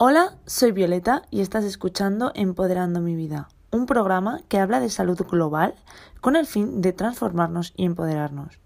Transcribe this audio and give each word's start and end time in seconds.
Hola, 0.00 0.38
soy 0.46 0.70
Violeta 0.70 1.22
y 1.28 1.40
estás 1.40 1.64
escuchando 1.64 2.30
Empoderando 2.36 3.00
mi 3.00 3.16
vida, 3.16 3.48
un 3.72 3.84
programa 3.84 4.42
que 4.48 4.60
habla 4.60 4.78
de 4.78 4.90
salud 4.90 5.20
global 5.28 5.74
con 6.20 6.36
el 6.36 6.46
fin 6.46 6.80
de 6.80 6.92
transformarnos 6.92 7.74
y 7.76 7.84
empoderarnos. 7.84 8.60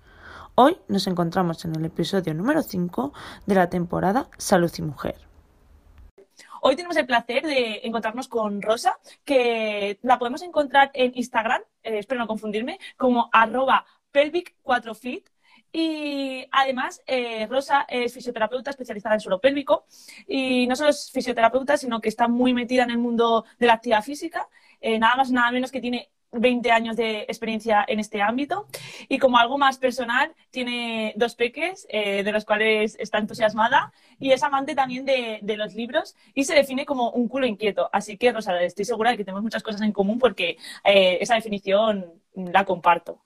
Hoy 0.56 0.76
nos 0.88 1.06
encontramos 1.06 1.64
en 1.64 1.74
el 1.74 1.86
episodio 1.86 2.34
número 2.34 2.60
5 2.60 3.14
de 3.46 3.54
la 3.54 3.70
temporada 3.70 4.28
Salud 4.36 4.70
y 4.76 4.82
Mujer. 4.82 5.14
Hoy 6.60 6.76
tenemos 6.76 6.98
el 6.98 7.06
placer 7.06 7.46
de 7.46 7.80
encontrarnos 7.84 8.28
con 8.28 8.60
Rosa, 8.60 8.98
que 9.24 9.98
la 10.02 10.18
podemos 10.18 10.42
encontrar 10.42 10.90
en 10.92 11.12
Instagram, 11.14 11.62
eh, 11.82 12.00
espero 12.00 12.20
no 12.20 12.26
confundirme, 12.26 12.78
como 12.98 13.30
arroba 13.32 13.86
pelvic4fit 14.12 15.24
y 15.72 16.46
además, 16.50 17.02
eh, 17.06 17.46
Rosa 17.46 17.86
es 17.88 18.12
fisioterapeuta 18.12 18.70
especializada 18.70 19.14
en 19.14 19.20
suelo 19.20 19.40
pélvico 19.40 19.86
y 20.28 20.66
no 20.66 20.76
solo 20.76 20.90
es 20.90 21.10
fisioterapeuta, 21.10 21.78
sino 21.78 22.00
que 22.00 22.10
está 22.10 22.28
muy 22.28 22.52
metida 22.52 22.82
en 22.82 22.90
el 22.90 22.98
mundo 22.98 23.46
de 23.58 23.66
la 23.66 23.74
actividad 23.74 24.02
física. 24.02 24.48
Eh, 24.82 24.98
nada 24.98 25.16
más, 25.16 25.30
nada 25.30 25.50
menos 25.50 25.72
que 25.72 25.80
tiene 25.80 26.10
20 26.32 26.70
años 26.70 26.96
de 26.96 27.22
experiencia 27.22 27.84
en 27.88 28.00
este 28.00 28.20
ámbito 28.20 28.66
y 29.08 29.18
como 29.18 29.38
algo 29.38 29.58
más 29.58 29.78
personal 29.78 30.34
tiene 30.50 31.12
dos 31.16 31.34
peques 31.34 31.86
eh, 31.90 32.22
de 32.22 32.32
los 32.32 32.44
cuales 32.46 32.96
está 32.98 33.18
entusiasmada 33.18 33.92
y 34.18 34.32
es 34.32 34.42
amante 34.42 34.74
también 34.74 35.04
de, 35.04 35.40
de, 35.42 35.56
los 35.58 35.74
libros 35.74 36.16
y 36.34 36.44
se 36.44 36.54
define 36.54 36.86
como 36.86 37.10
un 37.10 37.28
culo 37.28 37.46
inquieto. 37.46 37.88
Así 37.92 38.16
que, 38.18 38.32
Rosa, 38.32 38.62
estoy 38.62 38.84
segura 38.84 39.10
de 39.10 39.18
que 39.18 39.24
tenemos 39.24 39.42
muchas 39.42 39.62
cosas 39.62 39.82
en 39.82 39.92
común 39.92 40.18
porque 40.18 40.58
esa 40.84 41.34
definición 41.34 42.12
la 42.34 42.64
comparto 42.64 43.20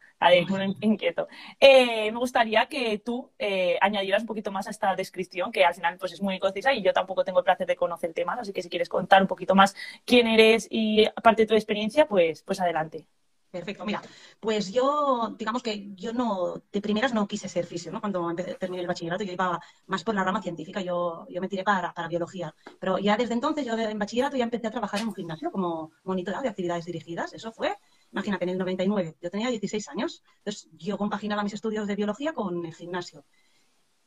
inquieto. 0.80 1.29
Eh, 1.61 2.11
me 2.11 2.19
gustaría 2.19 2.66
que 2.66 2.98
tú 2.98 3.30
eh, 3.38 3.79
añadieras 3.80 4.23
un 4.23 4.27
poquito 4.27 4.51
más 4.51 4.66
a 4.66 4.70
esta 4.70 4.95
descripción, 4.95 5.53
que 5.53 5.64
al 5.64 5.75
final 5.75 5.97
pues, 5.98 6.12
es 6.12 6.22
muy 6.22 6.39
concisa 6.39 6.72
y 6.72 6.83
yo 6.83 6.92
tampoco 6.92 7.25
tengo 7.25 7.41
el 7.41 7.45
placer 7.45 7.67
de 7.67 7.77
conocer 7.77 8.12
temas, 8.12 8.39
así 8.39 8.53
que 8.53 8.62
si 8.62 8.69
quieres 8.69 8.89
contar 8.89 9.22
un 9.22 9.28
poquito 9.28 9.55
más 9.55 9.75
quién 10.05 10.27
eres 10.27 10.67
y 10.70 11.05
aparte 11.06 11.42
de 11.42 11.47
tu 11.47 11.55
experiencia, 11.55 12.06
pues, 12.06 12.42
pues 12.42 12.61
adelante. 12.61 13.06
Perfecto, 13.50 13.87
mira, 13.87 14.03
pues 14.39 14.70
yo, 14.72 15.34
digamos 15.39 15.62
que 15.62 15.94
yo 15.94 16.12
no, 16.12 16.62
de 16.70 16.81
primeras 16.83 17.14
no 17.14 17.27
quise 17.27 17.48
ser 17.48 17.64
fisio, 17.64 17.91
¿no? 17.91 18.00
Cuando 18.00 18.34
terminé 18.59 18.83
el 18.83 18.89
bachillerato 18.89 19.25
yo 19.25 19.33
iba 19.33 19.59
más 19.87 20.05
por 20.05 20.14
la 20.14 20.25
rama 20.25 20.42
científica, 20.42 20.83
yo, 20.83 21.27
yo 21.31 21.41
me 21.41 21.48
tiré 21.48 21.64
para, 21.64 21.94
para 21.94 22.09
biología, 22.09 22.55
pero 22.78 22.98
ya 22.98 23.17
desde 23.17 23.34
entonces, 23.34 23.64
yo 23.64 23.78
en 23.78 23.98
bachillerato 23.98 24.37
ya 24.37 24.44
empecé 24.44 24.67
a 24.67 24.72
trabajar 24.72 25.00
en 25.00 25.09
un 25.09 25.14
gimnasio 25.14 25.50
como 25.50 25.92
monitora 26.05 26.42
de 26.42 26.48
actividades 26.48 26.84
dirigidas, 26.84 27.33
eso 27.33 27.50
fue 27.50 27.77
Imagínate, 28.12 28.45
en 28.45 28.51
el 28.51 28.59
99, 28.59 29.17
yo 29.21 29.31
tenía 29.31 29.51
16 29.51 29.89
años, 29.89 30.23
entonces 30.39 30.69
yo 30.73 30.97
compaginaba 30.97 31.43
mis 31.43 31.55
estudios 31.55 31.87
de 31.87 31.97
biología 31.97 32.33
con 32.33 32.65
el 32.65 32.75
gimnasio. 32.75 33.25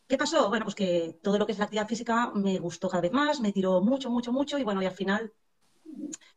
¿Qué 0.07 0.17
pasó? 0.17 0.49
Bueno, 0.49 0.65
pues 0.65 0.75
que 0.75 1.19
todo 1.21 1.37
lo 1.37 1.45
que 1.45 1.51
es 1.51 1.59
la 1.59 1.65
actividad 1.65 1.87
física 1.87 2.31
me 2.33 2.57
gustó 2.57 2.89
cada 2.89 3.01
vez 3.01 3.11
más, 3.11 3.39
me 3.41 3.51
tiró 3.51 3.79
mucho, 3.81 4.09
mucho, 4.09 4.31
mucho 4.31 4.57
y 4.57 4.63
bueno, 4.63 4.81
y 4.81 4.85
al 4.85 4.91
final 4.91 5.31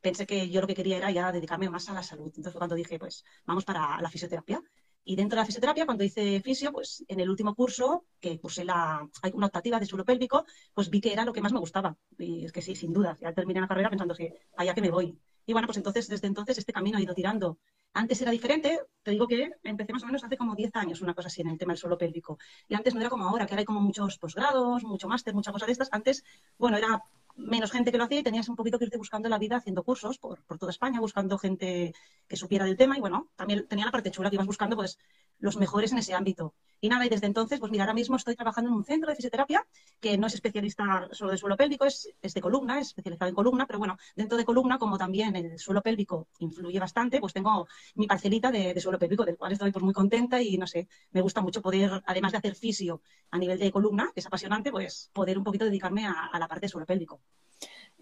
pensé 0.00 0.26
que 0.26 0.50
yo 0.50 0.60
lo 0.60 0.66
que 0.66 0.74
quería 0.74 0.98
era 0.98 1.10
ya 1.10 1.32
dedicarme 1.32 1.70
más 1.70 1.88
a 1.88 1.94
la 1.94 2.02
salud. 2.02 2.26
Entonces 2.36 2.54
cuando 2.54 2.74
dije, 2.74 2.98
pues 2.98 3.24
vamos 3.46 3.64
para 3.64 4.00
la 4.00 4.10
fisioterapia. 4.10 4.62
Y 5.04 5.16
dentro 5.16 5.36
de 5.36 5.40
la 5.42 5.46
fisioterapia, 5.46 5.84
cuando 5.84 6.04
hice 6.04 6.40
fisio, 6.40 6.70
pues 6.70 7.04
en 7.08 7.18
el 7.20 7.28
último 7.28 7.54
curso, 7.54 8.04
que 8.20 8.38
cursé 8.38 8.64
la, 8.64 9.08
una 9.32 9.46
optativa 9.46 9.80
de 9.80 9.86
suelo 9.86 10.04
pélvico, 10.04 10.44
pues 10.74 10.90
vi 10.90 11.00
que 11.00 11.12
era 11.12 11.24
lo 11.24 11.32
que 11.32 11.40
más 11.40 11.52
me 11.52 11.58
gustaba. 11.58 11.96
Y 12.18 12.44
es 12.44 12.52
que 12.52 12.62
sí, 12.62 12.76
sin 12.76 12.92
duda. 12.92 13.16
Ya 13.20 13.32
terminé 13.32 13.60
la 13.60 13.66
carrera 13.66 13.90
pensando 13.90 14.14
que 14.14 14.32
allá 14.56 14.74
que 14.74 14.82
me 14.82 14.90
voy. 14.90 15.18
Y 15.46 15.52
bueno, 15.52 15.66
pues 15.66 15.76
entonces, 15.76 16.08
desde 16.08 16.26
entonces, 16.26 16.58
este 16.58 16.72
camino 16.72 16.98
ha 16.98 17.02
ido 17.02 17.14
tirando. 17.14 17.58
Antes 17.94 18.22
era 18.22 18.30
diferente, 18.30 18.80
te 19.02 19.10
digo 19.10 19.26
que 19.26 19.50
empecé 19.64 19.92
más 19.92 20.02
o 20.02 20.06
menos 20.06 20.24
hace 20.24 20.36
como 20.36 20.54
10 20.54 20.74
años, 20.76 21.02
una 21.02 21.14
cosa 21.14 21.28
así, 21.28 21.42
en 21.42 21.48
el 21.48 21.58
tema 21.58 21.72
del 21.72 21.78
suelo 21.78 21.98
pélvico. 21.98 22.38
Y 22.68 22.74
antes 22.74 22.94
no 22.94 23.00
era 23.00 23.10
como 23.10 23.28
ahora, 23.28 23.44
que 23.46 23.52
ahora 23.52 23.60
hay 23.60 23.66
como 23.66 23.80
muchos 23.80 24.18
posgrados, 24.18 24.82
mucho 24.84 25.08
máster, 25.08 25.34
mucha 25.34 25.52
cosa 25.52 25.66
de 25.66 25.72
estas. 25.72 25.88
Antes, 25.92 26.24
bueno, 26.56 26.78
era 26.78 27.02
menos 27.36 27.72
gente 27.72 27.90
que 27.90 27.98
lo 27.98 28.04
hacía 28.04 28.20
y 28.20 28.22
tenías 28.22 28.48
un 28.48 28.56
poquito 28.56 28.78
que 28.78 28.84
irte 28.84 28.98
buscando 28.98 29.28
la 29.28 29.38
vida 29.38 29.56
haciendo 29.56 29.82
cursos 29.82 30.18
por, 30.18 30.42
por 30.44 30.58
toda 30.58 30.70
España, 30.70 31.00
buscando 31.00 31.38
gente 31.38 31.94
que 32.28 32.36
supiera 32.36 32.64
del 32.64 32.76
tema. 32.76 32.96
Y 32.96 33.00
bueno, 33.00 33.30
también 33.36 33.66
tenía 33.68 33.84
la 33.86 33.92
parte 33.92 34.10
chula 34.10 34.30
que 34.30 34.36
ibas 34.36 34.46
buscando, 34.46 34.76
pues, 34.76 34.98
los 35.38 35.56
mejores 35.56 35.92
en 35.92 35.98
ese 35.98 36.14
ámbito. 36.14 36.54
Y 36.80 36.88
nada, 36.88 37.06
y 37.06 37.08
desde 37.08 37.26
entonces, 37.26 37.60
pues 37.60 37.70
mira, 37.70 37.84
ahora 37.84 37.94
mismo 37.94 38.16
estoy 38.16 38.34
trabajando 38.34 38.70
en 38.70 38.76
un 38.76 38.84
centro 38.84 39.08
de 39.08 39.14
fisioterapia 39.14 39.64
que 40.00 40.18
no 40.18 40.26
es 40.26 40.34
especialista 40.34 41.08
solo 41.12 41.30
de 41.30 41.38
suelo 41.38 41.56
pélvico, 41.56 41.84
es, 41.84 42.12
es 42.20 42.34
de 42.34 42.40
columna, 42.40 42.80
es 42.80 42.88
especializado 42.88 43.28
en 43.28 43.36
columna, 43.36 43.66
pero 43.66 43.78
bueno, 43.78 43.96
dentro 44.16 44.36
de 44.36 44.44
columna, 44.44 44.78
como 44.78 44.98
también 44.98 45.36
el 45.36 45.58
suelo 45.60 45.80
pélvico 45.80 46.26
influye 46.40 46.80
bastante, 46.80 47.20
pues 47.20 47.32
tengo 47.32 47.68
mi 47.94 48.08
parcelita 48.08 48.50
de, 48.50 48.74
de 48.74 48.80
suelo 48.80 48.98
pélvico, 48.98 49.24
del 49.24 49.36
cual 49.36 49.52
estoy 49.52 49.70
pues, 49.70 49.84
muy 49.84 49.94
contenta 49.94 50.42
y 50.42 50.58
no 50.58 50.66
sé, 50.66 50.88
me 51.12 51.20
gusta 51.20 51.40
mucho 51.40 51.62
poder, 51.62 52.02
además 52.04 52.32
de 52.32 52.38
hacer 52.38 52.56
fisio 52.56 53.00
a 53.30 53.38
nivel 53.38 53.60
de 53.60 53.70
columna, 53.70 54.10
que 54.12 54.18
es 54.18 54.26
apasionante, 54.26 54.72
pues 54.72 55.10
poder 55.12 55.38
un 55.38 55.44
poquito 55.44 55.64
dedicarme 55.64 56.06
a, 56.06 56.30
a 56.32 56.38
la 56.40 56.48
parte 56.48 56.66
de 56.66 56.68
suelo 56.68 56.86
pélvico. 56.86 57.21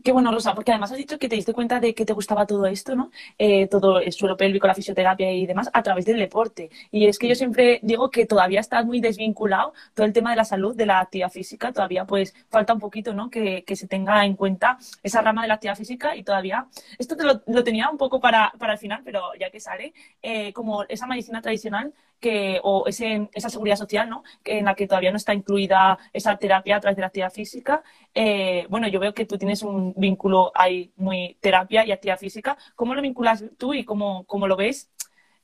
Qué 0.03 0.13
bueno, 0.13 0.33
Rosa, 0.33 0.55
porque 0.55 0.71
además 0.73 0.93
has 0.93 0.97
dicho 0.97 1.19
que 1.19 1.29
te 1.29 1.37
diste 1.37 1.53
cuenta 1.53 1.79
de 1.79 1.95
que 1.95 2.07
te 2.07 2.15
gustaba 2.15 2.47
todo 2.47 2.65
esto, 2.65 2.97
¿no? 2.97 3.11
Eh, 3.37 3.67
todo 3.69 4.01
el 4.01 4.11
suelo 4.13 4.35
pélvico, 4.35 4.67
la 4.67 4.75
fisioterapia 4.75 5.31
y 5.31 5.45
demás 5.45 5.69
a 5.75 5.83
través 5.83 6.07
del 6.07 6.17
deporte. 6.19 6.71
Y 6.91 7.05
es 7.07 7.19
que 7.19 7.29
yo 7.29 7.35
siempre 7.35 7.81
digo 7.83 8.11
que 8.11 8.25
todavía 8.25 8.61
está 8.61 8.83
muy 8.83 9.01
desvinculado 9.01 9.75
todo 9.93 10.07
el 10.07 10.15
tema 10.15 10.31
de 10.31 10.37
la 10.37 10.47
salud, 10.47 10.75
de 10.75 10.87
la 10.87 11.01
actividad 11.01 11.31
física. 11.31 11.71
Todavía 11.73 12.07
pues 12.07 12.35
falta 12.49 12.73
un 12.73 12.81
poquito, 12.81 13.13
¿no? 13.13 13.29
Que, 13.29 13.63
que 13.63 13.77
se 13.77 13.89
tenga 13.89 14.25
en 14.25 14.37
cuenta 14.37 14.79
esa 15.03 15.21
rama 15.21 15.43
de 15.43 15.49
la 15.49 15.55
actividad 15.55 15.77
física 15.77 16.17
y 16.17 16.23
todavía, 16.23 16.67
esto 16.99 17.15
te 17.15 17.25
lo, 17.25 17.43
lo 17.47 17.63
tenía 17.63 17.91
un 17.91 17.99
poco 17.99 18.21
para, 18.21 18.53
para 18.59 18.73
el 18.73 18.79
final, 18.79 19.03
pero 19.05 19.21
ya 19.39 19.51
que 19.51 19.61
sale, 19.61 19.93
eh, 20.23 20.53
como 20.55 20.85
esa 20.85 21.07
medicina 21.07 21.43
tradicional 21.43 21.93
que, 22.21 22.61
o 22.63 22.87
ese, 22.87 23.29
esa 23.33 23.51
seguridad 23.51 23.77
social, 23.77 24.09
¿no? 24.09 24.23
En 24.45 24.67
la 24.67 24.75
que 24.75 24.87
todavía 24.87 25.11
no 25.11 25.17
está 25.17 25.35
incluida 25.35 25.99
esa 26.13 26.37
terapia 26.37 26.77
a 26.77 26.81
través 26.81 26.97
de 26.97 27.01
la 27.01 27.07
actividad 27.07 27.33
física. 27.33 27.83
Eh, 28.15 28.67
bueno, 28.69 28.87
yo 28.89 29.01
veo 29.01 29.15
que 29.15 29.25
tú 29.25 29.39
tienes 29.39 29.63
un 29.63 29.95
vínculo 29.97 30.53
ahí 30.55 30.93
muy 30.97 31.37
terapia 31.41 31.85
y 31.85 31.93
actividad 31.93 32.19
física. 32.19 32.57
¿Cómo 32.77 32.95
lo 32.95 33.03
vinculas 33.03 33.45
tú 33.59 33.75
y 33.75 33.85
cómo, 33.85 34.25
cómo 34.27 34.47
lo 34.47 34.57
ves 34.57 34.91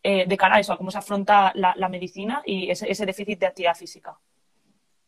eh, 0.02 0.26
de 0.26 0.36
cara 0.36 0.56
a 0.56 0.60
eso, 0.60 0.72
a 0.72 0.76
cómo 0.76 0.90
se 0.90 0.98
afronta 0.98 1.52
la, 1.54 1.88
medicina 1.88 2.42
y 2.44 2.70
ese, 2.70 2.90
ese, 2.90 3.06
déficit 3.06 3.40
de 3.40 3.46
actividad 3.46 3.74
física? 3.74 4.18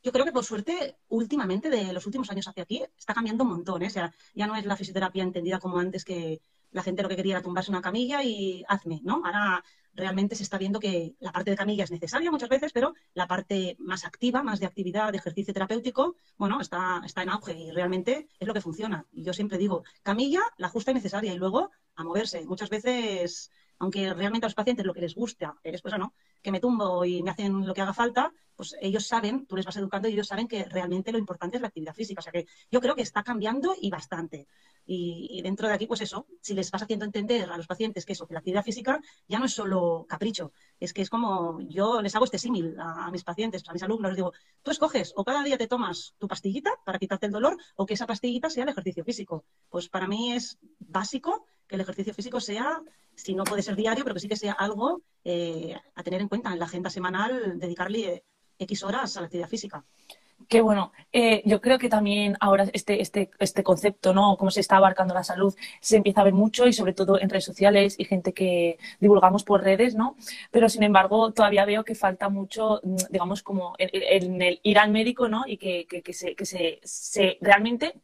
Yo 0.02 0.12
creo 0.12 0.24
que 0.24 0.32
por 0.32 0.44
suerte, 0.44 0.96
últimamente, 1.08 1.68
de 1.68 1.92
los 1.92 2.06
últimos 2.06 2.30
años 2.30 2.48
hacia 2.48 2.62
aquí, 2.62 2.82
está 2.96 3.12
cambiando 3.12 3.44
un 3.44 3.50
montón. 3.50 3.82
¿eh? 3.82 3.88
O 3.88 3.90
sea, 3.90 4.12
ya 4.34 4.46
no 4.46 4.56
es 4.56 4.64
la 4.64 4.76
fisioterapia 4.76 5.22
entendida 5.22 5.58
como 5.58 5.78
antes 5.78 6.04
que 6.04 6.40
la 6.70 6.82
gente 6.82 7.02
lo 7.02 7.08
que 7.08 7.16
quería 7.16 7.34
era 7.34 7.42
tumbarse 7.42 7.70
una 7.70 7.80
camilla 7.80 8.22
y 8.22 8.64
hazme, 8.68 9.00
¿no? 9.02 9.22
Ahora 9.24 9.64
realmente 9.98 10.36
se 10.36 10.44
está 10.44 10.56
viendo 10.56 10.80
que 10.80 11.14
la 11.18 11.32
parte 11.32 11.50
de 11.50 11.56
camilla 11.56 11.84
es 11.84 11.90
necesaria 11.90 12.30
muchas 12.30 12.48
veces, 12.48 12.72
pero 12.72 12.94
la 13.14 13.26
parte 13.26 13.76
más 13.80 14.04
activa, 14.04 14.42
más 14.42 14.60
de 14.60 14.66
actividad, 14.66 15.12
de 15.12 15.18
ejercicio 15.18 15.52
terapéutico, 15.52 16.14
bueno, 16.36 16.60
está, 16.60 17.02
está 17.04 17.22
en 17.22 17.30
auge 17.30 17.52
y 17.52 17.70
realmente 17.70 18.28
es 18.38 18.48
lo 18.48 18.54
que 18.54 18.60
funciona. 18.60 19.04
Y 19.12 19.24
yo 19.24 19.32
siempre 19.32 19.58
digo, 19.58 19.84
camilla, 20.02 20.40
la 20.56 20.68
justa 20.68 20.92
y 20.92 20.94
necesaria, 20.94 21.34
y 21.34 21.38
luego 21.38 21.70
a 21.96 22.04
moverse. 22.04 22.46
Muchas 22.46 22.70
veces, 22.70 23.50
aunque 23.78 24.14
realmente 24.14 24.46
a 24.46 24.48
los 24.48 24.54
pacientes 24.54 24.86
lo 24.86 24.94
que 24.94 25.00
les 25.00 25.14
gusta 25.14 25.56
es 25.62 25.84
o 25.84 25.98
no, 25.98 26.14
que 26.42 26.52
me 26.52 26.60
tumbo 26.60 27.04
y 27.04 27.22
me 27.22 27.30
hacen 27.30 27.66
lo 27.66 27.74
que 27.74 27.82
haga 27.82 27.92
falta, 27.92 28.32
pues 28.58 28.74
ellos 28.80 29.06
saben, 29.06 29.46
tú 29.46 29.54
les 29.54 29.64
vas 29.64 29.76
educando 29.76 30.08
y 30.08 30.14
ellos 30.14 30.26
saben 30.26 30.48
que 30.48 30.64
realmente 30.64 31.12
lo 31.12 31.18
importante 31.18 31.58
es 31.58 31.60
la 31.60 31.68
actividad 31.68 31.94
física. 31.94 32.18
O 32.18 32.22
sea 32.22 32.32
que 32.32 32.44
yo 32.72 32.80
creo 32.80 32.96
que 32.96 33.02
está 33.02 33.22
cambiando 33.22 33.72
y 33.80 33.88
bastante. 33.88 34.48
Y, 34.84 35.28
y, 35.30 35.42
dentro 35.42 35.68
de 35.68 35.74
aquí, 35.74 35.86
pues 35.86 36.00
eso, 36.00 36.26
si 36.40 36.54
les 36.54 36.68
vas 36.72 36.82
haciendo 36.82 37.04
entender 37.04 37.48
a 37.48 37.56
los 37.56 37.68
pacientes 37.68 38.04
que 38.04 38.14
eso, 38.14 38.26
que 38.26 38.34
la 38.34 38.40
actividad 38.40 38.64
física 38.64 39.00
ya 39.28 39.38
no 39.38 39.44
es 39.44 39.54
solo 39.54 40.06
capricho, 40.08 40.50
es 40.80 40.92
que 40.92 41.02
es 41.02 41.08
como 41.08 41.60
yo 41.60 42.02
les 42.02 42.16
hago 42.16 42.24
este 42.24 42.38
símil 42.38 42.74
a, 42.80 43.06
a, 43.06 43.10
mis 43.12 43.22
pacientes, 43.22 43.62
a 43.68 43.72
mis 43.72 43.82
alumnos, 43.84 44.10
les 44.10 44.16
digo, 44.16 44.32
tú 44.64 44.72
escoges 44.72 45.12
o 45.14 45.22
cada 45.22 45.44
día 45.44 45.56
te 45.56 45.68
tomas 45.68 46.16
tu 46.18 46.26
pastillita 46.26 46.72
para 46.84 46.98
quitarte 46.98 47.26
el 47.26 47.32
dolor 47.32 47.56
o 47.76 47.86
que 47.86 47.94
esa 47.94 48.06
pastillita 48.06 48.50
sea 48.50 48.64
el 48.64 48.70
ejercicio 48.70 49.04
físico. 49.04 49.44
Pues 49.68 49.88
para 49.88 50.08
mí 50.08 50.32
es 50.32 50.58
básico 50.80 51.46
que 51.68 51.76
el 51.76 51.82
ejercicio 51.82 52.14
físico 52.14 52.40
sea, 52.40 52.82
si 53.14 53.34
no 53.34 53.44
puede 53.44 53.62
ser 53.62 53.76
diario, 53.76 54.02
pero 54.02 54.14
que 54.14 54.20
sí 54.20 54.28
que 54.28 54.36
sea 54.36 54.52
algo 54.54 55.02
eh, 55.22 55.76
a 55.94 56.02
tener 56.02 56.22
en 56.22 56.28
cuenta 56.28 56.52
en 56.52 56.58
la 56.58 56.64
agenda 56.64 56.90
semanal, 56.90 57.58
dedicarle 57.58 58.24
X 58.58 58.82
horas 58.82 59.16
a 59.16 59.20
la 59.20 59.26
actividad 59.26 59.48
física. 59.48 59.84
Qué 60.48 60.60
bueno. 60.62 60.92
Eh, 61.12 61.42
yo 61.44 61.60
creo 61.60 61.78
que 61.78 61.88
también 61.88 62.36
ahora 62.40 62.66
este, 62.72 63.02
este, 63.02 63.30
este 63.38 63.62
concepto, 63.62 64.14
¿no? 64.14 64.36
Cómo 64.38 64.50
se 64.50 64.60
está 64.60 64.76
abarcando 64.76 65.12
la 65.12 65.24
salud, 65.24 65.54
se 65.80 65.96
empieza 65.96 66.20
a 66.22 66.24
ver 66.24 66.32
mucho 66.32 66.66
y 66.66 66.72
sobre 66.72 66.94
todo 66.94 67.20
en 67.20 67.28
redes 67.28 67.44
sociales 67.44 67.96
y 67.98 68.04
gente 68.04 68.32
que 68.32 68.78
divulgamos 69.00 69.44
por 69.44 69.62
redes, 69.62 69.94
¿no? 69.94 70.16
Pero 70.50 70.68
sin 70.68 70.84
embargo, 70.84 71.32
todavía 71.32 71.64
veo 71.66 71.84
que 71.84 71.94
falta 71.94 72.28
mucho, 72.28 72.80
mm, 72.82 72.96
digamos, 73.10 73.42
como 73.42 73.74
en, 73.78 73.90
en 73.92 74.40
el 74.42 74.60
ir 74.62 74.78
al 74.78 74.90
médico, 74.90 75.28
¿no? 75.28 75.44
Y 75.46 75.58
que, 75.58 75.86
que, 75.86 76.02
que, 76.02 76.12
se, 76.14 76.34
que 76.34 76.46
se, 76.46 76.80
se, 76.82 77.36
realmente 77.40 77.94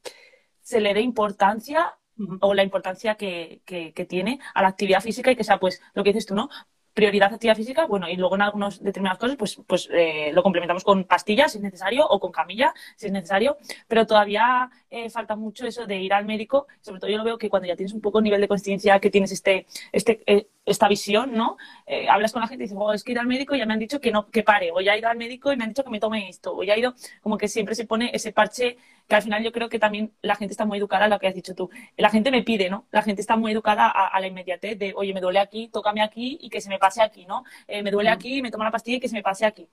se 0.60 0.80
le 0.80 0.92
dé 0.94 1.00
importancia 1.00 1.96
o 2.40 2.54
la 2.54 2.62
importancia 2.62 3.16
que, 3.16 3.62
que, 3.64 3.92
que, 3.92 4.04
tiene 4.04 4.38
a 4.54 4.62
la 4.62 4.68
actividad 4.68 5.00
física 5.00 5.30
y 5.30 5.36
que 5.36 5.44
sea, 5.44 5.58
pues, 5.58 5.80
lo 5.94 6.04
que 6.04 6.10
dices 6.10 6.26
tú, 6.26 6.34
¿no? 6.34 6.48
Prioridad 6.94 7.35
actividad 7.35 7.56
física, 7.56 7.87
bueno, 7.87 8.08
y 8.08 8.17
luego 8.17 8.37
en 8.37 8.43
algunas 8.43 8.82
determinadas 8.82 9.19
cosas, 9.19 9.37
pues, 9.37 9.61
pues 9.67 9.88
eh, 9.93 10.31
lo 10.32 10.43
complementamos 10.43 10.85
con 10.85 11.05
pastillas 11.05 11.52
si 11.52 11.58
es 11.58 11.64
necesario 11.64 12.06
o 12.06 12.20
con 12.20 12.31
camilla 12.31 12.73
si 12.96 13.06
es 13.06 13.12
necesario, 13.12 13.56
pero 13.88 14.06
todavía 14.06 14.70
eh, 14.91 15.11
falta 15.11 15.35
mucho 15.35 15.67
eso 15.67 15.87
de 15.87 15.96
ir 16.00 16.14
al 16.14 16.25
médico, 16.25 16.69
sobre 16.81 17.00
todo 17.00 17.11
yo 17.11 17.19
lo 17.19 17.25
veo 17.25 17.37
que 17.37 17.50
cuando 17.50 17.67
ya 17.67 17.76
tienes 17.76 17.93
un 17.93 18.00
poco 18.00 18.20
nivel 18.20 18.41
de 18.41 18.49
conciencia, 18.49 19.00
que 19.00 19.11
tienes 19.11 19.32
este, 19.32 19.67
este, 19.93 20.23
eh, 20.26 20.46
esta 20.64 20.88
visión, 20.88 21.35
¿no? 21.35 21.56
Eh, 21.87 22.08
hablas 22.08 22.32
con 22.32 22.41
la 22.41 22.49
gente 22.49 22.64
y 22.64 22.67
dices, 22.67 22.79
oh, 22.81 22.93
es 22.93 23.02
que 23.02 23.12
ir 23.12 23.19
al 23.19 23.26
médico 23.26 23.55
y 23.55 23.58
ya 23.58 23.67
me 23.67 23.75
han 23.75 23.81
dicho 23.81 24.00
que 24.00 24.12
no, 24.12 24.31
que 24.31 24.43
pare, 24.43 24.70
o 24.73 24.81
ya 24.81 24.94
he 24.94 24.99
ido 24.99 25.08
al 25.08 25.19
médico 25.19 25.52
y 25.52 25.56
me 25.56 25.64
han 25.64 25.70
dicho 25.70 25.85
que 25.85 25.90
me 25.90 26.00
tome 26.00 26.29
esto, 26.29 26.56
o 26.56 26.62
ya 26.62 26.75
he 26.75 26.79
ido, 26.79 26.94
como 27.23 27.37
que 27.37 27.49
siempre 27.49 27.75
se 27.75 27.87
pone 27.87 28.11
ese 28.14 28.32
parche 28.32 28.79
que 29.08 29.14
al 29.14 29.22
final 29.22 29.42
yo 29.42 29.52
creo 29.52 29.68
que 29.68 29.78
también 29.78 30.12
la 30.22 30.34
gente 30.36 30.52
está 30.52 30.64
muy 30.64 30.78
educada 30.78 31.04
a 31.06 31.08
lo 31.08 31.18
que 31.18 31.26
has 31.28 31.34
dicho 31.34 31.54
tú. 31.54 31.70
La 31.96 32.10
gente 32.10 32.30
me 32.30 32.42
pide, 32.42 32.70
¿no? 32.70 32.86
La 32.90 33.02
gente 33.02 33.20
está 33.20 33.36
muy 33.36 33.52
educada 33.52 33.88
a, 33.88 34.18
la 34.20 34.26
inmediatez 34.26 34.78
de, 34.78 34.94
oye, 34.96 35.12
me 35.12 35.20
duele 35.20 35.40
aquí, 35.40 35.68
tócame 35.68 36.02
aquí 36.02 36.38
y 36.40 36.50
que 36.50 36.60
se 36.60 36.68
me 36.68 36.78
pase 36.78 37.02
aquí, 37.02 37.26
¿no? 37.26 37.44
Eh, 37.68 37.82
me 37.82 37.90
duele 37.90 38.10
aquí, 38.10 38.42
me 38.42 38.50
tomo 38.50 38.64
la 38.64 38.70
pastilla 38.70 38.96
y 38.96 39.00
que 39.00 39.08
se 39.08 39.16
me 39.16 39.22
pase 39.22 39.46
aquí. 39.46 39.68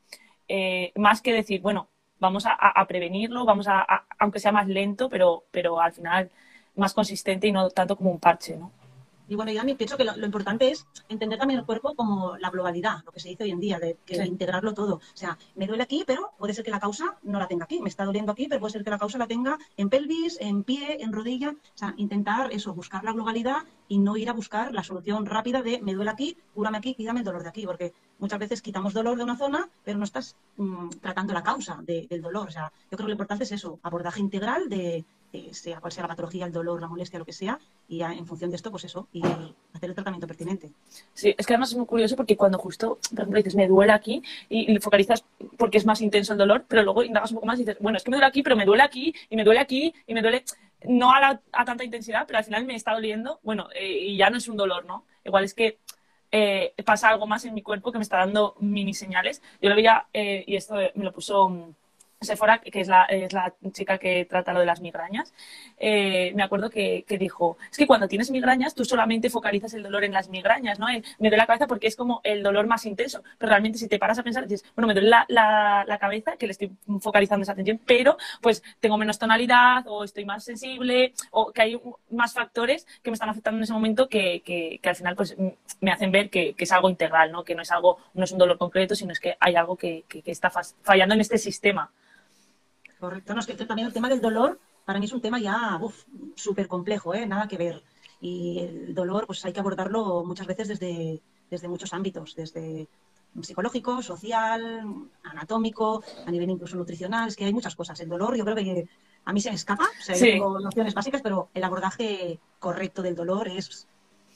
Eh, 0.47 0.91
más 0.95 1.21
que 1.21 1.33
decir, 1.33 1.61
bueno, 1.61 1.89
vamos 2.19 2.45
a, 2.45 2.85
prevenirlo, 2.87 3.45
vamos 3.45 3.67
a, 3.67 4.05
aunque 4.19 4.39
sea 4.39 4.51
más 4.51 4.67
lento, 4.67 5.09
pero, 5.09 5.45
pero 5.51 5.79
al 5.81 5.93
final 5.93 6.29
más 6.75 6.93
consistente 6.93 7.47
y 7.47 7.51
no 7.51 7.69
tanto 7.69 7.95
como 7.95 8.11
un 8.11 8.19
parche, 8.19 8.55
¿no? 8.57 8.71
Y 9.31 9.35
bueno, 9.35 9.53
yo 9.53 9.59
también 9.59 9.77
pienso 9.77 9.95
que 9.95 10.03
lo, 10.03 10.25
importante 10.25 10.69
es 10.69 10.85
entender 11.07 11.39
también 11.39 11.61
el 11.61 11.65
cuerpo 11.65 11.95
como 11.95 12.35
la 12.37 12.49
globalidad, 12.49 13.01
lo 13.05 13.13
que 13.13 13.21
se 13.21 13.29
dice 13.29 13.45
hoy 13.45 13.51
en 13.51 13.61
día, 13.61 13.79
de, 13.79 13.97
integrarlo 14.25 14.73
todo. 14.73 14.95
O 14.95 15.01
sea, 15.13 15.37
me 15.55 15.67
duele 15.67 15.83
aquí, 15.83 16.03
pero 16.05 16.33
puede 16.37 16.53
ser 16.53 16.65
que 16.65 16.69
la 16.69 16.81
causa 16.81 17.17
no 17.23 17.39
la 17.39 17.47
tenga 17.47 17.63
aquí. 17.63 17.79
Me 17.79 17.87
está 17.87 18.03
doliendo 18.03 18.33
aquí, 18.33 18.47
pero 18.49 18.59
puede 18.59 18.73
ser 18.73 18.83
que 18.83 18.89
la 18.89 18.97
causa 18.97 19.17
la 19.17 19.27
tenga 19.27 19.57
en 19.77 19.89
pelvis, 19.89 20.37
en 20.41 20.65
pie, 20.65 21.01
en 21.01 21.13
rodilla. 21.13 21.51
O 21.51 21.77
sea, 21.77 21.93
intentar 21.95 22.51
eso, 22.51 22.73
buscar 22.73 23.05
la 23.05 23.13
globalidad 23.13 23.59
y 23.87 23.99
no 23.99 24.17
ir 24.17 24.29
a 24.29 24.33
buscar 24.33 24.73
la 24.73 24.83
solución 24.83 25.25
rápida 25.25 25.61
de 25.61 25.79
me 25.81 25.93
duele 25.93 26.11
aquí, 26.11 26.35
cúrame 26.53 26.79
aquí, 26.79 26.93
quítame 26.93 27.21
el 27.21 27.25
dolor 27.25 27.43
de 27.43 27.49
aquí. 27.49 27.65
Porque 27.65 27.93
muchas 28.19 28.37
veces 28.37 28.61
quitamos 28.61 28.91
dolor 28.91 29.15
de 29.17 29.23
una 29.23 29.37
zona, 29.37 29.69
pero 29.85 29.97
no 29.97 30.03
estás 30.03 30.35
mm, 30.57 30.89
tratando 31.01 31.33
la 31.33 31.41
causa 31.41 31.79
del 31.83 32.21
dolor. 32.21 32.49
O 32.49 32.51
sea, 32.51 32.69
yo 32.91 32.97
creo 32.97 33.05
que 33.05 33.11
lo 33.11 33.11
importante 33.11 33.45
es 33.45 33.53
eso, 33.53 33.79
abordaje 33.81 34.19
integral 34.19 34.67
de, 34.67 35.05
sea 35.51 35.79
cual 35.79 35.91
sea 35.91 36.03
la 36.03 36.09
patología, 36.09 36.45
el 36.45 36.51
dolor, 36.51 36.81
la 36.81 36.87
molestia, 36.87 37.19
lo 37.19 37.25
que 37.25 37.33
sea, 37.33 37.59
y 37.87 38.01
en 38.01 38.25
función 38.25 38.49
de 38.49 38.55
esto, 38.55 38.71
pues 38.71 38.83
eso, 38.83 39.07
y 39.13 39.21
hacer 39.73 39.89
el 39.89 39.95
tratamiento 39.95 40.27
pertinente. 40.27 40.71
Sí, 41.13 41.33
es 41.37 41.45
que 41.45 41.53
además 41.53 41.71
es 41.71 41.77
muy 41.77 41.85
curioso 41.85 42.15
porque 42.15 42.37
cuando 42.37 42.57
justo, 42.57 42.99
por 43.09 43.19
ejemplo, 43.19 43.37
dices, 43.37 43.55
me 43.55 43.67
duele 43.67 43.93
aquí, 43.93 44.21
y, 44.49 44.77
focalizas 44.79 45.23
porque 45.57 45.77
es 45.77 45.85
más 45.85 46.01
intenso 46.01 46.33
el 46.33 46.39
dolor, 46.39 46.65
pero 46.67 46.83
luego 46.83 47.03
indagas 47.03 47.31
un 47.31 47.35
poco 47.35 47.47
más 47.47 47.59
y 47.59 47.63
dices, 47.63 47.77
bueno, 47.79 47.97
es 47.97 48.03
que 48.03 48.11
me 48.11 48.17
duele 48.17 48.27
aquí, 48.27 48.43
pero 48.43 48.55
me 48.55 48.65
duele 48.65 48.83
aquí, 48.83 49.13
y 49.29 49.35
me 49.35 49.43
duele 49.43 49.59
aquí, 49.59 49.93
y 50.07 50.13
me 50.13 50.21
duele, 50.21 50.43
no 50.85 51.11
a, 51.13 51.39
tanta 51.65 51.83
intensidad, 51.83 52.25
pero 52.27 52.39
al 52.39 52.45
final 52.45 52.65
me 52.65 52.75
está 52.75 52.93
doliendo, 52.93 53.39
bueno, 53.43 53.69
eh, 53.75 54.07
y 54.07 54.17
ya 54.17 54.29
no 54.29 54.37
es 54.37 54.47
un 54.47 54.57
dolor, 54.57 54.85
¿no? 54.85 55.05
Igual 55.23 55.43
es 55.43 55.53
que 55.53 55.79
eh, 56.31 56.73
pasa 56.85 57.09
algo 57.09 57.27
más 57.27 57.43
en 57.45 57.53
mi 57.53 57.61
cuerpo 57.61 57.91
que 57.91 57.97
me 57.97 58.03
está 58.03 58.17
dando 58.17 58.55
mini 58.59 58.93
señales. 58.93 59.41
Yo 59.61 59.69
lo 59.69 59.75
veía, 59.75 60.07
eh, 60.13 60.43
y 60.47 60.55
esto 60.55 60.75
me 60.95 61.03
lo 61.03 61.11
puso 61.11 61.49
mm, 61.49 61.73
Sephora, 62.21 62.59
que 62.59 62.79
es 62.79 62.87
la, 62.87 63.05
es 63.05 63.33
la 63.33 63.51
chica 63.71 63.97
que 63.97 64.25
trata 64.25 64.53
lo 64.53 64.59
de 64.59 64.67
las 64.67 64.79
migrañas, 64.79 65.33
eh, 65.79 66.31
me 66.35 66.43
acuerdo 66.43 66.69
que, 66.69 67.03
dijo, 67.19 67.57
es 67.71 67.77
que 67.77 67.87
cuando 67.87 68.07
tienes 68.07 68.29
migrañas 68.29 68.75
tú 68.75 68.85
solamente 68.85 69.31
focalizas 69.31 69.73
el 69.73 69.81
dolor 69.81 70.03
en 70.03 70.13
las 70.13 70.29
migrañas, 70.29 70.77
¿no? 70.77 70.85
me 70.85 71.01
duele 71.17 71.37
la 71.37 71.47
cabeza 71.47 71.65
porque 71.65 71.87
es 71.87 71.95
como 71.95 72.21
el 72.23 72.43
dolor 72.43 72.67
más 72.67 72.85
intenso, 72.85 73.23
pero 73.39 73.49
realmente 73.49 73.79
si 73.79 73.87
te 73.87 73.97
paras 73.97 74.19
a 74.19 74.23
pensar, 74.23 74.47
dices, 74.47 74.63
bueno, 74.75 74.87
me 74.87 74.93
duele 74.93 75.09
la, 75.09 75.25
la, 75.27 75.97
cabeza, 75.97 76.37
que 76.37 76.45
le 76.45 76.51
estoy 76.51 76.71
focalizando 76.99 77.41
esa 77.41 77.53
atención, 77.53 77.79
pero 77.85 78.17
pues 78.39 78.61
tengo 78.79 78.97
menos 78.97 79.17
tonalidad 79.17 79.87
o 79.87 80.03
estoy 80.03 80.25
más 80.25 80.43
sensible 80.43 81.13
o 81.31 81.51
que 81.51 81.61
hay 81.63 81.81
más 82.11 82.33
factores 82.33 82.85
que 83.01 83.09
me 83.09 83.15
están 83.15 83.29
afectando 83.29 83.57
en 83.57 83.63
ese 83.63 83.73
momento 83.73 84.09
que, 84.09 84.41
que, 84.41 84.79
al 84.87 84.95
final 84.95 85.15
pues 85.15 85.35
me 85.79 85.91
hacen 85.91 86.11
ver 86.11 86.29
que, 86.29 86.53
es 86.55 86.71
algo 86.71 86.89
integral, 86.89 87.31
¿no? 87.31 87.43
Que 87.43 87.55
no 87.55 87.63
es 87.63 87.71
algo, 87.71 87.97
no 88.13 88.23
es 88.23 88.31
un 88.31 88.37
dolor 88.37 88.59
concreto, 88.59 88.93
sino 88.93 89.11
es 89.11 89.19
que 89.19 89.35
hay 89.39 89.55
algo 89.55 89.75
que, 89.75 90.03
que 90.07 90.21
está 90.25 90.51
fallando 90.83 91.15
en 91.15 91.21
este 91.21 91.39
sistema. 91.39 91.91
Correcto, 93.01 93.33
no, 93.33 93.39
es 93.39 93.47
que 93.47 93.55
también 93.55 93.87
el 93.87 93.93
tema 93.93 94.09
del 94.09 94.21
dolor 94.21 94.59
para 94.85 94.99
mí 94.99 95.05
es 95.05 95.11
un 95.11 95.21
tema 95.21 95.39
ya 95.39 95.81
súper 96.35 96.67
complejo, 96.67 97.15
¿eh? 97.15 97.25
nada 97.25 97.47
que 97.47 97.57
ver. 97.57 97.83
Y 98.21 98.59
el 98.59 98.93
dolor 98.93 99.25
pues 99.25 99.43
hay 99.43 99.53
que 99.53 99.59
abordarlo 99.59 100.23
muchas 100.23 100.45
veces 100.45 100.67
desde, 100.67 101.19
desde 101.49 101.67
muchos 101.67 101.93
ámbitos, 101.93 102.35
desde 102.35 102.87
psicológico, 103.41 104.03
social, 104.03 104.85
anatómico, 105.23 106.03
a 106.27 106.29
nivel 106.29 106.51
incluso 106.51 106.75
nutricional, 106.75 107.29
es 107.29 107.35
que 107.35 107.45
hay 107.45 107.53
muchas 107.53 107.75
cosas. 107.75 107.99
El 108.01 108.09
dolor 108.09 108.35
yo 108.37 108.43
creo 108.43 108.55
que 108.55 108.87
a 109.25 109.33
mí 109.33 109.41
se 109.41 109.49
me 109.49 109.55
escapa, 109.55 109.85
o 109.99 110.03
sea, 110.03 110.15
tengo 110.15 110.59
nociones 110.59 110.93
básicas, 110.93 111.23
pero 111.23 111.49
el 111.55 111.63
abordaje 111.63 112.39
correcto 112.59 113.01
del 113.01 113.15
dolor 113.15 113.47
es 113.47 113.87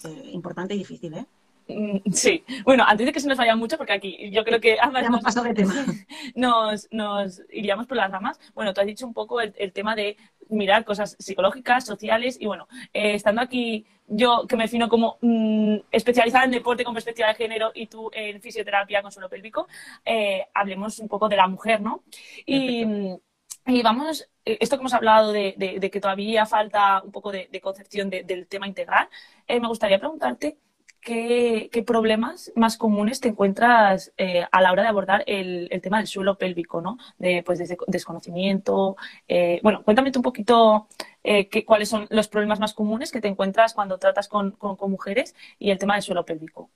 eh, 0.05 0.31
importante 0.33 0.73
y 0.73 0.79
difícil, 0.79 1.13
¿eh? 1.13 1.27
Mm, 1.67 2.11
sí, 2.11 2.43
bueno, 2.63 2.83
antes 2.87 3.07
de 3.07 3.11
que 3.11 3.19
se 3.19 3.27
nos 3.27 3.37
vaya 3.37 3.55
mucho, 3.55 3.77
porque 3.77 3.93
aquí 3.93 4.29
yo 4.31 4.43
creo 4.43 4.59
que 4.59 4.77
ambas 4.79 5.09
nos, 6.35 6.87
nos, 6.91 7.41
iríamos 7.51 7.87
por 7.87 7.97
las 7.97 8.11
ramas. 8.11 8.39
Bueno, 8.53 8.73
tú 8.73 8.81
has 8.81 8.87
dicho 8.87 9.07
un 9.07 9.13
poco 9.13 9.41
el, 9.41 9.73
tema 9.73 9.95
de 9.95 10.17
mirar 10.49 10.85
cosas 10.85 11.15
psicológicas, 11.19 11.85
sociales, 11.85 12.37
y 12.39 12.45
bueno, 12.45 12.67
eh, 12.93 13.15
estando 13.15 13.41
aquí 13.41 13.85
yo 14.07 14.45
que 14.47 14.55
me 14.55 14.65
defino 14.65 14.87
como 14.87 15.17
mm, 15.21 15.77
especializada 15.91 16.45
en 16.45 16.51
deporte 16.51 16.83
con 16.83 16.93
perspectiva 16.93 17.29
de 17.29 17.35
género 17.35 17.71
y 17.73 17.87
tú 17.87 18.11
en 18.13 18.39
fisioterapia 18.39 19.01
con 19.01 19.11
suelo 19.11 19.29
pélvico, 19.29 19.67
eh, 20.05 20.45
hablemos 20.53 20.99
un 20.99 21.07
poco 21.07 21.27
de 21.27 21.37
la 21.37 21.47
mujer, 21.47 21.81
¿no? 21.81 22.03
Y, 22.45 22.85
y, 23.65 23.81
vamos, 23.81 24.29
eh, 24.45 24.59
esto 24.61 24.77
que 24.77 24.81
hemos 24.81 24.93
hablado 24.93 25.31
de, 25.31 25.55
de, 25.57 25.89
que 25.89 25.99
todavía 25.99 26.45
falta 26.45 27.01
un 27.03 27.11
poco 27.11 27.31
de, 27.31 27.49
concepción 27.61 28.11
del 28.11 28.45
tema 28.45 28.67
integral, 28.67 29.09
me 29.47 29.67
gustaría 29.67 29.97
preguntarte 29.97 30.59
¿qué, 31.05 31.83
problemas 31.85 32.51
más 32.55 32.77
comunes 32.77 33.21
te 33.21 33.29
encuentras 33.29 34.11
eh, 34.17 34.45
a 34.51 34.61
la 34.61 34.71
hora 34.71 34.81
de 34.81 34.89
abordar 34.89 35.23
el, 35.27 35.69
tema 35.81 35.99
del 35.99 36.07
suelo 36.07 36.37
pélvico, 36.37 36.81
¿no? 36.81 36.97
Pues, 37.45 37.59
desde 37.59 37.77
desconocimiento. 37.87 38.97
Eh, 39.27 39.59
bueno, 39.63 39.83
cuéntame 39.83 40.11
un 40.13 40.21
poquito 40.21 40.87
eh, 41.23 41.47
cuáles 41.63 41.89
son 41.89 42.07
los 42.09 42.27
problemas 42.27 42.59
más 42.59 42.73
comunes 42.73 43.11
que 43.11 43.21
te 43.21 43.27
encuentras 43.27 43.73
cuando 43.73 43.99
tratas 43.99 44.27
con, 44.27 44.57
mujeres 44.87 45.35
y 45.59 45.69
el 45.69 45.77
tema 45.77 45.93
del 45.93 46.03
suelo 46.03 46.25
pélvico. 46.25 46.69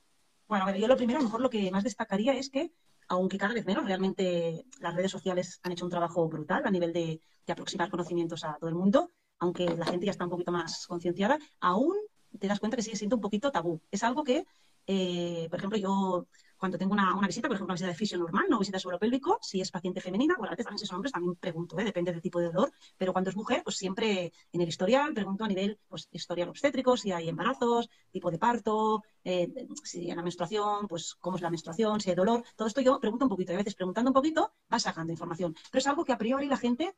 Bueno, 0.48 0.74
yo 0.76 0.88
lo 0.88 0.96
primero, 0.96 1.20
lo 1.20 1.26
mejor 1.26 1.42
lo 1.42 1.50
que 1.50 1.70
más 1.72 1.84
destacaría 1.84 2.34
es 2.34 2.50
que, 2.50 2.72
aunque 3.08 3.38
cada 3.38 3.54
vez 3.54 3.66
menos, 3.66 3.86
realmente 3.86 4.66
las 4.80 4.96
redes 4.96 5.12
sociales 5.12 5.60
han 5.64 5.72
hecho 5.72 5.86
un 5.86 5.92
trabajo 5.92 6.28
brutal 6.28 6.64
a 6.66 6.72
nivel 6.72 6.94
de, 6.94 7.22
de 7.46 7.54
aproximar 7.54 7.90
conocimientos 7.90 8.44
a 8.44 8.56
todo 8.60 8.70
el 8.70 8.76
mundo, 8.76 9.12
aunque 9.40 9.66
la 9.66 9.86
gente 9.86 10.06
ya 10.06 10.12
está 10.12 10.26
un 10.26 10.32
poquito 10.32 10.52
más 10.52 10.86
concienciada, 10.88 11.40
aún 11.60 11.96
te 12.38 12.48
das 12.48 12.60
cuenta 12.60 12.78
que 12.78 12.84
sigue 12.84 12.96
siendo 12.96 13.16
un 13.16 13.22
poquito 13.22 13.52
tabú. 13.52 13.82
Es 13.92 14.04
algo 14.04 14.24
que, 14.24 14.46
eh, 14.88 15.48
por 15.50 15.60
ejemplo, 15.60 15.78
yo 15.78 16.28
cuando 16.60 16.78
tengo 16.78 16.94
una, 16.94 17.16
visita, 17.26 17.48
por 17.48 17.56
ejemplo, 17.56 17.72
una 17.72 17.76
visita 17.76 17.88
de 17.88 17.96
fisio 17.96 18.18
normal, 18.18 18.46
no 18.50 18.60
visita 18.60 18.78
suelo 18.80 19.00
pélvico, 19.00 19.40
si 19.42 19.62
es 19.62 19.72
paciente 19.72 20.02
femenina, 20.02 20.36
bueno, 20.38 20.50
a 20.50 20.52
veces 20.52 20.66
también 20.66 20.80
si 20.80 20.86
son 20.86 20.98
hombres 20.98 21.14
también 21.14 21.36
pregunto, 21.36 21.80
¿eh? 21.80 21.86
depende 21.86 22.12
del 22.12 22.22
tipo 22.22 22.40
de 22.40 22.48
dolor, 22.48 22.72
pero 22.98 23.14
cuando 23.14 23.30
es 23.30 23.38
mujer, 23.38 23.62
pues 23.64 23.78
siempre 23.78 24.34
en 24.52 24.62
el 24.62 24.68
historial 24.68 25.14
pregunto 25.14 25.46
a 25.46 25.48
nivel, 25.48 25.80
pues, 25.88 26.10
historial 26.12 26.50
obstétrico, 26.50 26.98
si 26.98 27.14
hay 27.14 27.30
embarazos, 27.30 27.90
tipo 28.12 28.30
de 28.30 28.38
parto, 28.38 29.04
eh, 29.24 29.48
si 29.84 30.10
hay 30.10 30.16
la 30.18 30.22
menstruación, 30.22 30.88
pues 30.90 31.16
cómo 31.16 31.38
es 31.38 31.42
la 31.42 31.50
menstruación, 31.50 32.02
si 32.02 32.10
hay 32.10 32.18
dolor, 32.18 32.44
todo 32.58 32.68
esto 32.68 32.82
yo 32.82 33.00
pregunto 33.00 33.24
un 33.24 33.30
poquito, 33.30 33.54
y 33.54 33.56
a 33.56 33.60
veces 33.60 33.76
preguntando 33.76 34.10
un 34.10 34.16
poquito 34.16 34.52
vas 34.68 34.84
sacando 34.84 35.14
información, 35.14 35.56
pero 35.72 35.80
es 35.80 35.88
algo 35.88 36.04
que 36.04 36.12
a 36.12 36.18
priori 36.18 36.48
la 36.48 36.58
gente 36.58 36.94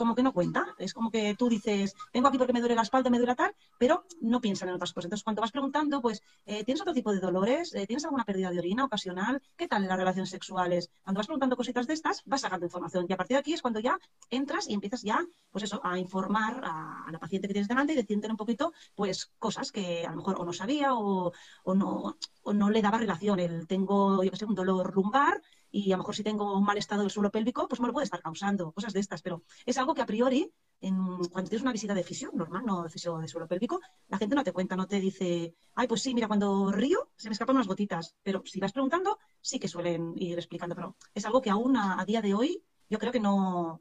como 0.00 0.14
que 0.14 0.22
no 0.22 0.32
cuenta. 0.32 0.74
Es 0.78 0.94
como 0.94 1.10
que 1.10 1.34
tú 1.34 1.50
dices, 1.50 1.94
vengo 2.10 2.28
aquí 2.28 2.38
porque 2.38 2.54
me 2.54 2.60
duele 2.60 2.74
la 2.74 2.80
espalda, 2.80 3.10
me 3.10 3.18
duele 3.18 3.34
tal, 3.34 3.54
pero 3.78 4.06
no 4.22 4.40
piensan 4.40 4.70
en 4.70 4.76
otras 4.76 4.94
cosas. 4.94 5.04
Entonces, 5.04 5.24
cuando 5.24 5.42
vas 5.42 5.52
preguntando, 5.52 6.00
pues, 6.00 6.22
eh, 6.46 6.64
¿tienes 6.64 6.80
otro 6.80 6.94
tipo 6.94 7.12
de 7.12 7.20
dolores? 7.20 7.74
Eh, 7.74 7.86
¿Tienes 7.86 8.06
alguna 8.06 8.24
pérdida 8.24 8.50
de 8.50 8.58
orina 8.58 8.86
ocasional? 8.86 9.42
¿Qué 9.58 9.68
tal 9.68 9.82
en 9.82 9.90
las 9.90 9.98
relaciones 9.98 10.30
sexuales? 10.30 10.90
Cuando 11.02 11.18
vas 11.18 11.26
preguntando 11.26 11.54
cositas 11.54 11.86
de 11.86 11.92
estas, 11.92 12.22
vas 12.24 12.40
sacando 12.40 12.64
información. 12.64 13.04
Y 13.10 13.12
a 13.12 13.18
partir 13.18 13.34
de 13.34 13.40
aquí 13.40 13.52
es 13.52 13.60
cuando 13.60 13.78
ya 13.78 13.98
entras 14.30 14.70
y 14.70 14.72
empiezas 14.72 15.02
ya, 15.02 15.22
pues 15.50 15.64
eso, 15.64 15.82
a 15.84 15.98
informar 15.98 16.62
a, 16.64 17.12
la 17.12 17.18
paciente 17.18 17.46
que 17.46 17.52
tienes 17.52 17.68
delante 17.68 17.92
y 17.92 17.96
decirte 17.96 18.26
un 18.26 18.38
poquito, 18.38 18.72
pues, 18.94 19.30
cosas 19.38 19.70
que 19.70 20.06
a 20.06 20.10
lo 20.12 20.16
mejor 20.16 20.40
o 20.40 20.46
no 20.46 20.54
sabía 20.54 20.94
o, 20.94 21.30
no, 21.74 22.16
no 22.54 22.70
le 22.70 22.80
daba 22.80 22.96
relación. 22.96 23.38
El 23.38 23.66
tengo, 23.66 24.24
yo 24.24 24.30
qué 24.30 24.36
sé, 24.38 24.46
un 24.46 24.54
dolor 24.54 24.94
lumbar 24.94 25.42
y 25.70 25.92
a 25.92 25.96
lo 25.96 26.02
mejor 26.02 26.14
si 26.14 26.22
tengo 26.22 26.56
un 26.56 26.64
mal 26.64 26.78
estado 26.78 27.02
del 27.02 27.10
suelo 27.10 27.30
pélvico, 27.30 27.68
pues 27.68 27.80
me 27.80 27.86
lo 27.86 27.92
puede 27.92 28.04
estar 28.04 28.20
causando, 28.20 28.72
cosas 28.72 28.92
de 28.92 29.00
estas, 29.00 29.22
pero 29.22 29.42
es 29.64 29.78
algo 29.78 29.94
que 29.94 30.02
a 30.02 30.06
priori, 30.06 30.52
en, 30.80 31.18
cuando 31.30 31.48
tienes 31.48 31.62
una 31.62 31.72
visita 31.72 31.94
de 31.94 32.02
fisio 32.02 32.30
normal, 32.34 32.64
no 32.64 32.82
de 32.82 32.90
fisio 32.90 33.18
de 33.18 33.28
suelo 33.28 33.46
pélvico, 33.46 33.80
la 34.08 34.18
gente 34.18 34.34
no 34.34 34.42
te 34.42 34.52
cuenta, 34.52 34.76
no 34.76 34.86
te 34.86 35.00
dice, 35.00 35.54
ay, 35.74 35.86
pues 35.86 36.02
sí, 36.02 36.14
mira, 36.14 36.26
cuando 36.26 36.72
río 36.72 37.10
se 37.16 37.28
me 37.28 37.32
escapan 37.32 37.56
unas 37.56 37.68
gotitas, 37.68 38.16
pero 38.22 38.42
si 38.44 38.58
vas 38.60 38.72
preguntando, 38.72 39.18
sí 39.40 39.58
que 39.58 39.68
suelen 39.68 40.14
ir 40.16 40.38
explicando, 40.38 40.74
pero 40.74 40.96
es 41.14 41.24
algo 41.24 41.40
que 41.40 41.50
aún 41.50 41.76
a, 41.76 42.04
día 42.04 42.20
de 42.20 42.34
hoy 42.34 42.62
yo 42.88 42.98
creo 42.98 43.12
que 43.12 43.20
no, 43.20 43.80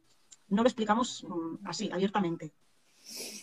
no 0.50 0.64
lo 0.64 0.68
explicamos 0.68 1.24
mm, 1.28 1.66
así, 1.68 1.90
abiertamente. 1.92 2.54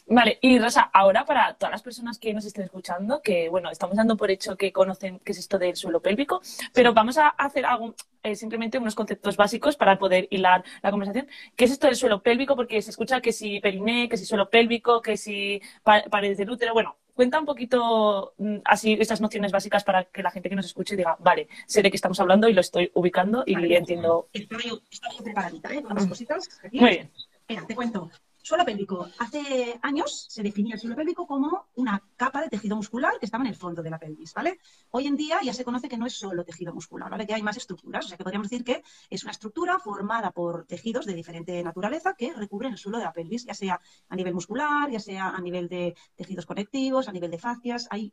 Vale, 0.09 0.39
y 0.41 0.59
Rosa, 0.61 0.91
ahora 0.93 1.25
para 1.25 1.55
todas 1.55 1.73
las 1.73 1.83
personas 1.83 2.19
que 2.19 2.33
nos 2.33 2.45
estén 2.45 2.65
escuchando, 2.65 3.21
que 3.23 3.49
bueno, 3.49 3.71
estamos 3.71 3.97
dando 3.97 4.17
por 4.17 4.31
hecho 4.31 4.57
que 4.57 4.73
conocen 4.73 5.19
qué 5.25 5.33
es 5.33 5.39
esto 5.39 5.59
del 5.59 5.75
suelo 5.75 6.01
pélvico, 6.01 6.41
pero 6.73 6.95
vamos 6.95 7.19
a 7.19 7.29
hacer 7.31 7.67
algo, 7.67 7.95
eh, 8.23 8.37
simplemente 8.37 8.79
unos 8.79 8.95
conceptos 8.95 9.37
básicos 9.37 9.77
para 9.77 9.99
poder 9.99 10.29
hilar 10.31 10.65
la 10.81 10.93
conversación. 10.93 11.27
¿Qué 11.57 11.65
es 11.65 11.73
esto 11.73 11.89
del 11.89 11.97
suelo 11.97 12.23
pélvico? 12.23 12.55
Porque 12.55 12.81
se 12.83 12.91
escucha 12.91 13.21
que 13.21 13.33
si 13.33 13.59
periné, 13.59 14.09
que 14.09 14.17
si 14.17 14.25
suelo 14.25 14.49
pélvico, 14.49 15.03
que 15.03 15.17
si 15.17 15.61
paredes 15.83 16.39
del 16.39 16.51
útero. 16.51 16.73
Bueno, 16.73 16.97
cuenta 17.13 17.41
un 17.41 17.47
poquito 17.47 18.35
mm, 18.39 18.59
así 18.65 18.97
estas 19.01 19.21
nociones 19.21 19.51
básicas 19.51 19.83
para 19.83 20.05
que 20.05 20.23
la 20.23 20.31
gente 20.31 20.49
que 20.49 20.55
nos 20.55 20.67
escuche 20.67 20.95
diga, 20.95 21.17
vale, 21.19 21.49
sé 21.67 21.83
de 21.83 21.91
qué 21.91 21.97
estamos 21.97 22.21
hablando 22.21 22.49
y 22.49 22.53
lo 22.53 22.61
estoy 22.61 22.93
ubicando 22.95 23.43
y 23.45 23.75
entiendo. 23.75 24.29
Estoy, 24.33 24.81
preparadita, 25.25 25.75
¿eh? 25.75 25.83
Con 25.83 25.93
unas 25.93 26.07
cositas. 26.07 26.49
Muy 26.71 26.91
bien. 26.91 27.11
Mira, 27.49 27.67
te 27.67 27.75
cuento 27.75 28.09
Suelo 28.47 28.65
pélvico. 28.65 29.09
Hace 29.19 29.76
años 29.83 30.26
se 30.29 30.41
definía 30.41 30.75
el 30.75 30.81
suelo 30.81 30.95
pélvico 30.95 31.26
como 31.26 31.67
una 31.75 32.00
capa 32.15 32.41
de 32.43 32.49
tejido 32.49 32.76
muscular 32.76 33.19
que 33.19 33.26
estaba 33.26 33.43
en 33.43 33.49
el 33.49 33.57
fondo 33.57 33.83
de 33.83 33.91
la 33.91 33.99
pelvis, 33.99 34.35
¿vale? 34.35 34.61
Hoy 34.93 35.09
en 35.09 35.17
día 35.17 35.41
ya 35.43 35.53
se 35.53 35.65
conoce 35.65 35.88
que 35.88 35.97
no 35.97 36.07
es 36.07 36.12
solo 36.17 36.45
tejido 36.45 36.73
muscular, 36.73 37.11
¿vale? 37.11 37.26
Que 37.26 37.35
hay 37.35 37.43
más 37.43 37.57
estructuras, 37.57 38.05
o 38.05 38.09
sea 38.09 38.17
que 38.17 38.23
podríamos 38.23 38.49
decir 38.49 38.65
que 38.65 38.85
es 39.11 39.25
una 39.25 39.33
estructura 39.33 39.81
formada 39.81 40.31
por 40.31 40.65
tejidos 40.65 41.07
de 41.07 41.15
diferente 41.15 41.61
naturaleza 41.65 42.15
que 42.15 42.35
recubren 42.35 42.71
el 42.71 42.79
suelo 42.79 42.99
de 42.99 43.05
la 43.05 43.12
pelvis, 43.12 43.47
ya 43.47 43.55
sea 43.55 43.81
a 44.09 44.15
nivel 44.15 44.33
muscular, 44.33 44.88
ya 44.93 45.00
sea 45.00 45.31
a 45.31 45.41
nivel 45.41 45.67
de 45.69 45.97
tejidos 46.15 46.47
conectivos, 46.47 47.09
a 47.09 47.12
nivel 47.12 47.33
de 47.33 47.38
fascias, 47.38 47.88
hay 47.91 48.12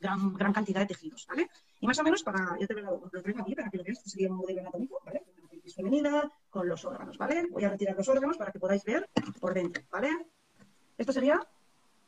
gran, 0.00 0.32
gran 0.32 0.54
cantidad 0.54 0.80
de 0.80 0.86
tejidos, 0.86 1.26
¿vale? 1.28 1.50
Y 1.80 1.86
más 1.86 1.98
o 1.98 2.04
menos 2.04 2.22
para, 2.22 2.56
yo 2.58 2.66
te 2.66 2.72
lo, 2.72 3.10
lo 3.12 3.22
traigo 3.22 3.42
aquí 3.42 3.54
para 3.54 3.68
que 3.68 3.76
lo 3.76 3.84
veas, 3.84 3.98
este 3.98 4.08
sería 4.08 4.30
un 4.30 4.38
modelo 4.38 4.60
anatómico, 4.62 4.98
¿vale? 5.04 5.23
Pelvis 5.64 5.76
femenina 5.76 6.30
con 6.50 6.68
los 6.68 6.84
órganos, 6.84 7.16
¿vale? 7.16 7.46
Voy 7.50 7.64
a 7.64 7.70
retirar 7.70 7.96
los 7.96 8.06
órganos 8.06 8.36
para 8.36 8.52
que 8.52 8.58
podáis 8.58 8.84
ver 8.84 9.08
por 9.40 9.54
dentro, 9.54 9.82
¿vale? 9.90 10.10
Esto 10.98 11.10
sería 11.10 11.40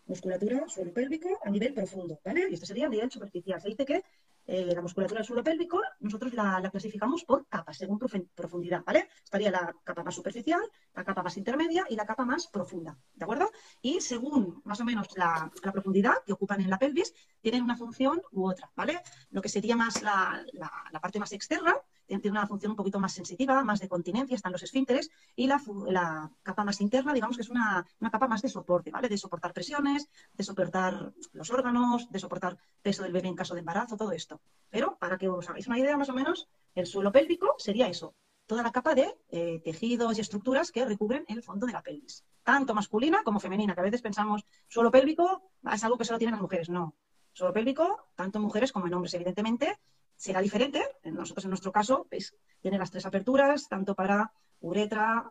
musculatura 0.04 0.68
suelo 0.68 0.92
pélvico 0.92 1.30
a 1.42 1.48
nivel 1.48 1.72
profundo, 1.72 2.20
¿vale? 2.22 2.48
Y 2.50 2.54
esto 2.54 2.66
sería 2.66 2.84
a 2.84 2.90
nivel 2.90 3.10
superficial. 3.10 3.58
Se 3.58 3.68
dice 3.68 3.86
que 3.86 4.04
eh, 4.46 4.72
la 4.74 4.82
musculatura 4.82 5.24
suelo 5.24 5.42
pélvico 5.42 5.80
nosotros 6.00 6.34
la, 6.34 6.60
la, 6.60 6.70
clasificamos 6.70 7.24
por 7.24 7.46
capas, 7.48 7.78
según 7.78 7.98
profundidad, 7.98 8.84
¿vale? 8.84 9.08
Estaría 9.24 9.50
la 9.50 9.74
capa 9.82 10.04
más 10.04 10.14
superficial, 10.14 10.60
la 10.94 11.02
capa 11.02 11.22
más 11.22 11.38
intermedia 11.38 11.86
y 11.88 11.96
la 11.96 12.04
capa 12.04 12.26
más 12.26 12.48
profunda, 12.48 12.98
¿de 13.14 13.24
acuerdo? 13.24 13.50
Y 13.80 14.02
según 14.02 14.60
más 14.64 14.78
o 14.80 14.84
menos 14.84 15.08
la, 15.16 15.50
la 15.62 15.72
profundidad 15.72 16.16
que 16.26 16.34
ocupan 16.34 16.60
en 16.60 16.68
la 16.68 16.78
pelvis, 16.78 17.14
tienen 17.40 17.62
una 17.62 17.74
función 17.74 18.20
u 18.32 18.46
otra, 18.50 18.70
¿vale? 18.76 19.00
Lo 19.30 19.40
que 19.40 19.48
sería 19.48 19.76
más 19.76 20.02
la, 20.02 20.44
la 20.52 21.00
parte 21.00 21.18
más 21.18 21.32
externa 21.32 21.74
tiene 22.06 22.30
una 22.30 22.46
función 22.46 22.72
un 22.72 22.76
poquito 22.76 23.00
más 23.00 23.12
sensitiva, 23.12 23.62
más 23.64 23.80
de 23.80 23.88
continencia, 23.88 24.34
están 24.34 24.52
los 24.52 24.62
esfínteres, 24.62 25.10
y 25.34 25.46
la, 25.46 26.30
capa 26.42 26.64
más 26.64 26.80
interna, 26.80 27.12
digamos 27.12 27.36
que 27.36 27.42
es 27.42 27.50
una, 27.50 27.86
una, 28.00 28.10
capa 28.10 28.28
más 28.28 28.42
de 28.42 28.48
soporte, 28.48 28.90
¿vale? 28.90 29.08
De 29.08 29.18
soportar 29.18 29.52
presiones, 29.52 30.08
de 30.32 30.44
soportar 30.44 31.12
los 31.32 31.50
órganos, 31.50 32.10
de 32.10 32.18
soportar 32.18 32.58
peso 32.82 33.02
del 33.02 33.12
bebé 33.12 33.28
en 33.28 33.34
caso 33.34 33.54
de 33.54 33.60
embarazo, 33.60 33.96
todo 33.96 34.12
esto. 34.12 34.40
Pero 34.70 34.96
para 34.98 35.18
que 35.18 35.28
os 35.28 35.48
hagáis 35.48 35.66
una 35.66 35.78
idea 35.78 35.96
más 35.96 36.08
o 36.08 36.14
menos, 36.14 36.48
el 36.74 36.86
suelo 36.86 37.12
pélvico 37.12 37.54
sería 37.58 37.88
eso, 37.88 38.14
toda 38.46 38.62
la 38.62 38.72
capa 38.72 38.94
de 38.94 39.14
eh, 39.30 39.60
tejidos 39.64 40.16
y 40.16 40.20
estructuras 40.20 40.70
que 40.70 40.84
recubren 40.84 41.24
el 41.28 41.42
fondo 41.42 41.66
de 41.66 41.72
la 41.72 41.82
pelvis, 41.82 42.24
tanto 42.42 42.74
masculina 42.74 43.22
como 43.24 43.40
femenina, 43.40 43.74
que 43.74 43.80
a 43.80 43.84
veces 43.84 44.02
pensamos 44.02 44.46
suelo 44.68 44.90
pélvico 44.90 45.50
es 45.72 45.82
algo 45.84 45.98
que 45.98 46.04
solo 46.04 46.18
tienen 46.18 46.32
las 46.32 46.42
mujeres, 46.42 46.68
no. 46.68 46.94
Suelo 47.32 47.52
pélvico, 47.52 48.08
tanto 48.14 48.38
en 48.38 48.44
mujeres 48.44 48.72
como 48.72 48.86
en 48.86 48.94
hombres, 48.94 49.12
evidentemente, 49.14 49.78
será 50.16 50.40
diferente. 50.40 50.82
Nosotros, 51.04 51.44
en 51.44 51.50
nuestro 51.50 51.72
caso, 51.72 52.06
¿veis? 52.10 52.34
tiene 52.60 52.78
las 52.78 52.90
tres 52.90 53.06
aperturas, 53.06 53.68
tanto 53.68 53.94
para 53.94 54.32
uretra, 54.60 55.30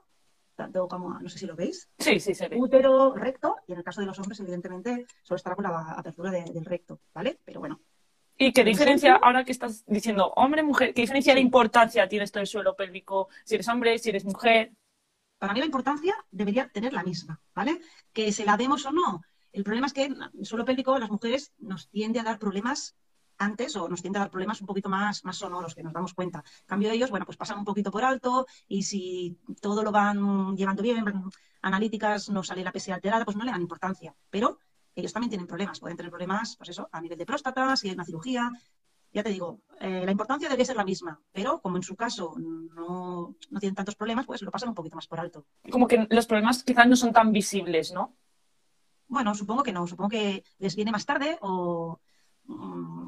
tanto 0.56 0.88
como, 0.88 1.20
no 1.20 1.30
sé 1.30 1.40
si 1.40 1.46
lo 1.46 1.56
veis. 1.56 1.90
Sí, 2.00 2.20
sí, 2.20 2.34
se 2.34 2.48
ve. 2.48 2.58
Útero, 2.58 3.14
recto, 3.14 3.58
y 3.68 3.74
en 3.74 3.80
el 3.80 3.84
caso 3.84 4.02
de 4.02 4.08
los 4.08 4.18
hombres, 4.20 4.40
evidentemente, 4.40 5.06
solo 5.22 5.36
estará 5.36 5.56
con 5.56 5.64
la 5.64 5.92
apertura 5.92 6.32
de, 6.32 6.44
del 6.46 6.66
recto, 6.66 7.02
¿vale? 7.14 7.40
Pero 7.44 7.60
bueno. 7.60 7.82
¿Y 8.38 8.52
qué 8.52 8.64
diferencia, 8.64 9.16
ahora 9.16 9.46
que 9.46 9.54
estás 9.54 9.86
diciendo 9.86 10.32
hombre, 10.36 10.62
mujer, 10.62 10.94
qué 10.94 11.02
diferencia 11.02 11.34
de 11.34 11.40
importancia 11.40 12.08
tiene 12.08 12.26
esto 12.26 12.40
del 12.40 12.48
suelo 12.48 12.76
pélvico? 12.76 13.30
Si 13.46 13.56
eres 13.56 13.68
hombre, 13.70 13.98
si 13.98 14.10
eres 14.10 14.26
mujer. 14.26 14.74
Para 15.38 15.54
mí 15.54 15.60
la 15.60 15.66
importancia 15.66 16.16
debería 16.32 16.68
tener 16.70 16.92
la 16.94 17.04
misma, 17.04 17.40
¿vale? 17.54 17.82
Que 18.12 18.32
se 18.32 18.46
la 18.46 18.58
demos 18.58 18.86
o 18.86 18.92
no. 18.92 19.22
El 19.54 19.64
problema 19.64 19.88
es 19.88 19.94
que 19.94 20.06
el 20.06 20.46
suelo 20.46 20.66
pélvico 20.66 20.94
a 20.94 21.00
las 21.00 21.10
mujeres 21.10 21.54
nos 21.60 21.90
tiende 21.90 22.20
a 22.20 22.24
dar 22.24 22.40
problemas 22.40 22.96
antes 23.38 23.76
o 23.76 23.88
nos 23.88 24.02
tiende 24.02 24.20
a 24.20 24.24
dar 24.24 24.32
problemas 24.32 24.62
un 24.62 24.68
poquito 24.68 24.90
más, 24.90 25.24
más 25.26 25.38
sonoros, 25.38 25.76
que 25.76 25.84
nos 25.84 25.94
damos 25.94 26.14
cuenta. 26.14 26.44
En 26.62 26.68
cambio 26.68 26.92
ellos, 26.92 27.10
bueno, 27.10 27.26
pues 27.26 27.38
pasan 27.38 27.60
un 27.60 27.66
poquito 27.66 27.92
por 27.92 28.04
alto 28.04 28.46
y 28.68 28.84
si 28.84 29.38
todo 29.62 29.84
lo 29.84 29.92
van 29.92 30.56
llevando 30.56 30.84
bien, 30.84 31.04
analíticas, 31.62 32.30
no 32.30 32.44
sale 32.44 32.64
la 32.64 32.72
PSA 32.72 32.96
alterada, 32.96 33.26
pues 33.26 33.38
no 33.38 33.44
le 33.44 33.52
dan 33.52 33.62
importancia. 33.62 34.16
Pero 34.30 34.60
ellos 34.96 35.12
también 35.12 35.30
tienen 35.30 35.48
problemas, 35.48 35.80
pueden 35.80 35.98
tener 35.98 36.10
problemas, 36.10 36.56
pues 36.58 36.70
eso, 36.70 36.88
a 36.92 37.02
nivel 37.02 37.18
de 37.18 37.26
próstata, 37.26 37.76
si 37.76 37.90
hay 37.90 37.96
una 37.96 38.06
cirugía. 38.06 38.52
Ya 39.12 39.24
te 39.24 39.30
digo, 39.30 39.62
eh, 39.80 40.04
la 40.04 40.12
importancia 40.12 40.50
debería 40.50 40.66
ser 40.66 40.76
la 40.76 40.84
misma, 40.84 41.22
pero 41.32 41.62
como 41.62 41.78
en 41.78 41.84
su 41.84 41.96
caso 41.96 42.36
no, 42.38 43.36
no 43.50 43.60
tienen 43.60 43.76
tantos 43.76 43.96
problemas, 43.96 44.26
pues 44.26 44.42
lo 44.42 44.52
pasan 44.52 44.70
un 44.70 44.76
poquito 44.76 44.96
más 44.96 45.08
por 45.08 45.20
alto. 45.20 45.46
Como 45.72 45.88
que 45.88 46.06
los 46.10 46.28
problemas 46.28 46.64
quizás 46.64 46.88
no 46.88 46.98
son 46.98 47.14
tan 47.14 47.32
visibles, 47.32 47.94
¿no? 47.94 48.16
Bueno, 49.08 49.34
supongo 49.36 49.64
que 49.64 49.72
no, 49.72 49.88
supongo 49.88 50.10
que 50.10 50.44
les 50.58 50.76
viene 50.76 50.92
más 50.92 51.06
tarde 51.06 51.38
o 51.42 52.00
Mm, 52.48 53.05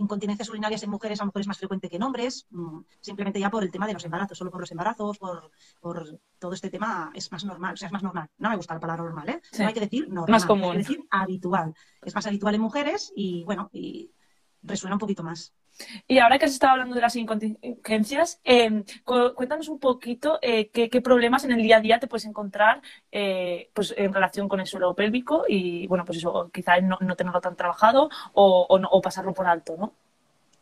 incontinencias 0.00 0.48
urinarias 0.48 0.82
en 0.82 0.90
mujeres 0.90 1.20
a 1.20 1.24
mujeres 1.24 1.46
más 1.46 1.58
frecuente 1.58 1.88
que 1.88 1.96
en 1.96 2.02
hombres, 2.02 2.46
mm, 2.50 2.80
simplemente 3.00 3.38
ya 3.38 3.50
por 3.50 3.62
el 3.62 3.70
tema 3.70 3.86
de 3.86 3.92
los 3.92 4.04
embarazos, 4.04 4.38
solo 4.38 4.50
por 4.50 4.60
los 4.60 4.70
embarazos, 4.70 5.18
por, 5.18 5.50
por, 5.80 6.20
todo 6.38 6.54
este 6.54 6.70
tema 6.70 7.10
es 7.14 7.30
más 7.30 7.44
normal, 7.44 7.74
o 7.74 7.76
sea, 7.76 7.86
es 7.86 7.92
más 7.92 8.02
normal. 8.02 8.28
No 8.38 8.50
me 8.50 8.56
gusta 8.56 8.74
la 8.74 8.80
palabra 8.80 9.04
normal, 9.04 9.28
¿eh? 9.28 9.40
No 9.58 9.66
hay 9.66 9.74
que 9.74 9.80
decir 9.80 10.08
normal, 10.08 10.30
más 10.30 10.46
común. 10.46 10.64
hay 10.64 10.72
que 10.72 10.78
decir 10.78 11.06
habitual. 11.10 11.74
Es 12.02 12.14
más 12.14 12.26
habitual 12.26 12.54
en 12.54 12.60
mujeres 12.60 13.12
y, 13.14 13.44
bueno, 13.44 13.68
y 13.72 14.12
resuena 14.62 14.96
un 14.96 15.00
poquito 15.00 15.22
más. 15.22 15.52
Y 16.06 16.18
ahora 16.18 16.38
que 16.38 16.46
has 16.46 16.52
estado 16.52 16.72
hablando 16.72 16.94
de 16.94 17.00
las 17.00 17.16
incontinencias, 17.16 18.40
eh, 18.44 18.84
cuéntanos 19.34 19.68
un 19.68 19.78
poquito 19.78 20.38
eh, 20.42 20.68
qué, 20.68 20.90
qué, 20.90 21.00
problemas 21.00 21.44
en 21.44 21.52
el 21.52 21.62
día 21.62 21.78
a 21.78 21.80
día 21.80 21.98
te 21.98 22.06
puedes 22.06 22.24
encontrar 22.24 22.82
eh, 23.10 23.70
pues, 23.74 23.94
en 23.96 24.12
relación 24.12 24.48
con 24.48 24.60
el 24.60 24.66
suelo 24.66 24.94
pélvico 24.94 25.44
y, 25.48 25.86
bueno, 25.86 26.04
pues 26.04 26.18
eso, 26.18 26.50
quizás 26.52 26.82
no, 26.82 26.98
no, 27.00 27.16
tenerlo 27.16 27.40
tan 27.40 27.56
trabajado 27.56 28.10
o, 28.32 28.66
o, 28.68 28.78
no, 28.78 28.88
o, 28.88 29.00
pasarlo 29.00 29.32
por 29.32 29.46
alto, 29.46 29.76
¿no? 29.78 29.92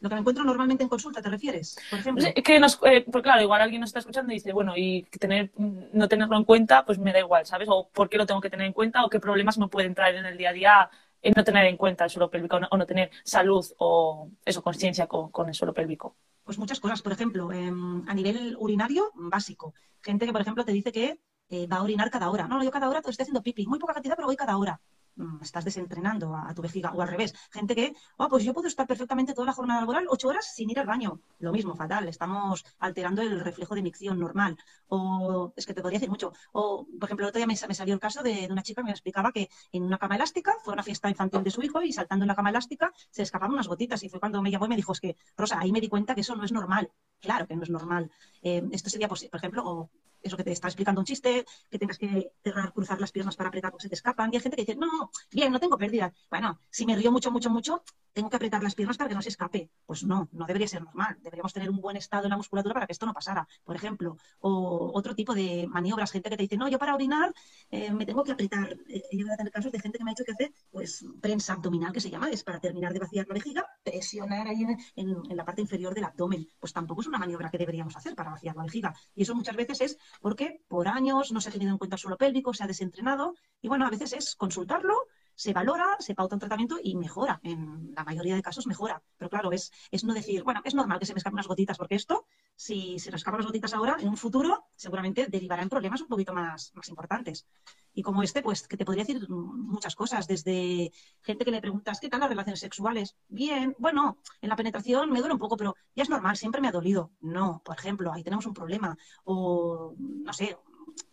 Lo 0.01 0.09
que 0.09 0.15
me 0.15 0.21
encuentro 0.21 0.45
normalmente 0.45 0.85
en 0.85 0.89
consulta, 0.89 1.21
¿te 1.21 1.29
refieres? 1.29 1.77
Por 1.91 1.99
ejemplo. 1.99 2.25
Es 2.33 2.45
que 2.45 2.61
nos, 2.61 2.77
pues 2.77 3.23
claro, 3.23 3.43
igual 3.43 3.61
alguien 3.61 3.81
nos 3.81 3.89
está 3.89 3.99
escuchando 3.99 4.33
y 4.33 4.37
dice, 4.37 4.53
bueno, 4.53 4.75
y 4.77 5.03
tener, 5.19 5.51
no 5.57 6.07
tenerlo 6.07 6.37
en 6.37 6.45
cuenta, 6.45 6.85
pues 6.85 7.01
me 7.01 7.13
da 7.13 7.19
igual, 7.19 7.45
¿sabes? 7.47 7.69
O 7.69 7.89
por 7.93 8.09
qué 8.09 8.17
lo 8.17 8.25
tengo 8.25 8.41
que 8.41 8.49
tener 8.49 8.67
en 8.67 8.73
cuenta 8.73 9.05
o 9.05 9.11
qué 9.11 9.19
problemas 9.19 9.59
me 9.59 9.67
pueden 9.67 9.97
traer 9.97 10.15
en 10.15 10.27
el 10.27 10.39
día 10.39 10.51
a 10.51 10.53
día 10.53 10.91
en 11.23 11.35
no 11.37 11.45
tener 11.45 11.67
en 11.67 11.77
cuenta 11.77 12.05
el 12.05 12.11
suelo 12.11 12.31
pélvico 12.31 12.59
o 12.71 12.77
no 12.77 12.87
tener 12.87 13.11
salud 13.25 13.65
o 13.79 14.31
eso, 14.45 14.63
conciencia 14.63 15.07
con, 15.07 15.31
con, 15.31 15.49
el 15.49 15.55
suelo 15.55 15.75
pélvico? 15.75 16.17
Pues 16.45 16.59
muchas 16.59 16.81
cosas. 16.81 17.03
Por 17.03 17.13
ejemplo, 17.13 17.53
eh, 17.53 17.73
a 18.07 18.15
nivel 18.15 18.57
urinario, 18.59 19.11
básico. 19.15 19.75
Gente 20.01 20.27
que, 20.27 20.33
por 20.33 20.41
ejemplo, 20.41 20.65
te 20.65 20.73
dice 20.73 20.93
que 20.93 21.21
eh, 21.51 21.67
va 21.67 21.79
a 21.79 21.83
orinar 21.83 22.11
cada 22.11 22.31
hora. 22.31 22.47
No, 22.47 22.63
yo 22.63 22.71
cada 22.71 22.89
hora 22.89 22.99
estoy 22.99 23.15
haciendo 23.19 23.43
pipi. 23.43 23.67
Muy 23.67 23.79
poca 23.79 23.95
cantidad, 23.95 24.17
pero 24.17 24.27
voy 24.27 24.37
cada 24.37 24.57
hora. 24.57 24.81
Mm, 25.19 25.43
estás 25.43 25.65
desentrenando 25.65 26.35
a, 26.37 26.55
tu 26.55 26.63
vejiga. 26.63 26.93
O 26.93 27.03
al 27.03 27.09
revés, 27.09 27.35
gente 27.51 27.75
que, 27.75 27.93
oh, 28.19 28.29
pues 28.29 28.45
yo 28.45 28.55
puedo 28.55 28.69
estar 28.69 28.87
perfectamente 28.87 29.35
toda 29.35 29.47
la 29.47 29.53
jornada 29.53 29.81
laboral, 29.81 30.07
ocho 30.09 30.29
horas 30.29 30.55
sin 30.55 30.71
ir 30.71 30.79
al 30.79 30.87
baño. 30.87 31.21
Lo 31.41 31.53
mismo, 31.53 31.75
fatal. 31.75 32.07
Estamos 32.09 32.65
alterando 32.79 33.21
el 33.23 33.41
reflejo 33.41 33.75
de 33.75 33.83
micción 33.83 34.19
normal. 34.21 34.57
O 34.87 35.53
es 35.57 35.67
que 35.67 35.75
te 35.75 35.83
podría 35.83 35.99
decir 35.99 36.09
mucho. 36.11 36.33
O, 36.53 36.87
por 37.01 37.09
ejemplo, 37.09 37.27
el 37.27 37.31
otro 37.31 37.39
día 37.41 37.47
me, 37.49 37.57
salió 37.57 37.95
el 37.95 38.01
caso 38.01 38.23
de, 38.23 38.47
una 38.51 38.63
chica 38.63 38.83
que 38.83 38.87
me 38.87 38.93
explicaba 38.93 39.33
que 39.33 39.49
en 39.73 39.83
una 39.83 39.99
cama 39.99 40.15
elástica 40.15 40.55
fue 40.63 40.73
una 40.73 40.85
fiesta 40.85 41.09
infantil 41.11 41.43
de 41.43 41.51
su 41.51 41.63
hijo 41.63 41.83
y 41.83 41.93
saltando 41.93 42.25
en 42.25 42.29
la 42.29 42.37
cama 42.37 42.51
elástica 42.51 42.93
se 43.11 43.23
escapaban 43.23 43.55
unas 43.55 43.67
gotitas. 43.67 44.03
Y 44.05 44.09
fue 44.09 44.21
cuando 44.21 44.41
me 44.41 44.53
llamó 44.53 44.67
y 44.67 44.69
me 44.69 44.77
dijo, 44.77 44.93
es 44.93 45.01
que, 45.01 45.17
Rosa, 45.37 45.59
ahí 45.59 45.73
me 45.73 45.81
di 45.81 45.89
cuenta 45.89 46.15
que 46.15 46.21
eso 46.21 46.37
no 46.37 46.45
es 46.45 46.53
normal. 46.53 46.93
Claro 47.21 47.49
que 47.49 47.57
no 47.57 47.65
es 47.65 47.71
normal. 47.71 48.11
Eh, 48.43 48.63
esto 48.71 48.89
sería, 48.89 49.09
pues, 49.09 49.25
por 49.29 49.39
ejemplo, 49.39 49.63
o 49.67 49.91
eso 50.23 50.37
que 50.37 50.45
te 50.45 50.53
está 50.53 50.69
explicando 50.69 51.01
un 51.01 51.05
chiste, 51.05 51.45
que 51.71 51.79
tengas 51.79 51.99
que 51.99 52.33
cerrar, 52.43 52.73
cruzar 52.73 53.01
las 53.01 53.13
piernas 53.13 53.37
para 53.37 53.49
apretar 53.49 53.71
porque 53.71 53.85
se 53.85 53.89
te 53.89 53.95
escapan. 53.95 54.31
Y 54.33 54.37
hay 54.37 54.43
gente 54.43 54.57
que 54.57 54.63
dice, 54.63 54.77
no, 54.77 55.11
bien, 55.31 55.53
no 55.53 55.61
tengo 55.61 55.79
pérdida. 55.79 56.13
Bueno, 56.31 56.61
si 56.71 56.87
me 56.87 56.97
río 56.97 57.13
mucho, 57.13 57.31
mucho, 57.31 57.51
mucho, 57.51 57.83
tengo 58.13 58.31
que 58.31 58.37
apretar 58.37 58.63
las 58.63 58.75
piernas 58.75 58.97
para 58.97 59.09
que 59.09 59.15
no 59.15 59.23
se 59.23 59.29
escape. 59.29 59.71
Pues 59.87 60.05
no, 60.05 60.29
no 60.33 60.47
debería 60.47 60.67
ser 60.67 60.83
normal. 60.83 61.17
Deberíamos 61.21 61.53
tener 61.53 61.71
un 61.71 61.81
buen 61.81 61.97
estado 61.97 62.25
en 62.25 62.31
la 62.31 62.37
musculatura 62.37 62.75
para 62.75 62.87
que 62.87 62.93
esto 62.93 63.07
no 63.07 63.15
pasara, 63.15 63.47
por 63.65 63.77
ejemplo. 63.77 64.17
O 64.41 64.91
otro 64.95 65.15
tipo 65.15 65.35
de 65.35 65.67
maniobras, 65.69 66.11
gente 66.11 66.29
que 66.31 66.37
te 66.37 66.43
dice, 66.43 66.57
no, 66.57 66.69
yo 66.69 66.79
para 66.79 66.95
orinar 66.95 67.33
eh, 67.71 67.93
me 67.93 68.05
tengo 68.07 68.25
que 68.25 68.33
apretar. 68.33 68.73
Eh, 68.89 69.03
he 69.11 69.17
llegado 69.17 69.35
a 69.35 69.37
tener 69.37 69.53
casos 69.53 69.73
de 69.73 69.81
gente 69.81 69.99
que 69.99 70.05
me 70.05 70.11
ha 70.11 70.15
dicho 70.15 70.25
que 70.25 70.33
hace, 70.33 70.53
pues, 70.71 71.05
prensa 71.21 71.53
abdominal, 71.53 71.93
que 71.93 72.01
se 72.01 72.11
llama, 72.11 72.29
es 72.31 72.43
para 72.43 72.61
terminar 72.61 72.93
de 72.93 72.99
vaciar 72.99 73.27
la 73.29 73.35
vejiga, 73.35 73.67
presionar 73.85 74.49
ahí 74.49 74.67
en 74.97 75.37
la 75.37 75.45
parte 75.45 75.61
inferior 75.61 75.95
del 75.95 76.05
abdomen. 76.05 76.49
Pues 76.59 76.73
tampoco 76.73 77.03
es 77.03 77.07
una 77.07 77.19
maniobra 77.19 77.51
que 77.51 77.59
deberíamos 77.59 77.97
hacer 77.97 78.15
para 78.15 78.31
vaciar 78.31 78.57
la 78.57 78.65
vejiga. 78.65 78.95
Y 79.15 79.23
eso 79.23 79.35
muchas 79.35 79.57
veces 79.57 79.81
es 79.81 79.99
porque 80.21 80.61
por 80.69 80.89
años 80.89 81.33
no 81.33 81.41
se 81.41 81.49
ha 81.49 81.53
tenido 81.53 81.73
en 81.73 81.79
cuenta 81.79 81.97
el 81.97 82.01
suelo 82.01 82.17
pélvico, 82.17 82.55
se 82.55 82.65
ha 82.65 82.67
desentrenado. 82.67 83.35
Y 83.61 83.69
bueno, 83.69 83.87
a 83.87 83.91
veces 83.91 84.13
es 84.13 84.35
consultarlo 84.37 85.07
se 85.39 85.53
valora, 85.53 85.97
se 86.01 86.17
pauta 86.17 86.35
un 86.35 86.41
tratamiento 86.41 86.79
y 86.83 86.97
mejora. 86.97 87.39
En 87.45 87.93
la 87.95 88.03
mayoría 88.03 88.35
de 88.35 88.43
casos 88.43 88.67
mejora. 88.67 89.01
Pero 89.17 89.31
claro, 89.31 89.53
es, 89.53 89.71
es 89.93 90.03
no 90.03 90.13
decir, 90.13 90.43
bueno, 90.43 90.61
es 90.65 90.75
normal 90.75 90.99
que 90.99 91.07
se 91.07 91.15
me 91.15 91.19
escapen 91.19 91.35
unas 91.35 91.47
gotitas, 91.47 91.79
porque 91.79 91.95
esto, 91.95 92.27
si 92.57 92.99
se 92.99 93.13
nos 93.13 93.21
escapan 93.21 93.39
las 93.39 93.47
gotitas 93.47 93.73
ahora, 93.73 93.97
en 94.01 94.09
un 94.09 94.17
futuro 94.17 94.65
seguramente 94.75 95.29
derivará 95.29 95.63
en 95.63 95.69
problemas 95.69 96.01
un 96.01 96.09
poquito 96.09 96.35
más, 96.35 96.73
más 96.75 96.89
importantes. 96.89 97.47
Y 97.95 98.03
como 98.03 98.25
este, 98.25 98.43
pues 98.43 98.67
que 98.67 98.77
te 98.77 98.85
podría 98.85 99.05
decir 99.05 99.29
muchas 99.31 99.95
cosas, 99.95 100.27
desde 100.27 100.91
gente 101.23 101.45
que 101.45 101.53
le 101.53 101.61
preguntas, 101.61 102.01
¿qué 102.01 102.09
tal 102.09 102.19
las 102.19 102.31
relaciones 102.31 102.59
sexuales? 102.59 103.17
Bien, 103.29 103.77
bueno, 103.79 104.19
en 104.41 104.49
la 104.49 104.57
penetración 104.57 105.09
me 105.09 105.21
duele 105.21 105.35
un 105.35 105.41
poco, 105.41 105.57
pero 105.57 105.77
ya 105.95 106.03
es 106.03 106.11
normal, 106.11 106.37
siempre 106.37 106.61
me 106.61 106.67
ha 106.67 106.73
dolido. 106.73 107.13
No, 107.21 107.63
por 107.65 107.79
ejemplo, 107.79 108.13
ahí 108.13 108.25
tenemos 108.25 108.47
un 108.47 108.55
problema. 108.55 108.99
O, 109.23 109.95
no 109.97 110.33
sé, 110.33 110.59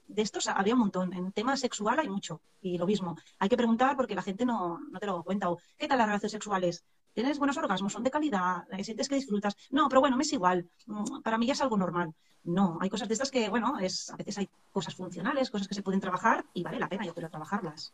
de 0.08 0.22
estos 0.22 0.48
había 0.48 0.74
un 0.74 0.82
montón. 0.82 1.14
En 1.14 1.32
tema 1.32 1.58
sexual 1.58 2.00
hay 2.00 2.10
mucho. 2.10 2.42
Y 2.62 2.78
lo 2.78 2.86
mismo, 2.86 3.18
hay 3.40 3.50
que 3.50 3.58
preguntar 3.58 3.96
porque 3.96 4.16
la 4.16 4.22
gente 4.22 4.46
no, 4.46 4.80
no 4.80 5.00
te 5.00 5.06
lo 5.06 5.24
cuenta. 5.24 5.50
O, 5.50 5.60
¿qué 5.78 5.88
tal 5.88 5.98
las 5.98 6.08
relaciones 6.08 6.32
sexuales? 6.32 6.84
¿Tienes 7.14 7.38
buenos 7.38 7.58
orgasmos? 7.58 7.94
¿Son 7.94 8.04
de 8.04 8.12
calidad? 8.12 8.66
Eh, 8.72 8.84
¿Sientes 8.84 9.08
que 9.08 9.16
disfrutas? 9.16 9.56
No, 9.72 9.88
pero 9.88 10.02
bueno, 10.02 10.18
me 10.18 10.24
es 10.24 10.34
igual. 10.34 10.70
Mm, 10.86 11.22
para 11.22 11.38
mí 11.38 11.46
ya 11.46 11.54
es 11.54 11.62
algo 11.62 11.78
normal. 11.78 12.14
No, 12.44 12.78
hay 12.82 12.90
cosas 12.90 13.08
de 13.08 13.14
estas 13.14 13.32
que, 13.32 13.50
bueno, 13.50 13.80
es, 13.80 14.10
a 14.10 14.18
veces 14.18 14.38
hay 14.38 14.50
cosas 14.72 14.94
funcionales, 14.96 15.50
cosas 15.50 15.68
que 15.68 15.74
se 15.74 15.82
pueden 15.82 16.02
trabajar 16.02 16.46
y 16.54 16.62
vale 16.62 16.78
la 16.78 16.90
pena, 16.90 17.06
yo 17.06 17.14
quiero 17.14 17.30
trabajarlas. 17.30 17.94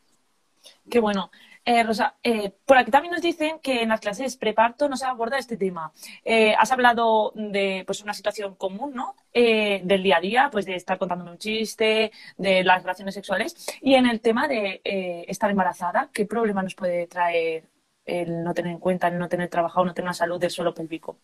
Qué 0.90 1.00
bueno. 1.00 1.30
Eh, 1.64 1.84
Rosa, 1.84 2.16
eh, 2.24 2.52
por 2.66 2.76
aquí 2.76 2.90
también 2.90 3.12
nos 3.12 3.22
dicen 3.22 3.60
que 3.60 3.82
en 3.82 3.90
las 3.90 4.00
clases 4.00 4.36
preparto 4.36 4.88
no 4.88 4.96
se 4.96 5.06
aborda 5.06 5.38
este 5.38 5.56
tema. 5.56 5.92
Eh, 6.24 6.54
has 6.58 6.72
hablado 6.72 7.32
de 7.36 7.84
pues, 7.86 8.02
una 8.02 8.14
situación 8.14 8.56
común, 8.56 8.92
¿no? 8.94 9.14
del 9.32 10.02
día 10.02 10.18
a 10.18 10.20
día, 10.20 10.48
pues 10.52 10.66
de 10.66 10.74
estar 10.74 10.98
contándome 10.98 11.30
un 11.30 11.38
chiste, 11.38 12.12
de 12.36 12.64
las 12.64 12.82
relaciones 12.82 13.14
sexuales. 13.14 13.66
Y 13.80 13.94
en 13.94 14.06
el 14.06 14.20
tema 14.20 14.46
de 14.46 14.82
estar 15.26 15.50
embarazada, 15.50 16.10
¿qué 16.12 16.26
problema 16.26 16.62
nos 16.62 16.74
puede 16.74 17.06
traer 17.06 17.64
el 18.04 18.42
no 18.42 18.52
tener 18.52 18.72
en 18.72 18.78
cuenta, 18.78 19.08
el 19.08 19.18
no 19.18 19.28
tener 19.28 19.48
trabajado, 19.48 19.86
no 19.86 19.94
tener 19.94 20.06
una 20.06 20.14
salud 20.14 20.38
del 20.38 20.50
suelo 20.50 20.74
pélvico? 20.74 21.16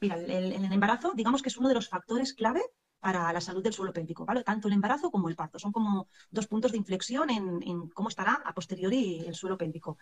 Mira, 0.00 0.16
el, 0.16 0.52
el 0.52 0.72
embarazo, 0.72 1.12
digamos 1.14 1.42
que 1.42 1.48
es 1.48 1.56
uno 1.56 1.68
de 1.68 1.74
los 1.74 1.88
factores 1.88 2.32
clave 2.34 2.62
para 3.00 3.32
la 3.32 3.40
salud 3.40 3.62
del 3.62 3.72
suelo 3.72 3.92
pélvico, 3.92 4.24
¿vale? 4.24 4.42
Tanto 4.42 4.68
el 4.68 4.74
embarazo 4.74 5.10
como 5.10 5.28
el 5.28 5.36
parto. 5.36 5.58
Son 5.58 5.72
como 5.72 6.08
dos 6.30 6.46
puntos 6.46 6.72
de 6.72 6.78
inflexión 6.78 7.30
en, 7.30 7.88
cómo 7.90 8.08
estará 8.08 8.42
a 8.44 8.54
posteriori 8.54 9.24
el 9.26 9.34
suelo 9.34 9.56
pélvico. 9.56 9.98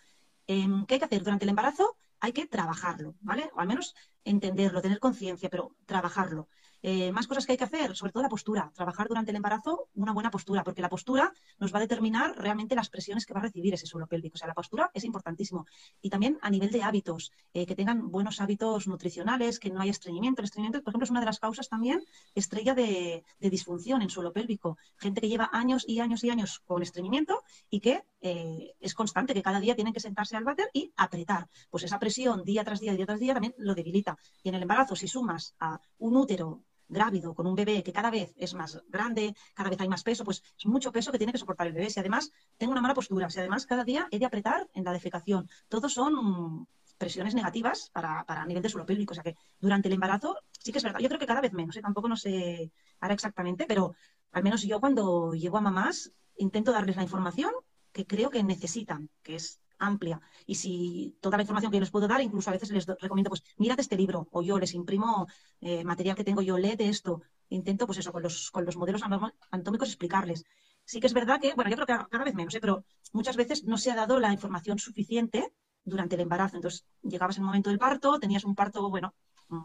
Em, 0.46 0.86
¿Qué 0.86 0.94
hay 0.94 1.00
que 1.00 1.06
hacer 1.06 1.22
durante 1.22 1.44
el 1.44 1.50
embarazo? 1.50 1.96
Hay 2.20 2.32
que 2.32 2.46
trabajarlo, 2.46 3.14
¿vale? 3.20 3.50
O 3.54 3.60
al 3.60 3.66
menos 3.68 3.94
entenderlo, 4.24 4.80
tener 4.82 5.00
conciencia, 5.00 5.48
pero 5.50 5.76
trabajarlo. 5.86 6.48
Eh, 6.86 7.12
más 7.12 7.26
cosas 7.26 7.46
que 7.46 7.52
hay 7.52 7.56
que 7.56 7.64
hacer, 7.64 7.96
sobre 7.96 8.12
todo 8.12 8.22
la 8.22 8.28
postura. 8.28 8.70
Trabajar 8.74 9.08
durante 9.08 9.30
el 9.30 9.36
embarazo 9.36 9.88
una 9.94 10.12
buena 10.12 10.30
postura, 10.30 10.62
porque 10.62 10.82
la 10.82 10.90
postura 10.90 11.32
nos 11.58 11.72
va 11.72 11.78
a 11.78 11.80
determinar 11.80 12.36
realmente 12.36 12.74
las 12.74 12.90
presiones 12.90 13.24
que 13.24 13.32
va 13.32 13.40
a 13.40 13.44
recibir 13.44 13.72
ese 13.72 13.86
suelo 13.86 14.06
pélvico. 14.06 14.34
O 14.34 14.36
sea, 14.36 14.48
la 14.48 14.52
postura 14.52 14.90
es 14.92 15.02
importantísimo. 15.04 15.64
Y 16.02 16.10
también 16.10 16.38
a 16.42 16.50
nivel 16.50 16.70
de 16.70 16.82
hábitos, 16.82 17.32
eh, 17.54 17.64
que 17.64 17.74
tengan 17.74 18.10
buenos 18.10 18.38
hábitos 18.42 18.86
nutricionales, 18.86 19.58
que 19.60 19.70
no 19.70 19.80
haya 19.80 19.92
estreñimiento. 19.92 20.42
El 20.42 20.44
estreñimiento, 20.44 20.82
por 20.82 20.90
ejemplo, 20.90 21.04
es 21.04 21.10
una 21.10 21.20
de 21.20 21.26
las 21.26 21.38
causas 21.38 21.70
también 21.70 22.04
estrella 22.34 22.74
de, 22.74 23.24
disfunción 23.38 24.02
en 24.02 24.10
suelo 24.10 24.34
pélvico. 24.34 24.76
Gente 24.98 25.22
que 25.22 25.28
lleva 25.30 25.48
años 25.54 25.84
y 25.88 26.00
años 26.00 26.22
y 26.22 26.28
años 26.28 26.60
con 26.66 26.82
estreñimiento 26.82 27.44
y 27.70 27.80
que 27.80 28.04
eh, 28.20 28.74
es 28.78 28.92
constante, 28.92 29.32
que 29.32 29.42
cada 29.42 29.58
día 29.58 29.74
tienen 29.74 29.94
que 29.94 30.00
sentarse 30.00 30.36
al 30.36 30.44
váter 30.44 30.68
y 30.74 30.92
apretar. 30.96 31.48
Pues 31.70 31.84
esa 31.84 31.98
presión 31.98 32.44
día 32.44 32.62
tras 32.62 32.80
día, 32.80 32.92
día 32.92 33.06
tras 33.06 33.20
día, 33.20 33.32
también 33.32 33.54
lo 33.56 33.74
debilita. 33.74 34.18
Y 34.42 34.50
en 34.50 34.56
el 34.56 34.62
embarazo, 34.62 34.94
si 34.94 35.08
sumas 35.08 35.54
a 35.58 35.80
un 35.96 36.16
útero 36.18 36.62
grávido, 36.88 37.34
con 37.34 37.46
un 37.46 37.54
bebé 37.54 37.82
que 37.82 37.92
cada 37.92 38.10
vez 38.10 38.34
es 38.36 38.54
más 38.54 38.82
grande, 38.88 39.34
cada 39.54 39.70
vez 39.70 39.80
hay 39.80 39.88
más 39.88 40.02
peso, 40.02 40.24
pues 40.24 40.42
es 40.58 40.66
mucho 40.66 40.92
peso 40.92 41.10
que 41.12 41.18
tiene 41.18 41.32
que 41.32 41.38
soportar 41.38 41.66
el 41.66 41.72
bebé. 41.72 41.90
Si 41.90 42.00
además 42.00 42.30
tengo 42.56 42.72
una 42.72 42.80
mala 42.80 42.94
postura, 42.94 43.30
si 43.30 43.40
además 43.40 43.66
cada 43.66 43.84
día 43.84 44.08
he 44.10 44.18
de 44.18 44.26
apretar 44.26 44.68
en 44.74 44.84
la 44.84 44.92
defecación, 44.92 45.48
todos 45.68 45.92
son 45.92 46.66
presiones 46.98 47.34
negativas 47.34 47.90
para, 47.92 48.24
para 48.24 48.46
nivel 48.46 48.62
de 48.62 48.68
suelo 48.68 48.86
pélvico. 48.86 49.12
O 49.12 49.14
sea 49.14 49.24
que 49.24 49.36
durante 49.60 49.88
el 49.88 49.94
embarazo 49.94 50.38
sí 50.50 50.72
que 50.72 50.78
es 50.78 50.84
verdad. 50.84 51.00
Yo 51.00 51.08
creo 51.08 51.20
que 51.20 51.26
cada 51.26 51.40
vez 51.40 51.52
menos, 51.52 51.76
¿eh? 51.76 51.82
tampoco 51.82 52.08
no 52.08 52.16
sé 52.16 52.70
ahora 53.00 53.14
exactamente, 53.14 53.66
pero 53.66 53.94
al 54.32 54.42
menos 54.42 54.62
yo 54.62 54.80
cuando 54.80 55.32
llego 55.34 55.58
a 55.58 55.60
mamás 55.60 56.12
intento 56.36 56.72
darles 56.72 56.96
la 56.96 57.02
información 57.02 57.52
que 57.92 58.06
creo 58.06 58.30
que 58.30 58.42
necesitan, 58.42 59.08
que 59.22 59.36
es 59.36 59.60
amplia. 59.86 60.20
Y 60.46 60.54
si 60.56 61.16
toda 61.20 61.36
la 61.36 61.42
información 61.42 61.70
que 61.70 61.78
yo 61.78 61.80
les 61.80 61.90
puedo 61.90 62.08
dar, 62.08 62.20
incluso 62.20 62.50
a 62.50 62.52
veces 62.52 62.70
les 62.70 62.86
recomiendo, 62.86 63.30
pues 63.30 63.42
mírate 63.56 63.82
este 63.82 63.96
libro, 63.96 64.28
o 64.32 64.42
yo 64.42 64.58
les 64.58 64.74
imprimo 64.74 65.26
eh, 65.60 65.84
material 65.84 66.16
que 66.16 66.24
tengo 66.24 66.42
yo, 66.42 66.58
léete 66.58 66.88
esto. 66.88 67.22
Intento, 67.48 67.86
pues 67.86 67.98
eso, 67.98 68.12
con 68.12 68.22
los, 68.22 68.50
con 68.50 68.64
los 68.64 68.76
modelos 68.76 69.02
anatómicos 69.50 69.88
explicarles. 69.88 70.44
Sí 70.84 71.00
que 71.00 71.06
es 71.06 71.14
verdad 71.14 71.40
que, 71.40 71.54
bueno, 71.54 71.70
yo 71.70 71.76
creo 71.76 71.86
que 71.86 72.06
cada 72.10 72.24
vez 72.24 72.34
menos, 72.34 72.54
¿eh? 72.54 72.60
pero 72.60 72.84
muchas 73.12 73.36
veces 73.36 73.64
no 73.64 73.78
se 73.78 73.90
ha 73.90 73.94
dado 73.94 74.18
la 74.20 74.32
información 74.32 74.78
suficiente 74.78 75.52
durante 75.84 76.14
el 76.14 76.22
embarazo. 76.22 76.56
Entonces, 76.56 76.84
llegabas 77.02 77.36
en 77.36 77.42
el 77.42 77.46
momento 77.46 77.70
del 77.70 77.78
parto, 77.78 78.18
tenías 78.18 78.44
un 78.44 78.54
parto, 78.54 78.88
bueno, 78.90 79.14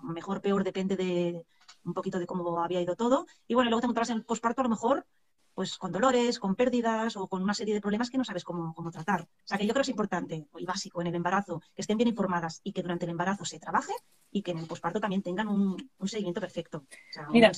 mejor, 0.04 0.42
peor, 0.42 0.64
depende 0.64 0.96
de 0.96 1.46
un 1.84 1.94
poquito 1.94 2.20
de 2.20 2.28
cómo 2.28 2.62
había 2.64 2.82
ido 2.82 2.96
todo. 2.96 3.26
Y 3.48 3.54
bueno, 3.54 3.70
luego 3.70 3.82
te 3.82 3.86
encontrabas 3.86 4.10
en 4.10 4.18
el 4.18 4.26
posparto, 4.26 4.62
a 4.62 4.64
lo 4.64 4.70
mejor 4.70 5.06
pues 5.60 5.78
con 5.78 5.92
dolores, 5.92 6.40
con 6.40 6.56
pérdidas 6.56 7.18
o 7.18 7.28
con 7.28 7.44
una 7.44 7.54
serie 7.54 7.74
de 7.74 7.82
problemas 7.82 8.10
que 8.10 8.18
no 8.18 8.24
sabes 8.24 8.46
cómo, 8.46 8.74
tratar. 8.94 9.24
O 9.24 9.28
sea 9.44 9.58
que 9.58 9.66
yo 9.66 9.74
creo 9.74 9.82
que 9.82 9.88
es 9.88 9.90
importante 9.90 10.48
y 10.58 10.66
básico 10.66 11.02
en 11.02 11.08
el 11.08 11.16
embarazo 11.16 11.62
que 11.76 11.82
estén 11.82 11.98
bien 11.98 12.08
informadas 12.08 12.62
y 12.64 12.72
que 12.72 12.82
durante 12.82 13.04
el 13.04 13.12
embarazo 13.12 13.44
se 13.44 13.60
trabaje 13.60 13.92
y 14.32 14.42
que 14.42 14.52
en 14.52 14.60
el 14.60 14.68
posparto 14.68 15.02
también 15.02 15.22
tengan 15.22 15.50
un, 15.50 15.76
seguimiento 16.06 16.40
perfecto. 16.40 16.86
Mira, 17.32 17.52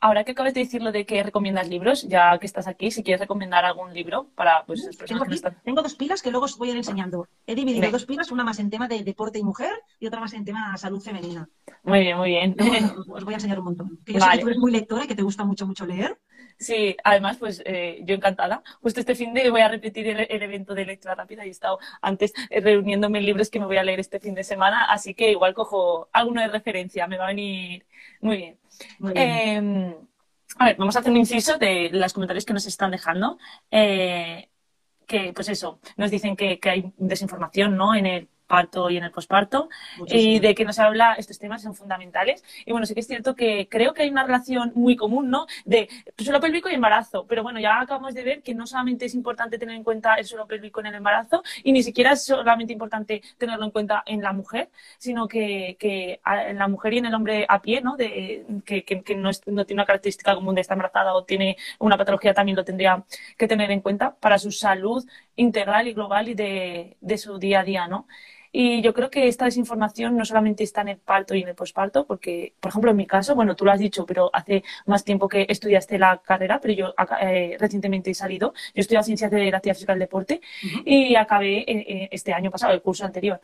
ahora 0.00 0.24
que 0.24 0.32
acabas 0.32 0.52
de 0.52 0.60
decir 0.60 0.82
lo 0.82 0.92
de 0.92 1.06
que 1.06 1.22
recomiendas 1.22 1.66
libros, 1.66 2.06
ya 2.06 2.38
que 2.38 2.44
estás 2.44 2.66
aquí, 2.66 2.90
si 2.90 3.02
quieres 3.02 3.20
recomendar 3.20 3.64
algún 3.64 3.94
libro 3.94 4.28
para 4.34 4.66
pues, 4.66 4.90
tengo, 5.06 5.24
tengo 5.64 5.80
dos 5.80 5.94
pilas 5.94 6.20
que 6.20 6.30
luego 6.30 6.44
os 6.44 6.58
voy 6.58 6.68
a 6.68 6.72
ir 6.72 6.76
enseñando. 6.76 7.26
He 7.46 7.54
dividido 7.54 7.90
dos 7.90 8.04
pilas, 8.04 8.30
una 8.30 8.44
más 8.44 8.58
en 8.58 8.68
tema 8.68 8.86
de 8.86 9.02
deporte 9.02 9.38
y 9.38 9.42
mujer 9.42 9.72
y 9.98 10.06
otra 10.06 10.20
más 10.20 10.34
en 10.34 10.44
tema 10.44 10.76
salud 10.76 11.00
femenina. 11.00 11.48
Muy 11.84 12.00
bien, 12.00 12.18
muy 12.18 12.28
bien. 12.28 12.54
os 13.08 13.24
voy 13.24 13.32
a 13.32 13.38
enseñar 13.38 13.60
un 13.60 13.64
montón. 13.64 13.98
Que 14.04 14.12
yo 14.12 14.20
sé 14.20 14.28
que 14.30 14.38
tú 14.40 14.46
eres 14.48 14.58
muy 14.58 14.72
lectora 14.72 15.04
y 15.04 15.08
que 15.08 15.14
te 15.14 15.22
gusta 15.22 15.44
mucho, 15.44 15.66
mucho 15.66 15.86
leer. 15.86 16.18
Sí, 16.60 16.94
además, 17.04 17.38
pues 17.38 17.62
eh, 17.64 18.00
yo 18.04 18.14
encantada. 18.14 18.62
Justo 18.82 19.00
este 19.00 19.14
fin 19.14 19.32
de 19.32 19.48
voy 19.48 19.62
a 19.62 19.68
repetir 19.68 20.06
el, 20.08 20.42
evento 20.42 20.74
de 20.74 20.84
lectura 20.84 21.14
rápida 21.14 21.46
y 21.46 21.48
he 21.48 21.50
estado 21.52 21.78
antes 22.02 22.34
eh, 22.50 22.60
reuniéndome 22.60 23.18
en 23.18 23.24
libros 23.24 23.48
que 23.48 23.58
me 23.58 23.64
voy 23.64 23.78
a 23.78 23.82
leer 23.82 23.98
este 23.98 24.20
fin 24.20 24.34
de 24.34 24.44
semana, 24.44 24.84
así 24.84 25.14
que 25.14 25.30
igual 25.30 25.54
cojo 25.54 26.10
alguno 26.12 26.42
de 26.42 26.48
referencia, 26.48 27.06
me 27.06 27.16
va 27.16 27.24
a 27.24 27.28
venir 27.28 27.86
muy 28.20 28.36
bien. 28.36 28.58
Em, 29.14 29.94
a 30.58 30.64
ver, 30.66 30.76
vamos 30.76 30.94
a 30.96 30.98
hacer 30.98 31.10
un 31.10 31.16
inciso 31.16 31.56
de 31.56 31.88
los 31.92 32.12
comentarios 32.12 32.44
que 32.44 32.52
nos 32.52 32.66
están 32.66 32.90
dejando. 32.90 33.38
Eh, 33.70 34.50
que, 35.06 35.32
pues 35.32 35.48
eso, 35.48 35.80
nos 35.96 36.10
dicen 36.10 36.36
que, 36.36 36.60
que 36.60 36.70
hay 36.70 36.92
desinformación, 36.98 37.74
¿no? 37.74 37.94
En 37.94 38.06
el 38.06 38.28
parto 38.50 38.90
y 38.90 38.96
en 38.96 39.04
el 39.04 39.12
posparto, 39.12 39.68
y 40.06 40.40
de 40.40 40.56
que 40.56 40.64
nos 40.64 40.80
habla, 40.80 41.14
estos 41.14 41.38
temas 41.38 41.62
son 41.62 41.74
fundamentales. 41.74 42.42
Y 42.66 42.72
bueno, 42.72 42.84
sí 42.84 42.94
que 42.94 43.00
es 43.00 43.06
cierto 43.06 43.36
que 43.36 43.68
creo 43.68 43.94
que 43.94 44.02
hay 44.02 44.10
una 44.10 44.24
relación 44.24 44.72
muy 44.74 44.96
común, 44.96 45.30
¿no? 45.30 45.46
De 45.64 45.88
suelo 46.18 46.40
pélvico 46.40 46.68
y 46.68 46.74
embarazo. 46.74 47.26
Pero 47.28 47.44
bueno, 47.44 47.60
ya 47.60 47.80
acabamos 47.80 48.12
de 48.12 48.24
ver 48.24 48.42
que 48.42 48.52
no 48.52 48.66
solamente 48.66 49.04
es 49.06 49.14
importante 49.14 49.56
tener 49.56 49.76
en 49.76 49.84
cuenta 49.84 50.16
el 50.16 50.24
suelo 50.24 50.46
pélvico 50.48 50.80
en 50.80 50.86
el 50.86 50.96
embarazo, 50.96 51.44
y 51.62 51.70
ni 51.70 51.82
siquiera 51.84 52.12
es 52.12 52.24
solamente 52.24 52.72
importante 52.72 53.22
tenerlo 53.38 53.64
en 53.66 53.70
cuenta 53.70 54.02
en 54.04 54.20
la 54.20 54.32
mujer, 54.32 54.68
sino 54.98 55.28
que, 55.28 55.76
que 55.78 56.20
en 56.48 56.58
la 56.58 56.66
mujer 56.66 56.94
y 56.94 56.98
en 56.98 57.06
el 57.06 57.14
hombre 57.14 57.46
a 57.48 57.62
pie, 57.62 57.80
¿no? 57.82 57.96
De, 57.96 58.44
que, 58.64 58.84
que, 58.84 59.14
no, 59.14 59.30
no, 59.46 59.64
tiene 59.64 59.80
una 59.80 59.86
característica 59.86 60.34
común 60.34 60.56
de 60.56 60.62
estar 60.62 60.74
embarazada 60.74 61.14
o 61.14 61.22
tiene 61.24 61.56
una 61.78 61.96
patología, 61.96 62.34
también 62.34 62.56
lo 62.56 62.64
tendría 62.64 63.04
que 63.38 63.46
tener 63.46 63.70
en 63.70 63.80
cuenta 63.80 64.16
para 64.16 64.38
su 64.38 64.50
salud 64.50 65.04
integral 65.36 65.86
y 65.86 65.94
global 65.94 66.28
y 66.28 66.34
de, 66.34 66.96
de 67.00 67.18
su 67.18 67.38
día 67.38 67.60
a 67.60 67.64
día, 67.64 67.86
¿no? 67.86 68.06
Y 68.52 68.82
yo 68.82 68.92
creo 68.92 69.10
que 69.10 69.28
esta 69.28 69.44
desinformación 69.44 70.16
no 70.16 70.24
solamente 70.24 70.64
está 70.64 70.80
en 70.82 70.88
el 70.88 70.98
parto 70.98 71.34
y 71.34 71.42
en 71.42 71.48
el 71.48 71.54
posparto, 71.54 72.06
porque, 72.06 72.54
por 72.60 72.70
ejemplo, 72.70 72.90
en 72.90 72.96
mi 72.96 73.06
caso, 73.06 73.34
bueno, 73.34 73.54
tú 73.54 73.64
lo 73.64 73.72
has 73.72 73.78
dicho, 73.78 74.04
pero 74.06 74.30
hace 74.32 74.64
más 74.86 75.04
tiempo 75.04 75.28
que 75.28 75.46
estudiaste 75.48 75.98
la 75.98 76.18
carrera, 76.18 76.60
pero 76.60 76.74
yo 76.74 76.94
eh, 77.20 77.56
recientemente 77.58 78.10
he 78.10 78.14
salido. 78.14 78.52
Yo 78.52 78.72
he 78.76 78.80
estudiado 78.80 79.04
Ciencias 79.04 79.30
de 79.30 79.50
la 79.50 79.58
Actividad 79.58 79.76
Física 79.76 79.92
del 79.92 80.00
Deporte 80.00 80.40
y 80.84 81.14
acabé 81.14 81.58
eh, 81.58 81.64
eh, 81.68 82.08
este 82.10 82.32
año 82.32 82.50
pasado, 82.50 82.72
el 82.72 82.82
curso 82.82 83.04
anterior. 83.04 83.40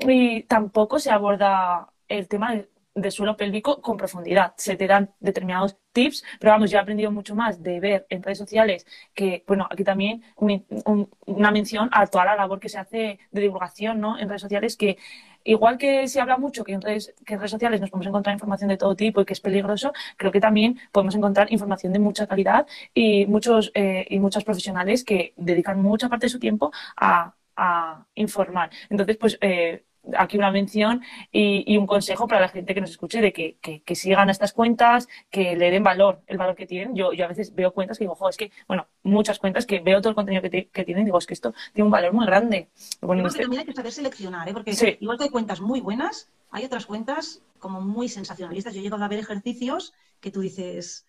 Y 0.00 0.42
tampoco 0.44 0.98
se 0.98 1.10
aborda 1.10 1.88
el 2.08 2.28
tema 2.28 2.54
de 2.54 2.68
de 3.00 3.10
suelo 3.10 3.36
pélvico 3.36 3.80
con 3.80 3.96
profundidad. 3.96 4.54
Se 4.56 4.76
te 4.76 4.86
dan 4.86 5.14
determinados 5.20 5.76
tips, 5.92 6.24
pero 6.38 6.52
vamos, 6.52 6.70
yo 6.70 6.78
he 6.78 6.80
aprendido 6.80 7.10
mucho 7.10 7.34
más 7.34 7.62
de 7.62 7.80
ver 7.80 8.06
en 8.10 8.22
redes 8.22 8.38
sociales 8.38 8.86
que, 9.14 9.44
bueno, 9.46 9.66
aquí 9.70 9.84
también 9.84 10.22
una 11.26 11.50
mención 11.50 11.88
a 11.92 12.06
toda 12.06 12.24
la 12.26 12.36
labor 12.36 12.60
que 12.60 12.68
se 12.68 12.78
hace 12.78 13.18
de 13.30 13.40
divulgación, 13.40 14.00
¿no? 14.00 14.18
En 14.18 14.28
redes 14.28 14.42
sociales 14.42 14.76
que 14.76 14.98
igual 15.44 15.78
que 15.78 16.06
se 16.06 16.20
habla 16.20 16.36
mucho 16.36 16.64
que 16.64 16.72
en 16.72 16.82
redes, 16.82 17.14
que 17.24 17.34
en 17.34 17.40
redes 17.40 17.50
sociales 17.50 17.80
nos 17.80 17.90
podemos 17.90 18.06
encontrar 18.08 18.34
información 18.34 18.68
de 18.68 18.76
todo 18.76 18.94
tipo 18.94 19.20
y 19.20 19.24
que 19.24 19.32
es 19.32 19.40
peligroso, 19.40 19.92
creo 20.16 20.30
que 20.32 20.40
también 20.40 20.78
podemos 20.92 21.14
encontrar 21.14 21.50
información 21.52 21.92
de 21.92 21.98
mucha 21.98 22.26
calidad 22.26 22.66
y 22.94 23.26
muchos 23.26 23.72
eh, 23.74 24.06
y 24.10 24.18
muchas 24.20 24.44
profesionales 24.44 25.04
que 25.04 25.32
dedican 25.36 25.80
mucha 25.82 26.08
parte 26.08 26.26
de 26.26 26.30
su 26.30 26.38
tiempo 26.38 26.72
a, 26.96 27.34
a 27.56 28.06
informar. 28.14 28.70
Entonces, 28.90 29.16
pues 29.16 29.38
eh, 29.40 29.84
aquí 30.16 30.36
una 30.36 30.50
mención 30.50 31.02
y, 31.30 31.76
un 31.76 31.86
consejo 31.86 32.26
para 32.26 32.40
la 32.40 32.48
gente 32.48 32.74
que 32.74 32.80
nos 32.80 32.90
escuche 32.90 33.20
de 33.20 33.32
que, 33.32 33.94
sigan 33.94 34.28
a 34.28 34.32
estas 34.32 34.52
cuentas, 34.52 35.08
que 35.30 35.56
le 35.56 35.70
den 35.70 35.82
valor, 35.82 36.22
el 36.26 36.38
valor 36.38 36.56
que 36.56 36.66
tienen. 36.66 36.94
Yo, 36.94 37.12
yo 37.12 37.24
a 37.24 37.28
veces 37.28 37.54
veo 37.54 37.72
cuentas 37.72 37.98
que 37.98 38.04
digo, 38.04 38.12
ojo, 38.12 38.28
es 38.28 38.36
que, 38.36 38.50
bueno, 38.66 38.86
muchas 39.02 39.38
cuentas 39.38 39.66
que 39.66 39.80
veo 39.80 40.00
todo 40.00 40.10
el 40.10 40.14
contenido 40.14 40.42
que, 40.42 40.84
tienen 40.84 41.02
y 41.02 41.04
digo, 41.04 41.18
es 41.18 41.26
que 41.26 41.34
esto 41.34 41.54
tiene 41.72 41.86
un 41.86 41.90
valor 41.90 42.12
muy 42.12 42.26
grande. 42.26 42.68
Bueno, 43.00 43.26
este 43.26 43.42
también 43.42 43.60
hay 43.60 43.66
que 43.66 43.72
saber 43.72 43.92
seleccionar, 43.92 44.48
¿eh? 44.48 44.52
porque 44.52 44.74
igual 45.00 45.18
que 45.18 45.24
hay 45.24 45.30
cuentas 45.30 45.60
muy 45.60 45.80
buenas, 45.80 46.28
hay 46.50 46.64
otras 46.64 46.86
cuentas 46.86 47.42
como 47.58 47.80
muy 47.80 48.08
sensacionalistas. 48.08 48.74
Yo 48.74 48.80
he 48.80 48.82
llegado 48.82 49.04
a 49.04 49.08
ver 49.08 49.18
ejercicios 49.18 49.92
que 50.20 50.30
tú 50.30 50.40
dices, 50.40 51.06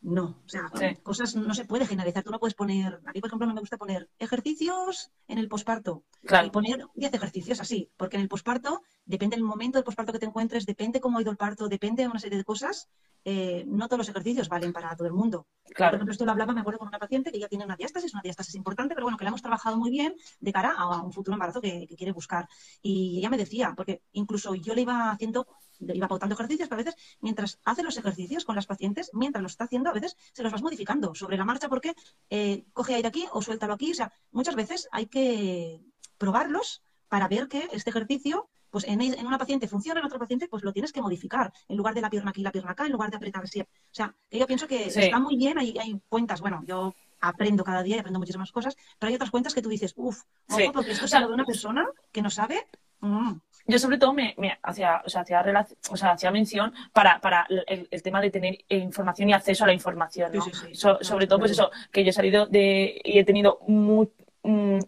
no, 0.00 0.40
o 0.44 0.48
sea, 0.48 0.70
cosas 1.02 1.34
no 1.34 1.54
se 1.54 1.64
puede 1.64 1.86
generalizar. 1.86 2.22
Tú 2.22 2.30
no 2.30 2.38
puedes 2.38 2.54
poner, 2.54 3.00
a 3.04 3.12
mí 3.12 3.20
por 3.20 3.28
ejemplo 3.28 3.48
no 3.48 3.54
me 3.54 3.60
gusta 3.60 3.76
poner 3.76 4.08
ejercicios 4.18 5.10
en 5.26 5.38
el 5.38 5.48
posparto 5.48 6.04
y 6.22 6.50
poner 6.50 6.86
10 6.94 7.14
ejercicios 7.14 7.60
así, 7.60 7.90
porque 7.96 8.16
en 8.16 8.22
el 8.22 8.28
posparto 8.28 8.82
depende 9.04 9.36
del 9.36 9.44
momento 9.44 9.78
del 9.78 9.84
posparto 9.84 10.12
que 10.12 10.20
te 10.20 10.26
encuentres, 10.26 10.66
depende 10.66 11.00
cómo 11.00 11.18
ha 11.18 11.22
ido 11.22 11.32
el 11.32 11.36
parto, 11.36 11.68
depende 11.68 12.02
de 12.02 12.08
una 12.08 12.20
serie 12.20 12.38
de 12.38 12.44
cosas, 12.44 12.88
eh, 13.24 13.64
no 13.66 13.88
todos 13.88 13.98
los 13.98 14.08
ejercicios 14.08 14.48
valen 14.48 14.72
para 14.72 14.94
todo 14.96 15.06
el 15.08 15.12
mundo. 15.12 15.46
Por 15.64 15.86
ejemplo, 15.86 16.12
esto 16.12 16.24
lo 16.24 16.30
hablaba, 16.30 16.52
me 16.52 16.60
acuerdo 16.60 16.78
con 16.78 16.88
una 16.88 16.98
paciente 16.98 17.30
que 17.30 17.38
ya 17.38 17.48
tiene 17.48 17.64
una 17.64 17.76
diástasis, 17.76 18.14
una 18.14 18.22
diástasis 18.22 18.54
importante, 18.54 18.94
pero 18.94 19.04
bueno, 19.04 19.18
que 19.18 19.24
la 19.24 19.28
hemos 19.28 19.42
trabajado 19.42 19.76
muy 19.76 19.90
bien 19.90 20.14
de 20.40 20.52
cara 20.52 20.74
a 20.76 21.02
un 21.02 21.12
futuro 21.12 21.34
embarazo 21.34 21.60
que, 21.60 21.86
quiere 21.96 22.12
buscar. 22.12 22.48
Y 22.80 23.18
ella 23.18 23.28
me 23.28 23.36
decía, 23.36 23.74
porque 23.76 24.02
incluso 24.12 24.54
yo 24.54 24.74
le 24.74 24.82
iba 24.82 25.10
haciendo 25.10 25.46
iba 25.80 26.08
pautando 26.08 26.34
ejercicios, 26.34 26.68
pero 26.68 26.80
a 26.80 26.84
veces 26.84 27.00
mientras 27.20 27.58
hace 27.64 27.82
los 27.82 27.96
ejercicios 27.96 28.44
con 28.44 28.56
las 28.56 28.66
pacientes, 28.66 29.10
mientras 29.12 29.42
los 29.42 29.52
está 29.52 29.64
haciendo, 29.64 29.90
a 29.90 29.92
veces 29.92 30.16
se 30.32 30.42
los 30.42 30.52
vas 30.52 30.62
modificando 30.62 31.14
sobre 31.14 31.36
la 31.36 31.44
marcha 31.44 31.68
porque 31.68 31.94
eh, 32.30 32.64
coge 32.72 32.94
aire 32.94 33.08
aquí 33.08 33.26
o 33.32 33.42
suéltalo 33.42 33.74
aquí. 33.74 33.92
O 33.92 33.94
sea, 33.94 34.12
muchas 34.32 34.54
veces 34.54 34.88
hay 34.92 35.06
que 35.06 35.80
probarlos 36.18 36.82
para 37.08 37.28
ver 37.28 37.48
que 37.48 37.68
este 37.72 37.90
ejercicio 37.90 38.48
pues 38.70 38.84
en, 38.84 39.00
una 39.26 39.38
paciente 39.38 39.66
funciona, 39.66 40.00
en 40.00 40.06
otra 40.06 40.18
paciente 40.18 40.46
pues 40.46 40.62
lo 40.62 40.72
tienes 40.72 40.92
que 40.92 41.00
modificar. 41.00 41.52
En 41.68 41.76
lugar 41.76 41.94
de 41.94 42.02
la 42.02 42.10
pierna 42.10 42.30
aquí, 42.30 42.42
la 42.42 42.52
pierna 42.52 42.72
acá, 42.72 42.84
en 42.84 42.92
lugar 42.92 43.10
de 43.10 43.16
apretar 43.16 43.44
así. 43.44 43.60
O 43.60 43.66
sea, 43.90 44.14
que 44.28 44.38
yo 44.38 44.46
pienso 44.46 44.66
que 44.66 44.86
está 44.86 45.18
muy 45.18 45.36
bien, 45.36 45.58
hay, 45.58 45.76
hay 45.78 45.98
cuentas, 46.08 46.40
bueno, 46.40 46.62
yo 46.66 46.94
aprendo 47.20 47.64
cada 47.64 47.82
día 47.82 47.96
y 47.96 47.98
aprendo 47.98 48.18
muchísimas 48.18 48.52
cosas, 48.52 48.76
pero 48.98 49.08
hay 49.08 49.14
otras 49.14 49.30
cuentas 49.30 49.54
que 49.54 49.62
tú 49.62 49.68
dices, 49.68 49.92
uff, 49.96 50.22
porque 50.72 50.92
esto 50.92 51.06
es 51.06 51.14
algo 51.14 51.28
de 51.28 51.34
una 51.34 51.44
persona 51.44 51.86
que 52.12 52.22
no 52.22 52.30
sabe. 52.30 52.66
Mm". 53.00 53.34
Yo 53.68 53.78
sobre 53.78 53.98
todo 53.98 54.14
me, 54.14 54.34
hacía, 54.62 55.02
o 55.04 55.10
sea, 55.10 55.20
hacía, 55.20 55.44
o 55.90 55.96
sea, 55.96 56.12
hacía 56.12 56.30
mención 56.30 56.72
para, 56.92 57.20
para 57.20 57.46
el, 57.66 58.02
tema 58.02 58.20
de 58.22 58.30
tener 58.30 58.58
información 58.70 59.28
y 59.28 59.34
acceso 59.34 59.64
a 59.64 59.66
la 59.66 59.74
información, 59.74 60.32
¿no? 60.32 60.42
sobre 61.02 61.26
todo, 61.26 61.38
pues 61.38 61.52
eso, 61.52 61.70
que 61.92 62.02
yo 62.02 62.08
he 62.08 62.12
salido 62.14 62.46
de 62.46 62.98
y 63.04 63.18
he 63.18 63.24
tenido 63.24 63.58
muy, 63.68 64.08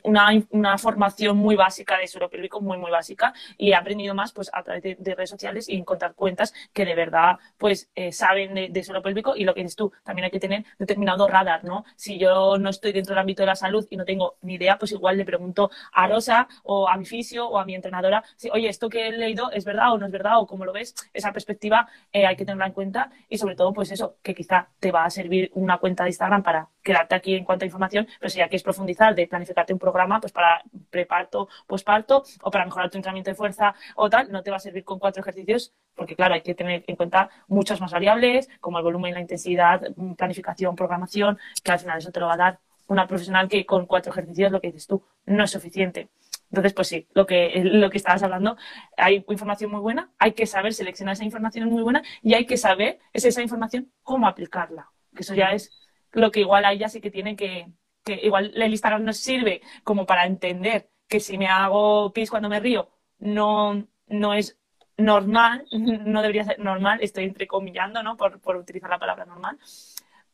una, 0.05 0.31
una, 0.51 0.79
formación 0.79 1.37
muy 1.37 1.57
básica 1.57 1.99
de 1.99 2.07
suelo 2.07 2.31
pélvico, 2.31 2.61
muy, 2.61 2.79
muy 2.79 2.91
básica, 2.91 3.35
y 3.59 3.71
he 3.71 3.75
aprendido 3.75 4.15
más 4.15 4.33
pues, 4.33 4.51
a 4.53 4.63
través 4.63 4.83
de, 4.83 5.15
redes 5.15 5.31
sociales 5.31 5.69
y 5.69 5.77
encontrar 5.77 6.15
cuentas 6.15 6.55
que 6.73 6.85
de 6.85 6.95
verdad 6.95 7.39
pues, 7.59 7.91
eh, 7.95 8.13
saben 8.13 8.73
de, 8.73 8.83
suelo 8.83 9.03
pélvico 9.03 9.37
y 9.37 9.45
lo 9.45 9.55
que 9.55 9.61
dices 9.61 9.77
tú, 9.77 9.93
también 10.05 10.25
hay 10.25 10.31
que 10.31 10.41
tener 10.41 10.65
determinado 10.79 11.29
radar, 11.29 11.65
¿no? 11.65 11.85
Si 11.97 12.19
yo 12.19 12.57
no 12.59 12.71
estoy 12.71 12.93
dentro 12.93 13.15
del 13.15 13.21
ámbito 13.21 13.43
de 13.43 13.47
la 13.47 13.57
salud 13.57 13.87
y 13.91 13.97
no 13.97 14.05
tengo 14.05 14.37
ni 14.43 14.55
idea, 14.55 14.79
pues 14.79 14.93
igual 14.93 15.19
le 15.19 15.25
pregunto 15.25 15.71
a 15.93 16.09
Rosa 16.09 16.49
o 16.63 16.89
a 16.89 16.97
mi 16.97 17.05
fisio 17.05 17.47
o 17.49 17.59
a 17.59 17.65
mi 17.65 17.75
entrenadora, 17.75 18.25
si, 18.37 18.49
oye, 18.51 18.69
esto 18.69 18.89
que 18.89 19.09
he 19.09 19.13
leído 19.13 19.51
es 19.51 19.65
verdad 19.65 19.93
o 19.93 19.99
no 19.99 20.07
es 20.07 20.13
verdad 20.13 20.39
o 20.39 20.47
cómo 20.47 20.65
lo 20.65 20.73
ves, 20.73 20.95
esa 21.13 21.33
perspectiva 21.33 21.89
eh, 22.13 22.27
hay 22.27 22.37
que 22.37 22.45
tenerla 22.45 22.67
en 22.67 22.73
cuenta 22.73 23.11
y 23.29 23.37
sobre 23.37 23.57
todo 23.57 23.73
pues 23.73 23.91
eso, 23.91 24.17
que 24.23 24.35
quizá 24.35 24.69
te 24.79 24.91
va 24.91 25.05
a 25.05 25.11
servir 25.11 25.51
una 25.55 25.79
cuenta 25.79 26.05
de 26.05 26.11
Instagram 26.11 26.43
para 26.43 26.69
quedarte 26.91 27.15
aquí 27.15 27.35
en 27.37 27.45
cuanto 27.45 27.65
a 27.65 27.67
información, 27.67 28.09
pero 28.19 28.31
si 28.31 28.39
ya 28.39 28.49
quieres 28.49 28.65
profundizar 28.65 29.15
de 29.15 29.27
planificarte 29.29 29.73
un 29.73 29.79
programa 29.79 30.21
pues 30.21 30.33
para 30.33 30.63
preparto, 30.91 31.49
posparto 31.69 32.25
o 32.43 32.51
para 32.51 32.65
mejorar 32.65 32.91
tu 32.91 32.99
entrenamiento 32.99 33.31
de 33.31 33.37
fuerza 33.37 33.75
o 33.95 34.11
tal, 34.11 34.31
no 34.33 34.43
te 34.43 34.51
va 34.51 34.57
a 34.57 34.61
servir 34.61 34.83
con 34.85 34.99
cuatro 34.99 35.21
ejercicios 35.23 35.73
porque 35.95 36.17
claro, 36.17 36.35
hay 36.35 36.43
que 36.43 36.55
tener 36.55 36.83
en 36.87 36.97
cuenta 36.97 37.31
muchas 37.47 37.81
más 37.81 37.93
variables 37.93 38.49
como 38.59 38.79
el 38.79 38.85
volumen, 38.85 39.15
la 39.15 39.21
intensidad, 39.21 39.83
planificación, 40.17 40.75
programación, 40.75 41.39
que 41.63 41.73
al 41.73 41.79
final 41.79 41.99
eso 41.99 42.11
te 42.11 42.21
lo 42.21 42.27
va 42.27 42.35
a 42.35 42.39
dar 42.39 42.59
una 42.89 43.07
profesional 43.07 43.49
que 43.49 43.65
con 43.65 43.87
cuatro 43.87 44.11
ejercicios, 44.11 44.51
lo 44.51 44.61
que 44.61 44.69
dices 44.69 44.87
tú, 44.89 45.05
no 45.27 45.45
es 45.45 45.51
suficiente. 45.51 46.09
Entonces, 46.51 46.73
pues 46.73 46.89
sí, 46.89 47.07
lo 47.15 47.27
que, 47.27 47.63
lo 47.65 47.89
que 47.91 47.99
estabas 47.99 48.23
hablando, 48.25 48.57
hay 48.97 49.25
información 49.29 49.71
muy 49.71 49.81
buena, 49.81 50.11
hay 50.19 50.33
que 50.33 50.47
saber 50.47 50.75
seleccionar 50.75 51.13
esa 51.13 51.25
información 51.25 51.69
muy 51.69 51.83
buena 51.83 52.03
y 52.23 52.35
hay 52.35 52.47
que 52.47 52.57
saber, 52.57 52.99
es 53.13 53.25
esa 53.25 53.43
información, 53.43 53.93
cómo 54.03 54.27
aplicarla. 54.27 54.91
Que 55.15 55.23
eso 55.23 55.35
ya 55.35 55.53
es 55.53 55.71
lo 56.13 56.31
que 56.31 56.41
igual 56.41 56.65
a 56.65 56.73
ella 56.73 56.89
sí 56.89 57.01
que 57.01 57.11
tiene 57.11 57.37
que, 57.37 57.69
que 58.05 58.21
igual 58.23 58.53
el 58.55 58.71
Instagram 58.71 59.05
nos 59.05 59.19
sirve 59.19 59.63
como 59.85 60.07
para 60.07 60.27
entender 60.27 60.91
que 61.09 61.21
si 61.21 61.39
me 61.39 61.49
hago 61.49 62.13
pis 62.13 62.31
cuando 62.31 62.49
me 62.49 62.61
río 62.61 62.91
no, 63.19 63.87
no 64.07 64.35
es 64.35 64.59
normal, 64.97 65.67
no 65.73 66.23
debería 66.23 66.45
ser 66.45 66.59
normal, 66.59 67.01
estoy 67.03 67.25
entrecomillando, 67.25 68.03
¿no? 68.03 68.17
Por, 68.17 68.41
por 68.41 68.57
utilizar 68.57 68.91
la 68.91 68.99
palabra 68.99 69.25
normal. 69.25 69.59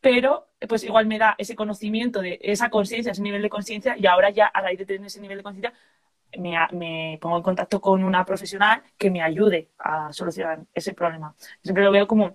Pero, 0.01 0.49
pues 0.69 0.85
igual 0.85 1.07
me 1.07 1.19
da 1.19 1.35
ese 1.39 1.57
conocimiento 1.57 2.21
de 2.21 2.39
esa 2.43 2.71
conciencia, 2.71 3.13
ese 3.13 3.23
nivel 3.23 3.43
de 3.43 3.49
conciencia, 3.49 3.97
y 3.99 4.07
ahora 4.07 4.31
ya 4.31 4.47
a 4.47 4.61
raíz 4.61 4.79
de 4.79 4.87
tener 4.87 5.07
ese 5.07 5.21
nivel 5.21 5.39
de 5.39 5.43
conciencia, 5.43 5.73
me, 6.39 6.57
me, 6.73 7.19
pongo 7.21 7.39
en 7.39 7.43
contacto 7.43 7.81
con 7.81 8.05
una 8.05 8.25
profesional 8.25 8.83
que 8.99 9.11
me 9.11 9.23
ayude 9.23 9.71
a 9.79 10.13
solucionar 10.13 10.61
ese 10.75 10.93
problema. 10.95 11.35
Siempre 11.63 11.85
lo 11.85 11.93
veo 11.93 12.07
como 12.07 12.35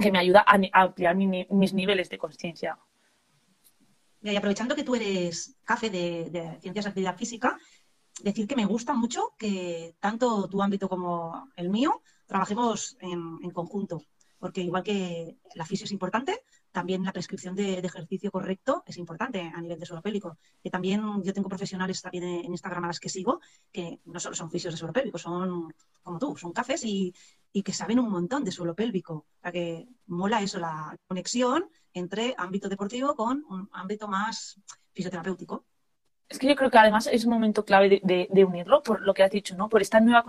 que 0.00 0.12
me 0.12 0.18
ayuda 0.18 0.44
a, 0.46 0.58
ampliar 0.72 1.14
mis 1.16 1.72
niveles 1.74 2.08
de 2.08 2.18
conciencia. 2.18 2.78
Y 4.22 4.36
aprovechando 4.36 4.74
que 4.74 4.84
tú 4.84 4.94
eres 4.94 5.56
café 5.64 5.88
de, 5.88 6.58
Ciencias 6.60 6.84
de 6.84 6.88
Actividad 6.90 7.16
Física, 7.16 7.56
decir 8.22 8.46
que 8.46 8.56
me 8.56 8.66
gusta 8.66 8.92
mucho 8.92 9.34
que 9.38 9.94
tanto 9.98 10.48
tu 10.48 10.62
ámbito 10.62 10.88
como 10.88 11.48
el 11.56 11.70
mío 11.70 12.02
trabajemos 12.26 12.96
en, 13.00 13.50
conjunto, 13.50 14.02
porque 14.38 14.60
igual 14.60 14.82
que 14.82 15.38
la 15.54 15.64
fisio 15.64 15.84
es 15.84 15.92
importante, 15.92 16.42
también 16.72 17.04
la 17.04 17.12
prescripción 17.12 17.54
de, 17.54 17.78
ejercicio 17.78 18.30
correcto 18.30 18.82
es 18.86 18.96
importante 18.96 19.40
a 19.40 19.60
nivel 19.60 19.78
de 19.78 19.86
suelo 19.86 20.02
pélvico. 20.02 20.38
Que 20.62 20.70
también 20.70 21.22
yo 21.22 21.32
tengo 21.32 21.48
profesionales 21.48 22.00
también 22.00 22.24
en 22.24 22.50
Instagram 22.50 22.84
a 22.84 22.88
las 22.88 23.00
que 23.00 23.08
sigo 23.08 23.40
que 23.72 24.00
no 24.04 24.20
solo 24.20 24.34
son 24.34 24.50
fisios 24.50 24.74
de 24.74 24.78
suelo 24.78 24.92
pélvico, 24.92 25.18
son 25.18 25.72
como 26.02 26.18
tú, 26.18 26.36
son 26.36 26.52
cafés 26.52 26.84
y, 26.84 27.14
y 27.52 27.62
que 27.62 27.72
saben 27.72 27.98
un 27.98 28.10
montón 28.10 28.44
de 28.44 28.52
suelo 28.52 28.74
pélvico. 28.74 29.14
O 29.14 29.40
sea 29.42 29.52
que 29.52 29.88
mola 30.06 30.42
eso, 30.42 30.58
la 30.58 30.96
conexión 31.06 31.68
entre 31.92 32.34
ámbito 32.38 32.68
deportivo 32.68 33.14
con 33.14 33.44
un 33.48 33.68
ámbito 33.72 34.08
más 34.08 34.60
fisioterapéutico. 34.92 35.66
Es 36.30 36.38
que 36.38 36.46
yo 36.46 36.54
creo 36.54 36.70
que 36.70 36.78
además 36.78 37.08
es 37.08 37.24
un 37.24 37.32
momento 37.32 37.64
clave 37.64 38.00
de, 38.04 38.44
unirlo, 38.44 38.84
por 38.84 39.00
lo 39.00 39.12
que 39.14 39.24
has 39.24 39.32
dicho, 39.32 39.56
¿no? 39.56 39.68
Por 39.68 39.82
esta 39.82 39.98
nueva 39.98 40.24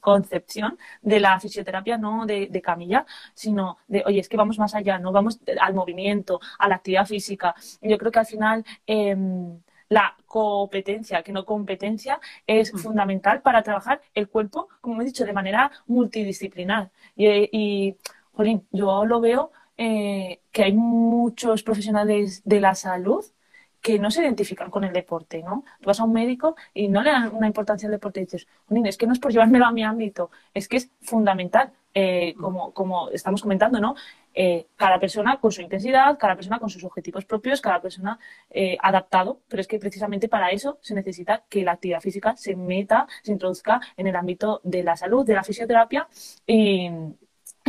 concepción 0.00 0.78
de 1.02 1.18
la 1.18 1.40
fisioterapia, 1.40 1.98
no 1.98 2.26
de, 2.26 2.62
camilla, 2.62 3.04
sino 3.34 3.78
de, 3.88 4.04
oye, 4.06 4.20
es 4.20 4.28
que 4.28 4.36
vamos 4.36 4.56
más 4.60 4.76
allá, 4.76 5.00
¿no? 5.00 5.10
Vamos 5.10 5.40
al 5.60 5.74
movimiento, 5.74 6.38
a 6.60 6.68
la 6.68 6.76
actividad 6.76 7.06
física. 7.06 7.56
Yo 7.82 7.98
creo 7.98 8.12
que 8.12 8.20
al 8.20 8.26
final 8.26 8.64
em, 8.86 9.60
la 9.88 10.16
competencia, 10.26 11.22
que 11.24 11.32
no 11.32 11.44
competencia, 11.44 12.20
es 12.46 12.72
mm. 12.72 12.78
fundamental 12.78 13.42
para 13.42 13.62
trabajar 13.64 14.00
el 14.14 14.28
cuerpo, 14.28 14.68
como 14.80 15.02
he 15.02 15.04
dicho, 15.06 15.24
de 15.24 15.32
manera 15.32 15.72
multidisciplinar. 15.88 16.92
Y, 17.16 17.26
y 17.50 17.96
jolín, 18.32 18.64
yo 18.70 19.04
lo 19.04 19.20
veo 19.20 19.50
eh, 19.76 20.40
que 20.52 20.64
hay 20.64 20.72
muchos 20.72 21.62
profesionales 21.64 22.42
de 22.44 22.60
la 22.60 22.74
salud 22.76 23.24
que 23.86 24.00
no 24.00 24.10
se 24.10 24.20
identifican 24.22 24.68
con 24.68 24.82
el 24.82 24.92
deporte, 24.92 25.44
¿no? 25.44 25.62
Tú 25.80 25.86
vas 25.86 26.00
a 26.00 26.02
un 26.02 26.12
médico 26.12 26.56
y 26.74 26.88
no 26.88 27.04
le 27.04 27.12
dan 27.12 27.32
una 27.32 27.46
importancia 27.46 27.86
al 27.86 27.92
deporte 27.92 28.18
y 28.18 28.24
dices, 28.24 28.48
es 28.84 28.96
que 28.96 29.06
no 29.06 29.12
es 29.12 29.20
por 29.20 29.30
llevármelo 29.30 29.64
a 29.64 29.70
mi 29.70 29.84
ámbito, 29.84 30.32
es 30.52 30.66
que 30.66 30.78
es 30.78 30.90
fundamental, 31.02 31.70
eh, 31.94 32.34
como, 32.34 32.74
como 32.74 33.10
estamos 33.10 33.42
comentando, 33.42 33.78
¿no? 33.78 33.94
Eh, 34.34 34.66
cada 34.74 34.98
persona 34.98 35.38
con 35.38 35.52
su 35.52 35.62
intensidad, 35.62 36.18
cada 36.18 36.34
persona 36.34 36.58
con 36.58 36.68
sus 36.68 36.82
objetivos 36.82 37.24
propios, 37.26 37.60
cada 37.60 37.80
persona 37.80 38.18
adaptado, 38.82 39.42
pero 39.46 39.60
es 39.60 39.68
que 39.68 39.78
precisamente 39.78 40.28
para 40.28 40.50
eso 40.50 40.78
se 40.82 40.92
necesita 40.92 41.44
que 41.48 41.62
la 41.62 41.72
actividad 41.72 42.00
física 42.00 42.34
se 42.36 42.56
meta, 42.56 43.06
se 43.22 43.30
introduzca 43.30 43.80
en 43.96 44.08
el 44.08 44.16
ámbito 44.16 44.60
de 44.64 44.82
la 44.82 44.96
salud, 44.96 45.24
de 45.24 45.34
la 45.34 45.44
fisioterapia 45.44 46.08
y 46.44 46.90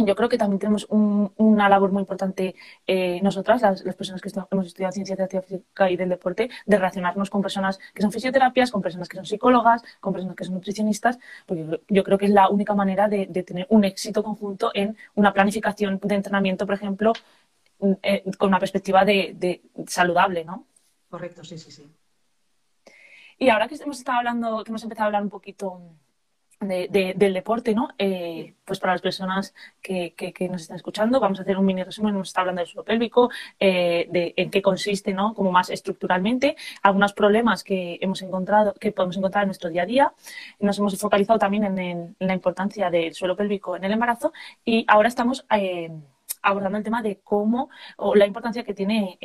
yo 0.05 0.15
creo 0.15 0.29
que 0.29 0.37
también 0.37 0.59
tenemos 0.59 0.87
una 0.89 1.69
labor 1.69 1.91
muy 1.91 2.01
importante 2.01 2.55
eh, 2.85 3.19
nosotras, 3.21 3.61
las, 3.61 3.95
personas 3.95 4.21
que 4.21 4.29
hemos 4.51 4.67
estudiado 4.67 4.91
ciencia 4.91 5.15
de 5.15 5.41
física 5.41 5.89
y 5.89 5.97
del 5.97 6.09
deporte, 6.09 6.49
de 6.65 6.77
relacionarnos 6.77 7.29
con 7.29 7.41
personas 7.41 7.79
que 7.93 8.01
son 8.01 8.11
fisioterapias, 8.11 8.71
con 8.71 8.81
personas 8.81 9.09
que 9.09 9.17
son 9.17 9.25
psicólogas, 9.25 9.81
con 9.99 10.13
personas 10.13 10.35
que 10.35 10.43
son 10.43 10.55
nutricionistas, 10.55 11.17
porque 11.45 11.81
yo 11.87 12.03
creo 12.03 12.17
que 12.17 12.25
es 12.25 12.31
la 12.31 12.49
única 12.49 12.75
manera 12.75 13.07
de, 13.07 13.25
tener 13.43 13.65
un 13.69 13.83
éxito 13.85 14.23
conjunto 14.23 14.71
en 14.73 14.97
una 15.15 15.33
planificación 15.33 15.99
de 16.01 16.15
entrenamiento, 16.15 16.65
por 16.65 16.75
ejemplo, 16.75 17.13
eh, 18.01 18.23
con 18.37 18.49
una 18.49 18.59
perspectiva 18.59 19.05
de, 19.05 19.61
saludable, 19.87 20.43
¿no? 20.43 20.65
Correcto, 21.09 21.43
sí, 21.43 21.57
sí, 21.57 21.71
sí. 21.71 21.87
Y 23.39 23.49
ahora 23.49 23.67
que 23.67 23.75
hemos 23.75 23.99
estado 23.99 24.17
hablando, 24.17 24.63
que 24.63 24.71
hemos 24.71 24.83
empezado 24.83 25.03
a 25.03 25.07
hablar 25.07 25.21
un 25.21 25.29
poquito 25.29 25.79
del 26.59 27.33
deporte, 27.33 27.75
¿no? 27.75 27.89
Eh, 27.99 28.55
pues 28.65 28.79
para 28.79 28.93
las 28.93 29.01
personas 29.01 29.53
que, 29.81 30.13
nos 30.49 30.63
están 30.63 30.77
escuchando, 30.77 31.19
vamos 31.19 31.39
a 31.39 31.43
hacer 31.43 31.57
un 31.57 31.65
mini 31.65 31.83
resumen, 31.83 32.15
nos 32.15 32.29
está 32.29 32.41
hablando 32.41 32.61
del 32.61 32.67
suelo 32.67 32.83
pélvico, 32.83 33.29
eh, 33.59 34.07
de 34.09 34.33
en 34.35 34.49
qué 34.49 34.61
consiste, 34.61 35.13
¿no? 35.13 35.33
Como 35.35 35.51
más 35.51 35.69
estructuralmente, 35.69 36.55
algunos 36.81 37.13
problemas 37.13 37.63
que 37.63 37.99
hemos 38.01 38.21
encontrado, 38.23 38.73
que 38.73 38.91
podemos 38.91 39.17
encontrar 39.17 39.43
en 39.43 39.49
nuestro 39.49 39.69
día 39.69 39.83
a 39.83 39.85
día. 39.85 40.13
Nos 40.59 40.79
hemos 40.79 40.97
focalizado 40.97 41.37
también 41.37 41.77
en, 41.77 42.15
la 42.19 42.33
importancia 42.33 42.89
del 42.89 43.13
suelo 43.13 43.35
pélvico 43.35 43.75
en 43.75 43.83
el 43.83 43.91
embarazo 43.91 44.33
y 44.65 44.83
ahora 44.87 45.07
estamos 45.07 45.45
eh, 45.51 45.91
abordando 46.47 46.77
el 46.77 46.83
tema 46.83 47.01
de 47.01 47.19
cómo 47.23 47.69
o 47.97 48.15
la 48.15 48.25
importancia 48.25 48.63
que 48.63 48.73
tiene 48.73 49.17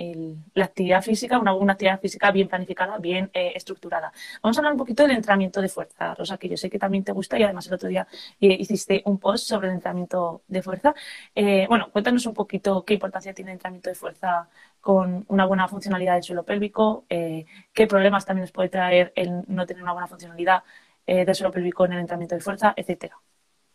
la 0.54 0.64
actividad 0.64 1.02
física, 1.02 1.38
una, 1.38 1.54
una, 1.54 1.74
actividad 1.74 2.00
física 2.00 2.30
bien 2.32 2.48
planificada, 2.48 2.98
bien 2.98 3.30
eh, 3.32 3.52
estructurada. 3.54 4.12
Vamos 4.42 4.56
a 4.56 4.60
hablar 4.60 4.72
un 4.72 4.78
poquito 4.78 5.04
del 5.04 5.12
entrenamiento 5.12 5.60
de 5.62 5.68
fuerza, 5.68 6.14
Rosa, 6.14 6.36
que 6.36 6.48
yo 6.48 6.56
sé 6.56 6.68
que 6.68 6.78
también 6.78 7.04
te 7.04 7.12
gusta 7.12 7.38
y 7.38 7.44
además 7.44 7.66
el 7.68 7.74
otro 7.74 7.88
día 7.88 8.06
eh, 8.40 8.56
hiciste 8.58 9.02
un 9.06 9.18
post 9.18 9.46
sobre 9.46 9.68
el 9.68 9.74
entrenamiento 9.74 10.42
de 10.48 10.62
fuerza. 10.62 10.94
Eh, 11.34 11.66
bueno, 11.68 11.90
cuéntanos 11.92 12.26
un 12.26 12.34
poquito 12.34 12.84
qué 12.84 12.94
importancia 12.94 13.32
tiene 13.32 13.52
el 13.52 13.56
entrenamiento 13.56 13.90
de 13.90 13.94
fuerza 13.94 14.48
con 14.80 15.24
una 15.28 15.46
buena 15.46 15.68
funcionalidad 15.68 16.14
del 16.14 16.24
suelo 16.24 16.44
pélvico, 16.44 17.04
qué 17.08 17.86
problemas 17.88 18.26
también 18.26 18.42
nos 18.42 18.52
puede 18.52 18.68
traer 18.68 19.12
el 19.14 19.44
no 19.46 19.64
tener 19.64 19.82
una 19.82 19.92
buena 19.92 20.08
funcionalidad 20.08 20.64
del 21.06 21.34
suelo 21.36 21.52
pélvico 21.52 21.84
en 21.84 21.92
el 21.92 22.00
entrenamiento 22.00 22.34
de 22.34 22.40
fuerza, 22.40 22.74
etcétera. 22.76 23.16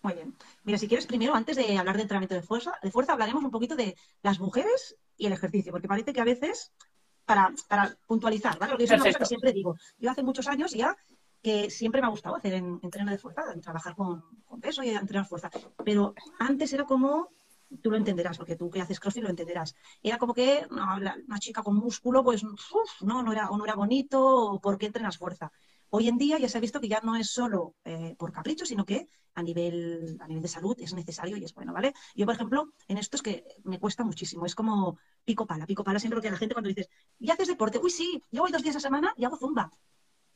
Muy 0.02 0.14
bien. 0.14 0.36
Mira, 0.68 0.78
si 0.78 0.90
quieres, 0.90 1.08
primero, 1.08 1.34
antes 1.34 1.56
de 1.56 1.78
hablar 1.78 1.96
de 1.96 2.02
entrenamiento 2.02 2.36
de 2.36 2.42
fuerza, 2.42 2.74
de 2.84 2.92
fuerza 2.92 3.14
hablaremos 3.14 3.42
un 3.42 3.52
poquito 3.52 3.78
de 3.78 3.96
las 4.22 4.42
mujeres 4.42 4.98
y 5.16 5.26
el 5.26 5.32
ejercicio, 5.32 5.72
porque 5.72 5.88
parece 5.88 6.12
que 6.12 6.20
a 6.20 6.26
veces, 6.26 6.74
para, 7.24 7.54
para 7.70 7.98
puntualizar, 8.06 8.60
¿vale? 8.60 8.74
Porque 8.74 8.84
es 8.84 8.92
una 8.92 9.06
cosa 9.06 9.20
que 9.20 9.26
siempre 9.26 9.54
digo. 9.54 9.78
Yo 9.98 10.12
hace 10.12 10.24
muchos 10.24 10.46
años 10.50 10.74
ya 10.74 10.94
que 11.42 11.70
siempre 11.70 12.02
me 12.02 12.08
ha 12.08 12.10
gustado 12.10 12.36
hacer 12.36 12.56
en, 12.56 12.82
entreno 12.84 13.12
de 13.12 13.18
fuerza, 13.18 13.44
trabajar 13.62 13.96
con, 13.96 14.22
con 14.44 14.60
peso 14.60 14.84
y 14.84 14.90
entrenar 14.90 15.26
fuerza. 15.26 15.50
Pero 15.86 16.14
antes 16.38 16.74
era 16.74 16.84
como 16.84 17.30
tú 17.82 17.90
lo 17.90 17.96
entenderás, 17.96 18.38
porque 18.38 18.58
tú 18.58 18.70
que 18.70 18.82
haces 18.82 19.00
crossfit 19.00 19.24
lo 19.24 19.30
entenderás. 19.30 19.74
Era 20.04 20.18
como 20.18 20.34
que 20.34 20.68
una 20.70 21.40
chica 21.40 21.64
con 21.64 21.76
músculo, 21.76 22.26
pues, 22.26 22.44
no, 22.44 23.24
no 23.24 23.32
era, 23.32 23.50
o 23.50 23.58
no 23.58 23.64
era 23.64 23.76
bonito, 23.76 24.22
o 24.22 24.60
por 24.60 24.78
qué 24.78 24.88
entrenas 24.88 25.18
fuerza. 25.18 25.50
Hoy 25.90 26.08
en 26.08 26.18
día 26.18 26.38
ya 26.38 26.50
se 26.50 26.58
ha 26.58 26.62
visto 26.62 26.80
que 26.82 26.88
ya 26.88 27.02
no 27.04 27.16
es 27.16 27.30
solo 27.32 27.76
eh, 27.86 28.16
por 28.18 28.32
capricho, 28.32 28.66
sino 28.66 28.86
que 28.86 29.08
a 29.36 29.44
nivel, 29.44 30.18
a 30.20 30.28
nivel 30.28 30.42
de 30.42 30.48
salud 30.48 30.76
es 30.80 30.94
necesario 30.94 31.38
y 31.38 31.44
es 31.44 31.54
bueno, 31.54 31.74
¿vale? 31.74 31.94
Yo, 32.16 32.26
por 32.26 32.36
ejemplo, 32.36 32.74
en 32.88 32.98
esto 32.98 33.18
es 33.18 33.22
que 33.22 33.46
me 33.64 33.80
cuesta 33.80 34.04
muchísimo. 34.04 34.46
Es 34.46 34.56
como 34.56 34.98
pico 35.24 35.46
pala, 35.46 35.66
pico 35.66 35.84
pala. 35.84 36.00
Siempre 36.00 36.16
lo 36.18 36.22
que 36.22 36.32
la 36.32 36.38
gente 36.38 36.56
cuando 36.56 36.70
dices, 36.70 36.90
¿y 37.20 37.30
haces 37.32 37.48
deporte? 37.48 37.80
Uy, 37.80 37.92
sí, 37.92 38.22
yo 38.32 38.42
voy 38.42 38.52
dos 38.52 38.64
días 38.64 38.76
a 38.76 38.80
semana 38.80 39.14
y 39.16 39.26
hago 39.26 39.38
zumba 39.38 39.72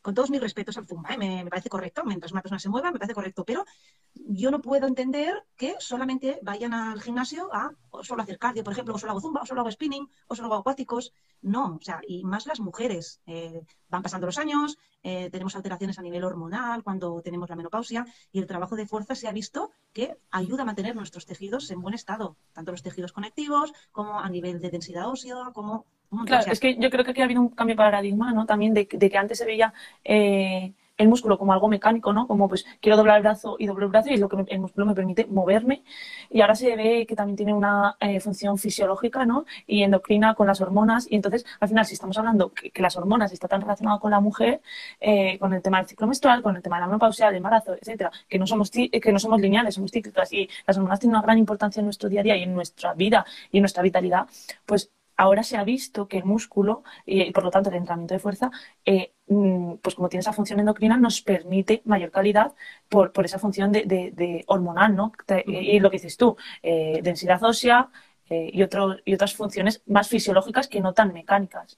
con 0.02 0.16
todos 0.16 0.30
mis 0.30 0.42
respetos 0.42 0.78
al 0.78 0.88
Zumba, 0.88 1.16
me, 1.18 1.46
parece 1.50 1.70
correcto, 1.70 2.04
mientras 2.06 2.32
una 2.32 2.42
persona 2.42 2.60
se 2.60 2.70
mueva, 2.70 2.92
me 2.92 3.00
parece 3.00 3.14
correcto, 3.14 3.46
pero 3.46 3.66
yo 4.14 4.52
no 4.52 4.62
puedo 4.62 4.88
entender 4.88 5.46
que 5.56 5.76
solamente 5.80 6.40
vayan 6.42 6.74
al 6.74 7.02
gimnasio 7.02 7.54
a 7.54 7.72
solo 8.02 8.24
hacer 8.24 8.40
cardio, 8.40 8.64
por 8.64 8.74
ejemplo, 8.74 8.96
o 8.96 8.98
solo 8.98 9.12
hago 9.12 9.22
Zumba, 9.22 9.42
o 9.42 9.46
solo 9.46 9.62
hago 9.62 9.72
spinning, 9.72 10.08
o 10.28 10.36
solo 10.36 10.48
hago 10.48 10.56
acuáticos. 10.62 11.14
No, 11.42 11.76
o 11.76 11.82
sea, 11.82 12.02
y 12.08 12.24
más 12.24 12.46
las 12.46 12.60
mujeres. 12.60 13.22
Eh, 13.26 13.62
van 13.90 14.02
pasando 14.02 14.26
los 14.26 14.38
años, 14.38 14.78
eh, 15.04 15.30
tenemos 15.32 15.56
alteraciones 15.56 16.00
a 16.00 16.02
nivel 16.02 16.24
hormonal 16.24 16.84
cuando 16.84 17.22
tenemos 17.22 17.50
la 17.50 17.56
menopausia, 17.56 18.06
y 18.32 18.40
el 18.40 18.48
trabajo 18.48 18.76
de 18.76 18.88
fuerza 18.88 19.16
se 19.16 19.28
ha 19.28 19.32
visto 19.32 19.72
que 19.94 20.18
ayuda 20.32 20.64
a 20.64 20.66
mantener 20.66 20.96
nuestros 20.96 21.26
tejidos 21.26 21.70
en 21.72 21.82
buen 21.82 21.94
estado, 21.94 22.38
tanto 22.54 22.72
los 22.72 22.82
tejidos 22.82 23.12
conectivos 23.12 23.74
como 23.92 24.20
a 24.20 24.30
nivel 24.30 24.60
de 24.60 24.70
densidad 24.70 25.10
ósea, 25.10 25.52
como 25.54 25.86
Claro, 26.26 26.52
es 26.52 26.60
que 26.60 26.76
yo 26.76 26.90
creo 26.90 27.06
que 27.06 27.12
aquí 27.12 27.22
ha 27.22 27.26
habido 27.26 27.42
un 27.42 27.50
cambio 27.50 27.74
de 27.74 27.78
paradigma, 27.78 28.34
¿no? 28.34 28.46
También 28.46 28.74
de, 28.74 28.86
que 28.86 29.18
antes 29.18 29.38
se 29.38 29.46
veía 29.46 29.74
eh, 30.04 30.74
el 30.98 31.08
músculo 31.08 31.38
como 31.38 31.54
algo 31.54 31.70
mecánico, 31.70 32.12
¿no? 32.12 32.28
Como 32.28 32.50
pues 32.50 32.66
quiero 32.82 32.98
doblar 32.98 33.18
el 33.18 33.24
brazo 33.24 33.56
y 33.58 33.66
doblar 33.66 33.86
el 33.86 33.90
brazo 33.92 34.10
y 34.10 34.14
es 34.16 34.20
lo 34.20 34.28
que 34.28 34.46
el 34.50 34.60
músculo 34.60 34.86
me 34.86 34.94
permite 34.94 35.26
moverme. 35.28 35.84
Y 36.30 36.42
ahora 36.42 36.56
se 36.56 36.76
ve 36.76 37.06
que 37.08 37.16
también 37.16 37.38
tiene 37.38 37.54
una 37.54 37.96
eh, 38.00 38.20
función 38.20 38.58
fisiológica, 38.58 39.26
¿no? 39.26 39.46
Y 39.68 39.84
endocrina 39.84 40.36
con 40.36 40.48
las 40.48 40.60
hormonas. 40.60 41.08
Y 41.10 41.16
entonces, 41.16 41.46
al 41.62 41.70
final, 41.70 41.86
si 41.86 41.94
estamos 41.94 42.18
hablando 42.18 42.52
que, 42.54 42.72
las 42.82 42.98
hormonas 42.98 43.32
están 43.32 43.50
tan 43.50 43.62
relacionadas 43.62 44.02
con 44.02 44.12
la 44.12 44.20
mujer, 44.20 44.62
eh, 45.00 45.38
con 45.40 45.54
el 45.54 45.62
tema 45.62 45.78
del 45.78 45.88
ciclo 45.88 46.08
menstrual, 46.08 46.42
con 46.42 46.56
el 46.58 46.62
tema 46.62 46.76
de 46.78 46.82
la 46.82 46.88
menopausia, 46.88 47.28
del 47.28 47.38
embarazo, 47.38 47.74
etcétera, 47.74 48.12
que 48.28 48.38
no 48.38 48.46
somos 48.48 48.70
que 48.70 49.12
no 49.14 49.20
somos 49.20 49.40
lineales, 49.40 49.76
somos 49.76 49.92
cíclicas 49.92 50.32
y 50.34 50.50
las 50.68 50.78
hormonas 50.78 51.00
tienen 51.00 51.16
una 51.16 51.24
gran 51.24 51.38
importancia 51.38 51.80
en 51.80 51.86
nuestro 51.86 52.10
día 52.10 52.22
a 52.22 52.24
día 52.24 52.38
y 52.38 52.44
en 52.44 52.54
nuestra 52.54 52.94
vida 52.94 53.26
y 53.52 53.58
en 53.58 53.62
nuestra 53.62 53.84
vitalidad, 53.84 54.28
pues 54.66 54.92
ahora 55.18 55.44
se 55.44 55.58
ha 55.58 55.64
visto 55.64 56.08
que 56.08 56.18
el 56.18 56.26
músculo 56.26 56.84
y, 57.06 57.32
por 57.32 57.44
lo 57.44 57.52
tanto 57.52 57.70
el 57.70 57.76
entrenamiento 57.76 58.14
de 58.14 58.20
fuerza, 58.20 58.52
eh, 58.86 59.14
mm, 59.28 59.76
pues 59.82 59.96
como 59.96 60.10
tiene 60.10 60.22
esa 60.22 60.34
función 60.34 60.60
endocrina, 60.60 60.98
nos 60.98 61.22
permite 61.22 61.82
mayor 61.86 62.12
calidad 62.12 62.54
por, 62.90 63.12
esa 63.24 63.40
función 63.40 63.72
de, 63.72 64.44
hormonal, 64.48 64.96
¿no? 64.96 65.12
Y 65.46 65.80
lo 65.80 65.90
que 65.90 65.98
dices 65.98 66.18
tú, 66.18 66.36
eh, 66.64 67.02
densidad 67.04 67.44
ósea 67.44 67.90
eh, 68.30 68.50
y, 68.54 68.60
y 68.62 69.14
otras 69.14 69.36
funciones 69.36 69.84
más 69.86 70.08
fisiológicas 70.10 70.68
que 70.68 70.82
no 70.82 70.94
tan 70.94 71.14
mecánicas. 71.14 71.78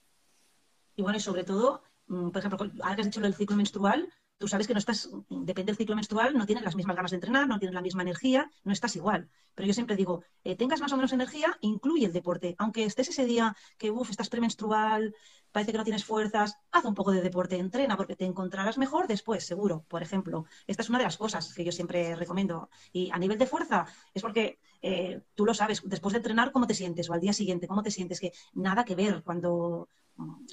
Y 0.95 1.01
bueno, 1.01 1.17
y 1.17 1.21
sobre 1.21 1.43
todo, 1.43 1.83
mm, 2.07 2.29
por 2.29 2.39
ejemplo, 2.39 2.71
ahora 2.81 2.95
que 2.95 3.01
has 3.01 3.07
dicho 3.07 3.19
lo 3.19 3.27
del 3.27 3.35
ciclo 3.35 3.55
menstrual, 3.55 4.09
tú 4.37 4.47
sabes 4.47 4.67
que 4.67 4.73
no 4.73 4.79
estás, 4.79 5.09
depende 5.29 5.71
del 5.71 5.77
ciclo 5.77 5.95
menstrual, 5.95 6.37
no 6.37 6.45
tienes 6.45 6.63
las 6.63 6.75
mismas 6.75 6.95
ganas 6.95 7.11
de 7.11 7.17
entrenar, 7.17 7.47
no 7.47 7.59
tienes 7.59 7.73
la 7.73 7.81
misma 7.81 8.01
energía, 8.01 8.49
no 8.63 8.73
estás 8.73 8.95
igual. 8.95 9.29
Pero 9.55 9.67
yo 9.67 9.73
siempre 9.73 9.95
digo, 9.95 10.23
eh, 10.43 10.55
tengas 10.55 10.81
más 10.81 10.91
o 10.91 10.97
menos 10.97 11.13
energía, 11.13 11.57
incluye 11.61 12.05
el 12.05 12.13
deporte. 12.13 12.55
Aunque 12.57 12.83
estés 12.85 13.09
ese 13.09 13.25
día 13.25 13.55
que, 13.77 13.91
uff, 13.91 14.09
estás 14.09 14.29
premenstrual, 14.29 15.15
parece 15.51 15.71
que 15.71 15.77
no 15.77 15.83
tienes 15.83 16.03
fuerzas, 16.03 16.57
haz 16.71 16.85
un 16.85 16.95
poco 16.95 17.11
de 17.11 17.21
deporte, 17.21 17.57
entrena, 17.57 17.95
porque 17.95 18.15
te 18.15 18.25
encontrarás 18.25 18.77
mejor 18.77 19.07
después, 19.07 19.45
seguro. 19.45 19.85
Por 19.87 20.01
ejemplo, 20.01 20.45
esta 20.67 20.81
es 20.81 20.89
una 20.89 20.97
de 20.97 21.05
las 21.05 21.17
cosas 21.17 21.53
que 21.53 21.63
yo 21.63 21.71
siempre 21.71 22.15
recomiendo. 22.15 22.69
Y 22.91 23.11
a 23.11 23.19
nivel 23.19 23.37
de 23.37 23.45
fuerza, 23.45 23.85
es 24.13 24.21
porque 24.21 24.59
eh, 24.81 25.21
tú 25.35 25.45
lo 25.45 25.53
sabes, 25.53 25.81
después 25.85 26.13
de 26.13 26.17
entrenar, 26.17 26.51
¿cómo 26.51 26.67
te 26.67 26.73
sientes? 26.73 27.09
O 27.09 27.13
al 27.13 27.21
día 27.21 27.33
siguiente, 27.33 27.67
¿cómo 27.67 27.83
te 27.83 27.91
sientes? 27.91 28.19
Que 28.19 28.33
nada 28.53 28.83
que 28.83 28.95
ver 28.95 29.23
cuando 29.23 29.87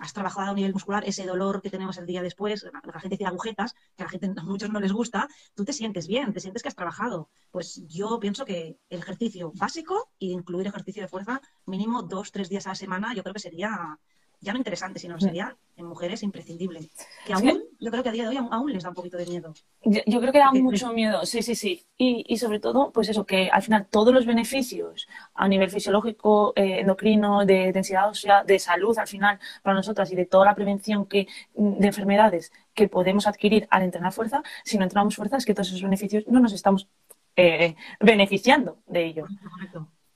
has 0.01 0.13
trabajado 0.13 0.51
a 0.51 0.55
nivel 0.55 0.73
muscular, 0.73 1.05
ese 1.07 1.27
dolor 1.27 1.61
que 1.63 1.71
tenemos 1.71 1.99
el 1.99 2.07
día 2.07 2.23
después, 2.23 2.65
la 2.65 3.01
gente 3.01 3.17
dice 3.17 3.27
agujetas, 3.27 3.75
que 3.97 4.03
a 4.03 4.07
la 4.07 4.11
gente 4.11 4.33
a 4.37 4.43
muchos 4.43 4.71
no 4.71 4.81
les 4.81 4.93
gusta, 4.93 5.29
tú 5.55 5.65
te 5.65 5.73
sientes 5.73 6.07
bien, 6.07 6.33
te 6.33 6.41
sientes 6.41 6.63
que 6.63 6.69
has 6.69 6.75
trabajado. 6.75 7.31
Pues 7.51 7.83
yo 7.87 8.19
pienso 8.21 8.45
que 8.45 8.79
el 8.89 8.99
ejercicio 9.01 9.53
básico 9.55 10.11
e 10.19 10.27
incluir 10.27 10.67
ejercicio 10.67 11.03
de 11.03 11.09
fuerza 11.09 11.41
mínimo 11.67 12.03
dos, 12.03 12.33
tres 12.33 12.49
días 12.49 12.67
a 12.67 12.71
la 12.71 12.75
semana, 12.75 13.15
yo 13.15 13.23
creo 13.23 13.35
que 13.35 13.41
sería 13.41 13.99
ya 14.41 14.53
no 14.53 14.59
interesante, 14.59 14.99
sino 14.99 15.21
sería 15.21 15.57
en 15.77 15.87
mujeres 15.87 16.23
imprescindible. 16.23 16.89
Que 17.27 17.33
aún, 17.35 17.63
yo 17.79 17.91
creo 17.91 18.03
que 18.03 18.09
a 18.09 18.13
día 18.13 18.23
de 18.23 18.29
hoy 18.31 18.49
aún 18.51 18.73
les 18.73 18.83
da 18.83 18.89
un 18.89 18.95
poquito 18.95 19.19
de 19.19 19.27
miedo. 19.27 19.53
Yo, 19.85 20.21
creo 20.21 20.33
que 20.33 20.39
da 20.39 20.51
mucho 20.53 20.93
miedo, 20.93 21.25
sí, 21.27 21.43
sí, 21.43 21.55
sí. 21.55 21.85
Y, 21.99 22.25
y, 22.27 22.39
sobre 22.39 22.59
todo, 22.59 22.91
pues 22.91 23.09
eso, 23.09 23.27
que 23.27 23.51
al 23.51 23.63
final 23.63 23.87
todos 23.87 24.15
los 24.15 24.25
beneficios 24.25 25.09
a 25.35 25.47
nivel 25.49 25.71
fisiológico, 25.71 26.53
eh, 26.57 26.81
endocrino, 26.81 27.45
de 27.45 27.73
densidad 27.73 28.09
ósea, 28.09 28.43
de 28.45 28.59
salud 28.59 28.99
al 28.99 29.07
final 29.07 29.39
para 29.63 29.77
nosotras 29.77 30.11
y 30.13 30.17
de 30.17 30.27
toda 30.27 30.47
la 30.47 30.55
prevención 30.55 31.07
que, 31.07 31.27
de 31.55 31.87
enfermedades 31.87 32.53
que 32.73 32.89
podemos 32.89 33.27
adquirir 33.27 33.67
al 33.71 33.83
entrenar 33.83 34.13
fuerza, 34.13 34.43
si 34.65 34.79
no 34.79 34.85
entrenamos 34.85 35.17
fuerza 35.17 35.37
es 35.37 35.45
que 35.45 35.55
todos 35.55 35.69
esos 35.69 35.83
beneficios 35.83 36.25
no 36.29 36.41
nos 36.41 36.53
estamos 36.53 36.89
eh, 37.37 37.75
beneficiando 38.01 38.79
de 38.87 39.05
ellos. 39.05 39.31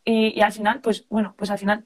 Y, 0.05 0.39
y 0.39 0.41
al 0.41 0.53
final, 0.53 0.81
pues 0.81 1.07
bueno, 1.09 1.35
pues 1.37 1.51
al 1.51 1.59
final 1.59 1.85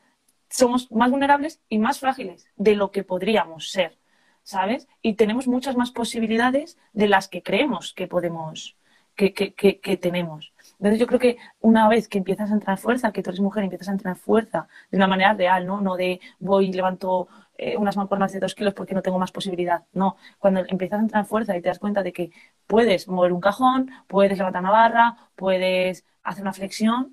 somos 0.49 0.91
más 0.91 1.11
vulnerables 1.11 1.61
y 1.69 1.79
más 1.79 2.01
frágiles 2.01 2.47
de 2.57 2.75
lo 2.75 2.91
que 2.91 3.05
podríamos 3.05 3.71
ser, 3.71 3.99
¿sabes? 4.43 4.89
Y 5.03 5.15
tenemos 5.15 5.47
muchas 5.47 5.77
más 5.77 5.91
posibilidades 5.91 6.79
de 6.93 7.09
las 7.09 7.29
que 7.29 7.43
creemos 7.43 7.93
que 7.93 8.07
podemos, 8.07 8.77
que, 9.15 9.33
que, 9.33 9.97
tenemos. 9.97 10.53
Entonces 10.79 11.01
yo 11.01 11.07
creo 11.07 11.19
que 11.19 11.39
una 11.61 11.89
vez 11.89 12.09
que 12.09 12.19
empiezas 12.19 12.51
a 12.51 12.55
entrar 12.55 12.79
fuerza, 12.79 13.13
que 13.13 13.23
tú 13.23 13.31
eres 13.31 13.41
mujer 13.41 13.65
empiezas 13.65 13.89
a 13.89 13.93
entrar 13.93 14.17
fuerza 14.17 14.69
de 14.91 14.97
una 14.97 15.09
manera 15.09 15.35
real, 15.35 15.67
¿no? 15.67 15.81
No 15.81 15.97
de 15.97 16.21
voy 16.39 16.69
y 16.69 16.73
levanto 16.73 17.29
eh, 17.57 17.77
unas 17.77 17.97
mancuernas 17.97 18.33
de 18.33 18.39
dos 18.39 18.55
kilos 18.55 18.75
porque 18.75 18.95
no 18.95 19.03
tengo 19.03 19.19
más 19.19 19.33
posibilidad. 19.33 19.85
No, 19.93 20.17
cuando 20.39 20.65
empiezas 20.69 21.01
a 21.01 21.03
entrar 21.03 21.27
fuerza 21.27 21.57
y 21.57 21.63
te 21.63 21.69
das 21.69 21.81
cuenta 21.81 22.03
de 22.05 22.13
que 22.13 22.31
puedes 22.67 23.09
mover 23.09 23.33
un 23.33 23.41
cajón, 23.41 23.91
puedes 24.07 24.39
levantar 24.39 24.63
una 24.63 24.71
barra, 24.71 25.17
puedes 25.35 26.05
hacer 26.23 26.43
una 26.43 26.53
flexión, 26.53 27.13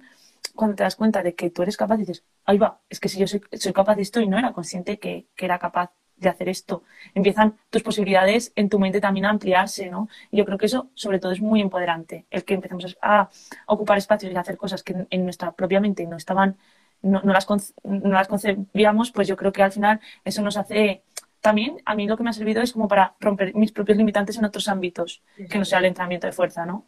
cuando 0.53 0.75
te 0.75 0.83
das 0.83 0.95
cuenta 0.95 1.23
de 1.23 1.35
que 1.35 1.49
tú 1.49 1.63
eres 1.63 1.77
capaz, 1.77 1.97
dices, 1.97 2.23
ahí 2.45 2.57
va, 2.57 2.79
es 2.89 2.99
que 2.99 3.09
si 3.09 3.19
yo 3.19 3.27
soy, 3.27 3.41
capaz 3.73 3.95
de 3.95 4.01
esto 4.01 4.19
y 4.21 4.27
no 4.27 4.37
era 4.37 4.53
consciente 4.53 4.99
que, 4.99 5.27
era 5.37 5.59
capaz 5.59 5.91
de 6.17 6.29
hacer 6.29 6.47
esto. 6.47 6.83
Empiezan 7.13 7.57
tus 7.69 7.83
posibilidades 7.83 8.53
en 8.55 8.69
tu 8.69 8.79
mente 8.79 9.01
también 9.01 9.25
a 9.25 9.29
ampliarse, 9.29 9.89
¿no? 9.89 10.07
Y 10.31 10.37
yo 10.37 10.45
creo 10.45 10.57
que 10.57 10.67
eso, 10.67 10.89
sobre 10.93 11.19
todo, 11.19 11.33
es 11.33 11.41
muy 11.41 11.59
empoderante, 11.59 12.25
el 12.31 12.45
que 12.45 12.53
empecemos 12.53 12.97
a 13.01 13.29
ocupar 13.67 13.97
espacios 13.97 14.31
y 14.31 14.35
a 14.35 14.39
hacer 14.39 14.57
cosas 14.57 14.81
que 14.81 15.07
en 15.09 15.23
nuestra 15.23 15.51
propia 15.51 15.81
mente 15.81 16.05
no 16.07 16.15
estaban, 16.15 16.57
no, 17.01 17.21
las, 17.23 17.47
no 17.83 18.09
las 18.09 18.27
concebíamos, 18.27 19.11
pues 19.11 19.27
yo 19.27 19.35
creo 19.35 19.51
que 19.51 19.63
al 19.63 19.71
final 19.73 19.99
eso 20.23 20.41
nos 20.41 20.55
hace 20.55 21.03
también 21.41 21.79
a 21.85 21.93
mí 21.93 22.07
lo 22.07 22.17
que 22.17 22.23
me 22.23 22.31
ha 22.31 22.33
servido 22.33 22.63
es 22.63 22.73
como 22.73 22.87
para 22.87 23.15
romper 23.19 23.53
mis 23.53 23.71
propios 23.71 23.99
limitantes 23.99 24.35
en 24.37 24.45
otros 24.45 24.67
ámbitos, 24.67 25.21
que 25.49 25.59
no 25.59 25.65
sea 25.65 25.77
el 25.77 25.85
entrenamiento 25.85 26.25
de 26.25 26.33
fuerza, 26.33 26.65
¿no? 26.65 26.87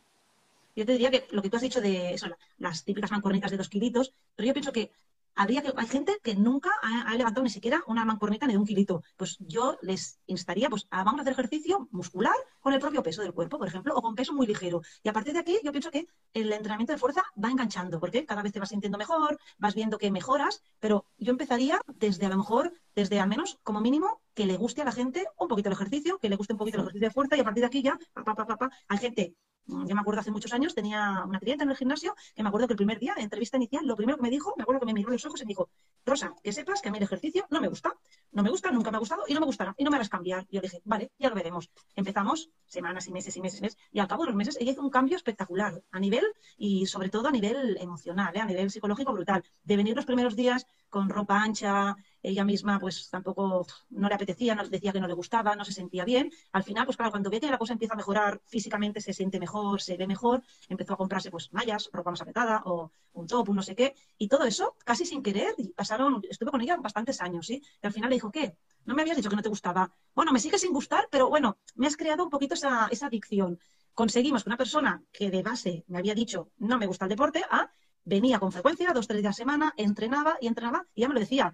Yo 0.75 0.83
te 0.83 0.93
diría 0.93 1.11
que 1.11 1.25
lo 1.29 1.43
que 1.43 1.49
tú 1.49 1.57
has 1.57 1.61
dicho 1.61 1.79
de 1.79 2.15
eso, 2.15 2.27
las 2.57 2.83
típicas 2.83 3.11
mancuernitas 3.11 3.51
de 3.51 3.57
dos 3.57 3.69
kilitos, 3.69 4.13
pero 4.35 4.47
yo 4.47 4.53
pienso 4.53 4.71
que 4.71 4.91
habría 5.37 5.61
que 5.61 5.71
hay 5.75 5.87
gente 5.87 6.19
que 6.21 6.35
nunca 6.35 6.71
ha, 6.81 7.15
levantado 7.15 7.43
ni 7.43 7.49
siquiera 7.49 7.83
una 7.87 8.03
mancuernita 8.03 8.47
ni 8.47 8.53
de 8.53 8.59
un 8.59 8.65
kilito. 8.65 9.03
Pues 9.15 9.37
yo 9.39 9.77
les 9.81 10.19
instaría 10.25 10.69
pues, 10.69 10.87
a 10.89 11.03
vamos 11.03 11.19
a 11.19 11.21
hacer 11.21 11.33
ejercicio 11.33 11.87
muscular 11.91 12.33
con 12.59 12.73
el 12.73 12.79
propio 12.79 13.03
peso 13.03 13.21
del 13.21 13.33
cuerpo, 13.33 13.57
por 13.57 13.67
ejemplo, 13.67 13.95
o 13.95 14.01
con 14.01 14.15
peso 14.15 14.33
muy 14.33 14.47
ligero. 14.47 14.81
Y 15.03 15.09
a 15.09 15.13
partir 15.13 15.33
de 15.33 15.39
aquí 15.39 15.59
yo 15.63 15.71
pienso 15.71 15.91
que 15.91 16.07
el 16.33 16.51
entrenamiento 16.51 16.91
de 16.91 16.99
fuerza 16.99 17.23
va 17.41 17.49
enganchando, 17.49 17.99
porque 17.99 18.25
cada 18.25 18.41
vez 18.41 18.51
te 18.51 18.59
vas 18.59 18.69
sintiendo 18.69 18.97
mejor, 18.97 19.39
vas 19.57 19.75
viendo 19.75 19.97
que 19.97 20.11
mejoras, 20.11 20.63
pero 20.79 21.05
yo 21.17 21.31
empezaría 21.31 21.79
desde 21.87 22.25
a 22.25 22.29
lo 22.29 22.37
mejor, 22.37 22.73
desde 22.95 23.19
al 23.19 23.29
menos 23.29 23.59
como 23.63 23.79
mínimo, 23.79 24.21
que 24.33 24.47
le 24.47 24.57
guste 24.57 24.81
a 24.81 24.85
la 24.85 24.91
gente 24.91 25.25
un 25.37 25.47
poquito 25.47 25.69
el 25.69 25.73
ejercicio, 25.73 26.17
que 26.17 26.29
le 26.29 26.35
guste 26.35 26.53
un 26.53 26.59
poquito 26.59 26.77
el 26.77 26.83
ejercicio 26.83 27.07
de 27.07 27.13
fuerza 27.13 27.37
y 27.37 27.41
a 27.41 27.43
partir 27.43 27.61
de 27.61 27.67
aquí 27.67 27.81
ya, 27.83 27.97
pa, 28.13 28.23
pa, 28.23 28.45
pa, 28.45 28.69
hay 28.87 28.97
gente 28.97 29.35
yo 29.67 29.95
me 29.95 30.01
acuerdo 30.01 30.21
hace 30.21 30.31
muchos 30.31 30.53
años, 30.53 30.73
tenía 30.73 31.23
una 31.25 31.39
clienta 31.39 31.63
en 31.63 31.69
el 31.69 31.77
gimnasio 31.77 32.15
que 32.35 32.43
me 32.43 32.49
acuerdo 32.49 32.67
que 32.67 32.73
el 32.73 32.77
primer 32.77 32.99
día, 32.99 33.13
en 33.17 33.23
entrevista 33.23 33.57
inicial, 33.57 33.85
lo 33.85 33.95
primero 33.95 34.17
que 34.17 34.23
me 34.23 34.29
dijo, 34.29 34.53
me 34.57 34.63
acuerdo 34.63 34.79
que 34.79 34.85
me 34.85 34.93
miró 34.93 35.09
los 35.09 35.25
ojos 35.25 35.41
y 35.41 35.45
me 35.45 35.49
dijo, 35.49 35.69
Rosa, 36.05 36.33
que 36.41 36.53
sepas 36.53 36.81
que 36.81 36.89
a 36.89 36.91
mí 36.91 36.97
el 36.97 37.03
ejercicio 37.03 37.45
no 37.49 37.59
me 37.59 37.67
gusta, 37.67 37.95
no 38.31 38.43
me 38.43 38.49
gusta, 38.49 38.71
nunca 38.71 38.91
me 38.91 38.97
ha 38.97 38.99
gustado 38.99 39.23
y 39.27 39.33
no 39.33 39.39
me 39.39 39.45
gustará 39.45 39.75
y 39.77 39.83
no 39.83 39.91
me 39.91 39.97
harás 39.97 40.09
cambiar. 40.09 40.47
Yo 40.49 40.61
dije, 40.61 40.81
vale, 40.85 41.11
ya 41.19 41.29
lo 41.29 41.35
veremos. 41.35 41.69
Empezamos 41.95 42.49
semanas 42.65 43.07
y 43.07 43.11
meses 43.11 43.35
y 43.35 43.41
meses 43.41 43.59
y 43.59 43.61
meses 43.61 43.77
y 43.91 43.99
al 43.99 44.07
cabo 44.07 44.23
de 44.23 44.27
los 44.27 44.35
meses 44.35 44.57
ella 44.59 44.71
hizo 44.71 44.81
un 44.81 44.89
cambio 44.89 45.17
espectacular 45.17 45.81
a 45.91 45.99
nivel 45.99 46.25
y 46.57 46.85
sobre 46.85 47.09
todo 47.09 47.27
a 47.27 47.31
nivel 47.31 47.77
emocional, 47.79 48.35
¿eh? 48.35 48.39
a 48.39 48.45
nivel 48.45 48.71
psicológico 48.71 49.11
brutal. 49.13 49.43
De 49.63 49.75
venir 49.75 49.95
los 49.95 50.05
primeros 50.05 50.35
días 50.35 50.65
con 50.89 51.09
ropa 51.09 51.41
ancha, 51.41 51.95
ella 52.21 52.43
misma 52.43 52.79
pues 52.79 53.09
tampoco 53.09 53.65
no 53.89 54.09
le 54.09 54.15
apetecía, 54.15 54.55
nos 54.55 54.69
decía 54.69 54.91
que 54.91 54.99
no 54.99 55.07
le 55.07 55.13
gustaba, 55.13 55.55
no 55.55 55.65
se 55.65 55.71
sentía 55.71 56.05
bien. 56.05 56.31
Al 56.51 56.63
final, 56.63 56.85
pues 56.85 56.97
claro, 56.97 57.11
cuando 57.11 57.29
ve 57.29 57.39
que 57.39 57.49
la 57.49 57.57
cosa 57.57 57.73
empieza 57.73 57.93
a 57.93 57.97
mejorar 57.97 58.41
físicamente, 58.45 59.01
se 59.01 59.13
siente 59.13 59.39
mejor, 59.39 59.81
se 59.81 59.97
ve 59.97 60.07
mejor, 60.07 60.43
empezó 60.69 60.93
a 60.93 60.97
comprarse 60.97 61.31
pues 61.31 61.51
mallas, 61.53 61.89
ropa 61.91 62.11
más 62.11 62.21
apretada 62.21 62.61
o 62.65 62.91
un 63.13 63.27
top, 63.27 63.49
un 63.49 63.57
no 63.57 63.61
sé 63.61 63.75
qué. 63.75 63.95
Y 64.17 64.27
todo 64.27 64.43
eso, 64.45 64.75
casi 64.83 65.05
sin 65.05 65.23
querer, 65.23 65.55
pasaron, 65.75 66.21
estuve 66.29 66.51
con 66.51 66.61
ella 66.61 66.77
bastantes 66.77 67.21
años, 67.21 67.47
¿sí? 67.47 67.61
Y 67.81 67.87
al 67.87 67.93
final 67.93 68.09
le 68.09 68.15
dijo, 68.15 68.31
¿qué? 68.31 68.57
No 68.85 68.95
me 68.95 69.01
habías 69.01 69.17
dicho 69.17 69.29
que 69.29 69.35
no 69.35 69.41
te 69.41 69.49
gustaba. 69.49 69.91
Bueno, 70.15 70.31
me 70.31 70.39
sigue 70.39 70.57
sin 70.57 70.73
gustar, 70.73 71.07
pero 71.11 71.29
bueno, 71.29 71.57
me 71.75 71.87
has 71.87 71.97
creado 71.97 72.23
un 72.23 72.29
poquito 72.29 72.53
esa, 72.53 72.85
adicción. 72.85 73.59
Conseguimos 73.93 74.43
que 74.43 74.49
una 74.49 74.57
persona 74.57 75.03
que 75.11 75.31
de 75.31 75.43
base 75.43 75.83
me 75.87 75.97
había 75.97 76.13
dicho 76.13 76.51
no 76.57 76.77
me 76.77 76.85
gusta 76.85 77.05
el 77.05 77.09
deporte, 77.09 77.43
ah, 77.49 77.69
venía 78.07 78.39
con 78.39 78.51
frecuencia, 78.51 78.93
dos, 78.93 79.07
tres 79.07 79.21
días 79.21 79.35
a 79.35 79.43
semana, 79.43 79.73
entrenaba 79.75 80.37
y 80.39 80.47
entrenaba, 80.47 80.85
y 80.95 81.01
ya 81.01 81.07
me 81.09 81.13
lo 81.13 81.19
decía, 81.19 81.53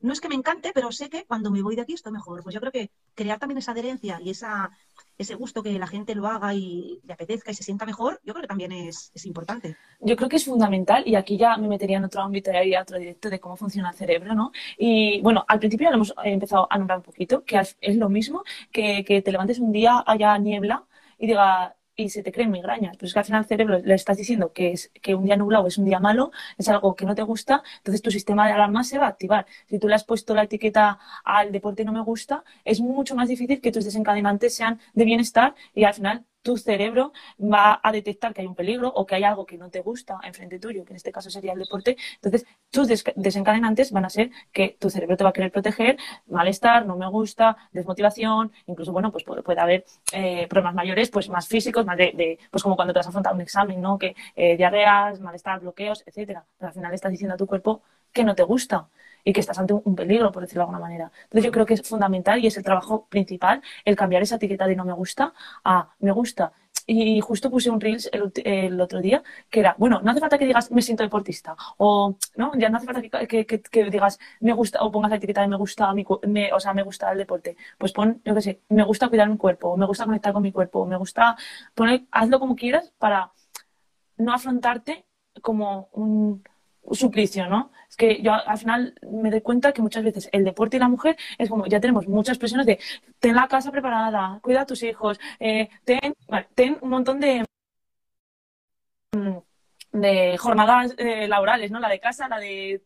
no 0.00 0.12
es 0.12 0.20
que 0.20 0.28
me 0.28 0.34
encante, 0.34 0.72
pero 0.74 0.90
sé 0.92 1.08
que 1.08 1.24
cuando 1.24 1.50
me 1.50 1.62
voy 1.62 1.76
de 1.76 1.82
aquí 1.82 1.94
estoy 1.94 2.12
mejor. 2.12 2.42
Pues 2.42 2.54
yo 2.54 2.60
creo 2.60 2.72
que 2.72 2.90
crear 3.14 3.38
también 3.38 3.58
esa 3.58 3.72
adherencia 3.72 4.18
y 4.22 4.30
esa, 4.30 4.70
ese 5.18 5.34
gusto 5.34 5.62
que 5.62 5.78
la 5.78 5.86
gente 5.86 6.14
lo 6.14 6.26
haga 6.26 6.54
y 6.54 7.00
le 7.04 7.12
apetezca 7.12 7.50
y 7.50 7.54
se 7.54 7.62
sienta 7.62 7.86
mejor, 7.86 8.20
yo 8.24 8.32
creo 8.32 8.42
que 8.42 8.48
también 8.48 8.72
es, 8.72 9.10
es 9.14 9.26
importante. 9.26 9.76
Yo 10.00 10.16
creo 10.16 10.28
que 10.28 10.36
es 10.36 10.44
fundamental 10.44 11.02
y 11.06 11.14
aquí 11.14 11.36
ya 11.36 11.56
me 11.56 11.68
metería 11.68 11.98
en 11.98 12.04
otro 12.04 12.22
ámbito 12.22 12.50
y 12.50 12.74
otro 12.74 12.98
directo 12.98 13.30
de 13.30 13.40
cómo 13.40 13.56
funciona 13.56 13.90
el 13.90 13.96
cerebro, 13.96 14.34
¿no? 14.34 14.52
Y 14.78 15.20
bueno, 15.20 15.44
al 15.48 15.58
principio 15.58 15.86
ya 15.86 15.90
lo 15.90 15.96
hemos 15.96 16.14
empezado 16.24 16.66
a 16.70 16.78
nombrar 16.78 16.98
un 16.98 17.04
poquito, 17.04 17.44
que 17.44 17.58
es 17.58 17.96
lo 17.96 18.08
mismo 18.08 18.42
que, 18.72 19.04
que 19.04 19.22
te 19.22 19.32
levantes 19.32 19.58
un 19.58 19.72
día, 19.72 20.02
haya 20.06 20.36
niebla 20.38 20.84
y 21.18 21.26
diga, 21.26 21.76
y 21.96 22.10
se 22.10 22.22
te 22.22 22.32
creen 22.32 22.50
migrañas. 22.50 22.96
Pero 22.96 23.06
es 23.06 23.12
que 23.12 23.18
al 23.18 23.24
final 23.24 23.40
al 23.40 23.46
cerebro 23.46 23.78
le 23.78 23.94
estás 23.94 24.16
diciendo 24.16 24.52
que, 24.52 24.72
es, 24.72 24.90
que 25.02 25.14
un 25.14 25.24
día 25.24 25.36
nublado 25.36 25.66
es 25.66 25.78
un 25.78 25.84
día 25.84 26.00
malo, 26.00 26.30
es 26.58 26.68
algo 26.68 26.94
que 26.96 27.04
no 27.06 27.14
te 27.14 27.22
gusta, 27.22 27.62
entonces 27.78 28.02
tu 28.02 28.10
sistema 28.10 28.46
de 28.46 28.52
alarma 28.52 28.84
se 28.84 28.98
va 28.98 29.06
a 29.06 29.08
activar. 29.10 29.46
Si 29.68 29.78
tú 29.78 29.88
le 29.88 29.94
has 29.94 30.04
puesto 30.04 30.34
la 30.34 30.44
etiqueta 30.44 30.98
al 31.24 31.52
deporte 31.52 31.84
no 31.84 31.92
me 31.92 32.02
gusta, 32.02 32.44
es 32.64 32.80
mucho 32.80 33.14
más 33.14 33.28
difícil 33.28 33.60
que 33.60 33.72
tus 33.72 33.84
desencadenantes 33.84 34.54
sean 34.54 34.80
de 34.94 35.04
bienestar 35.04 35.54
y 35.74 35.84
al 35.84 35.94
final 35.94 36.24
tu 36.42 36.56
cerebro 36.56 37.12
va 37.40 37.80
a 37.82 37.92
detectar 37.92 38.32
que 38.34 38.40
hay 38.40 38.46
un 38.46 38.54
peligro 38.54 38.88
o 38.88 39.06
que 39.06 39.14
hay 39.14 39.24
algo 39.24 39.46
que 39.46 39.58
no 39.58 39.70
te 39.70 39.80
gusta 39.80 40.18
enfrente 40.22 40.58
tuyo, 40.58 40.84
que 40.84 40.92
en 40.92 40.96
este 40.96 41.12
caso 41.12 41.30
sería 41.30 41.52
el 41.52 41.58
deporte. 41.58 41.96
Entonces, 42.16 42.46
tus 42.70 42.88
desencadenantes 43.16 43.92
van 43.92 44.04
a 44.04 44.10
ser 44.10 44.30
que 44.52 44.76
tu 44.78 44.90
cerebro 44.90 45.16
te 45.16 45.24
va 45.24 45.30
a 45.30 45.32
querer 45.32 45.52
proteger, 45.52 45.98
malestar, 46.26 46.86
no 46.86 46.96
me 46.96 47.08
gusta, 47.08 47.56
desmotivación, 47.72 48.52
incluso, 48.66 48.92
bueno, 48.92 49.12
pues 49.12 49.24
puede, 49.24 49.60
haber 49.60 49.84
eh, 50.12 50.46
problemas 50.48 50.74
mayores, 50.74 51.10
pues 51.10 51.28
más 51.28 51.48
físicos, 51.48 51.84
más 51.84 51.96
de, 51.96 52.38
pues 52.50 52.62
como 52.62 52.76
cuando 52.76 52.94
te 52.94 53.00
vas 53.00 53.14
a 53.14 53.32
un 53.32 53.40
examen, 53.40 53.80
¿no? 53.80 53.98
Que 53.98 54.14
eh, 54.36 54.56
diarreas, 54.56 55.20
malestar, 55.20 55.60
bloqueos, 55.60 56.02
etcétera. 56.06 56.44
Pero 56.58 56.68
al 56.68 56.74
final 56.74 56.94
estás 56.94 57.10
diciendo 57.10 57.34
a 57.34 57.36
tu 57.36 57.46
cuerpo 57.46 57.82
que 58.12 58.24
no 58.24 58.34
te 58.34 58.42
gusta 58.42 58.88
y 59.24 59.32
que 59.32 59.40
estás 59.40 59.58
ante 59.58 59.74
un 59.74 59.94
peligro, 59.94 60.32
por 60.32 60.42
decirlo 60.42 60.60
de 60.60 60.64
alguna 60.64 60.80
manera. 60.80 61.10
Entonces 61.24 61.44
yo 61.44 61.52
creo 61.52 61.66
que 61.66 61.74
es 61.74 61.82
fundamental 61.82 62.42
y 62.42 62.46
es 62.46 62.56
el 62.56 62.64
trabajo 62.64 63.06
principal 63.08 63.62
el 63.84 63.96
cambiar 63.96 64.22
esa 64.22 64.36
etiqueta 64.36 64.66
de 64.66 64.76
no 64.76 64.84
me 64.84 64.92
gusta 64.92 65.32
a 65.64 65.90
me 66.00 66.12
gusta. 66.12 66.52
Y 66.86 67.20
justo 67.20 67.50
puse 67.50 67.70
un 67.70 67.80
Reels 67.80 68.10
el, 68.12 68.80
otro 68.80 69.00
día 69.00 69.22
que 69.48 69.60
era, 69.60 69.76
bueno, 69.78 70.00
no 70.02 70.10
hace 70.10 70.20
falta 70.20 70.38
que 70.38 70.46
digas 70.46 70.70
me 70.72 70.82
siento 70.82 71.04
deportista 71.04 71.54
o 71.76 72.16
no, 72.36 72.52
ya 72.56 72.68
no 72.68 72.78
hace 72.78 72.86
falta 72.86 73.26
que, 73.28 73.46
que, 73.46 73.84
digas 73.90 74.18
me 74.40 74.52
gusta 74.52 74.80
o 74.82 74.90
pongas 74.90 75.10
la 75.10 75.16
etiqueta 75.16 75.42
de 75.42 75.48
me 75.48 75.56
gusta, 75.56 75.92
mi, 75.94 76.04
me, 76.26 76.52
o 76.52 76.58
sea, 76.58 76.74
me 76.74 76.82
gusta 76.82 77.12
el 77.12 77.18
deporte. 77.18 77.56
Pues 77.78 77.92
pon, 77.92 78.20
yo 78.24 78.34
qué 78.34 78.42
sé, 78.42 78.60
me 78.70 78.82
gusta 78.82 79.08
cuidar 79.08 79.28
mi 79.28 79.36
cuerpo, 79.36 79.76
me 79.76 79.86
gusta 79.86 80.04
conectar 80.04 80.32
con 80.32 80.42
mi 80.42 80.52
cuerpo, 80.52 80.84
me 80.86 80.96
gusta 80.96 81.36
poner, 81.74 82.02
hazlo 82.10 82.40
como 82.40 82.56
quieras 82.56 82.92
para 82.98 83.32
no 84.16 84.32
afrontarte 84.32 85.06
como 85.42 85.88
un, 85.92 86.42
suplicio, 86.96 87.48
¿no? 87.48 87.70
Es 87.88 87.96
que 87.96 88.22
yo 88.22 88.32
al 88.32 88.58
final 88.58 88.94
me 89.10 89.30
doy 89.30 89.40
cuenta 89.40 89.72
que 89.72 89.82
muchas 89.82 90.04
veces 90.04 90.28
el 90.32 90.44
deporte 90.44 90.76
y 90.76 90.80
la 90.80 90.88
mujer 90.88 91.16
es 91.38 91.48
como, 91.48 91.66
ya 91.66 91.80
tenemos 91.80 92.08
muchas 92.08 92.38
presiones 92.38 92.66
de 92.66 92.78
ten 93.18 93.34
la 93.34 93.48
casa 93.48 93.70
preparada, 93.70 94.38
cuida 94.42 94.62
a 94.62 94.66
tus 94.66 94.82
hijos, 94.82 95.18
eh, 95.38 95.68
ten, 95.84 96.78
un 96.80 96.88
montón 96.88 97.20
de 97.20 97.44
de 99.92 100.36
jornadas 100.38 100.94
eh, 100.98 101.26
laborales, 101.26 101.70
¿no? 101.72 101.80
La 101.80 101.88
de 101.88 101.98
casa, 101.98 102.28
la 102.28 102.38
de 102.38 102.80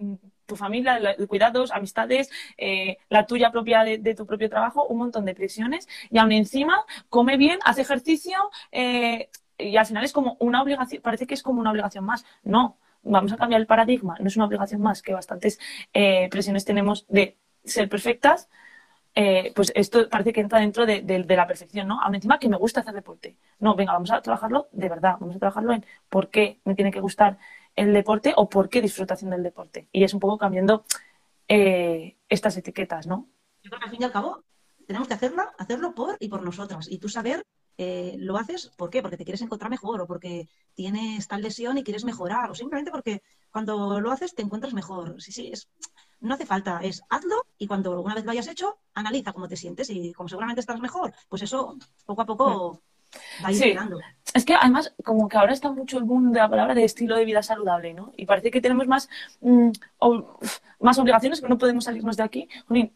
tu 0.46 0.56
familia, 0.56 0.98
la 0.98 1.14
de 1.14 1.26
cuidados, 1.26 1.70
amistades, 1.70 2.30
eh, 2.56 2.96
la 3.10 3.26
tuya 3.26 3.50
propia 3.50 3.84
de, 3.84 3.98
de, 3.98 4.14
tu 4.14 4.26
propio 4.26 4.48
trabajo, 4.48 4.86
un 4.86 4.98
montón 4.98 5.26
de 5.26 5.34
presiones 5.34 5.86
y 6.10 6.16
aún 6.18 6.32
encima 6.32 6.84
come 7.10 7.36
bien, 7.36 7.58
hace 7.64 7.82
ejercicio 7.82 8.50
y 9.58 9.76
al 9.76 9.86
final 9.86 10.04
es 10.04 10.12
como 10.12 10.36
una 10.40 10.62
obligación, 10.62 11.02
parece 11.02 11.26
que 11.26 11.34
es 11.34 11.42
como 11.42 11.60
una 11.60 11.70
obligación 11.70 12.04
más. 12.04 12.24
No, 12.42 12.78
vamos 13.04 13.32
a 13.32 13.36
cambiar 13.36 13.60
el 13.60 13.66
paradigma, 13.66 14.16
no 14.20 14.28
es 14.28 14.36
una 14.36 14.46
obligación 14.46 14.80
más, 14.80 15.02
que 15.02 15.12
bastantes 15.12 15.58
eh, 15.92 16.28
presiones 16.30 16.64
tenemos 16.64 17.06
de 17.08 17.36
ser 17.64 17.88
perfectas, 17.88 18.48
eh, 19.16 19.52
pues 19.54 19.72
esto 19.76 20.08
parece 20.08 20.32
que 20.32 20.40
entra 20.40 20.58
dentro 20.58 20.86
de, 20.86 21.24
la 21.28 21.46
perfección, 21.46 21.86
¿no? 21.86 22.00
Aún 22.02 22.16
encima 22.16 22.38
que 22.38 22.48
me 22.48 22.56
gusta 22.56 22.80
hacer 22.80 22.94
deporte. 22.94 23.36
No, 23.60 23.76
venga, 23.76 23.92
vamos 23.92 24.10
a 24.10 24.20
trabajarlo 24.20 24.68
de 24.72 24.88
verdad, 24.88 25.16
vamos 25.20 25.36
a 25.36 25.38
trabajarlo 25.38 25.72
en 25.72 25.86
por 26.08 26.30
qué 26.30 26.60
me 26.64 26.74
tiene 26.74 26.90
que 26.90 27.00
gustar 27.00 27.38
el 27.76 27.92
deporte 27.92 28.32
o 28.36 28.48
por 28.48 28.68
qué 28.68 28.82
disfruto 28.82 29.14
haciendo 29.14 29.36
el 29.36 29.44
deporte. 29.44 29.88
Y 29.92 30.02
es 30.02 30.14
un 30.14 30.20
poco 30.20 30.36
cambiando 30.36 30.84
eh, 31.46 32.16
estas 32.28 32.56
etiquetas, 32.56 33.06
¿no? 33.06 33.28
Yo 33.62 33.70
creo 33.70 33.78
que 33.78 33.84
al 33.84 33.90
fin 33.90 34.02
y 34.02 34.04
al 34.04 34.12
cabo 34.12 34.42
tenemos 34.86 35.06
que 35.06 35.14
hacerlo, 35.14 35.44
hacerlo 35.58 35.94
por 35.94 36.16
y 36.18 36.28
por 36.28 36.42
nosotras. 36.42 36.90
Y 36.90 36.98
tú 36.98 37.08
saber 37.08 37.44
eh, 37.76 38.16
lo 38.18 38.36
haces, 38.36 38.70
¿por 38.76 38.90
qué? 38.90 39.02
Porque 39.02 39.16
te 39.16 39.24
quieres 39.24 39.42
encontrar 39.42 39.70
mejor 39.70 40.00
o 40.00 40.06
porque 40.06 40.48
tienes 40.74 41.26
tal 41.28 41.42
lesión 41.42 41.78
y 41.78 41.84
quieres 41.84 42.04
mejorar 42.04 42.50
o 42.50 42.54
simplemente 42.54 42.90
porque 42.90 43.22
cuando 43.50 44.00
lo 44.00 44.10
haces 44.10 44.34
te 44.34 44.42
encuentras 44.42 44.74
mejor. 44.74 45.20
Sí, 45.20 45.32
sí, 45.32 45.50
es, 45.52 45.68
no 46.20 46.34
hace 46.34 46.46
falta, 46.46 46.80
es 46.82 47.02
hazlo 47.10 47.46
y 47.58 47.66
cuando 47.66 48.00
una 48.00 48.14
vez 48.14 48.24
lo 48.24 48.30
hayas 48.30 48.48
hecho, 48.48 48.78
analiza 48.94 49.32
cómo 49.32 49.48
te 49.48 49.56
sientes 49.56 49.90
y 49.90 50.12
como 50.12 50.28
seguramente 50.28 50.60
estarás 50.60 50.82
mejor, 50.82 51.14
pues 51.28 51.42
eso 51.42 51.76
poco 52.06 52.22
a 52.22 52.26
poco. 52.26 52.82
Es 54.32 54.44
que 54.44 54.54
además, 54.54 54.94
como 55.04 55.28
que 55.28 55.36
ahora 55.36 55.52
está 55.52 55.70
mucho 55.70 55.98
el 55.98 56.04
boom 56.04 56.32
de 56.32 56.40
la 56.40 56.48
palabra 56.48 56.74
de 56.74 56.84
estilo 56.84 57.16
de 57.16 57.24
vida 57.24 57.42
saludable, 57.42 57.94
¿no? 57.94 58.12
Y 58.16 58.26
parece 58.26 58.50
que 58.50 58.60
tenemos 58.60 58.86
más, 58.88 59.08
mm, 59.40 59.70
más 60.80 60.98
obligaciones, 60.98 61.40
que 61.40 61.48
no 61.48 61.58
podemos 61.58 61.84
salirnos 61.84 62.16
de 62.16 62.22
aquí. 62.22 62.48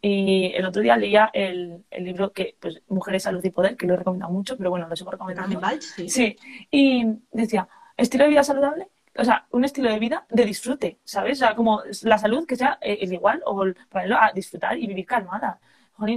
Y 0.03 0.53
el 0.55 0.65
otro 0.65 0.83
día 0.83 0.97
leía 0.97 1.31
el, 1.33 1.85
el, 1.91 2.05
libro 2.05 2.33
que, 2.33 2.57
pues, 2.59 2.83
Mujeres, 2.89 3.23
Salud 3.23 3.45
y 3.45 3.51
Poder, 3.51 3.77
que 3.77 3.87
lo 3.87 3.95
he 3.95 3.99
recomendado 3.99 4.33
mucho, 4.33 4.57
pero 4.57 4.71
bueno, 4.71 4.89
lo 4.89 4.97
sigo 4.97 5.11
recomendando. 5.11 5.61
Sí. 5.81 6.09
sí. 6.09 6.37
Y 6.71 7.05
decía, 7.31 7.69
estilo 7.97 8.25
de 8.25 8.31
vida 8.31 8.43
saludable 8.43 8.89
o 9.19 9.25
sea, 9.25 9.47
un 9.51 9.65
estilo 9.65 9.91
de 9.91 9.99
vida 9.99 10.27
de 10.31 10.45
disfrute, 10.45 11.01
¿sabes? 11.05 11.39
O 11.39 11.41
sea, 11.41 11.57
como 11.57 11.83
la 12.03 12.19
salud 12.19 12.47
que 12.47 12.55
sea 12.55 12.79
eh, 12.81 12.99
el 13.01 13.13
igual 13.13 13.43
o 13.45 13.65
para 13.91 14.27
a 14.27 14.33
disfrutar 14.33 14.79
y 14.79 14.87
vivir 14.87 15.07
calmada 15.07 15.59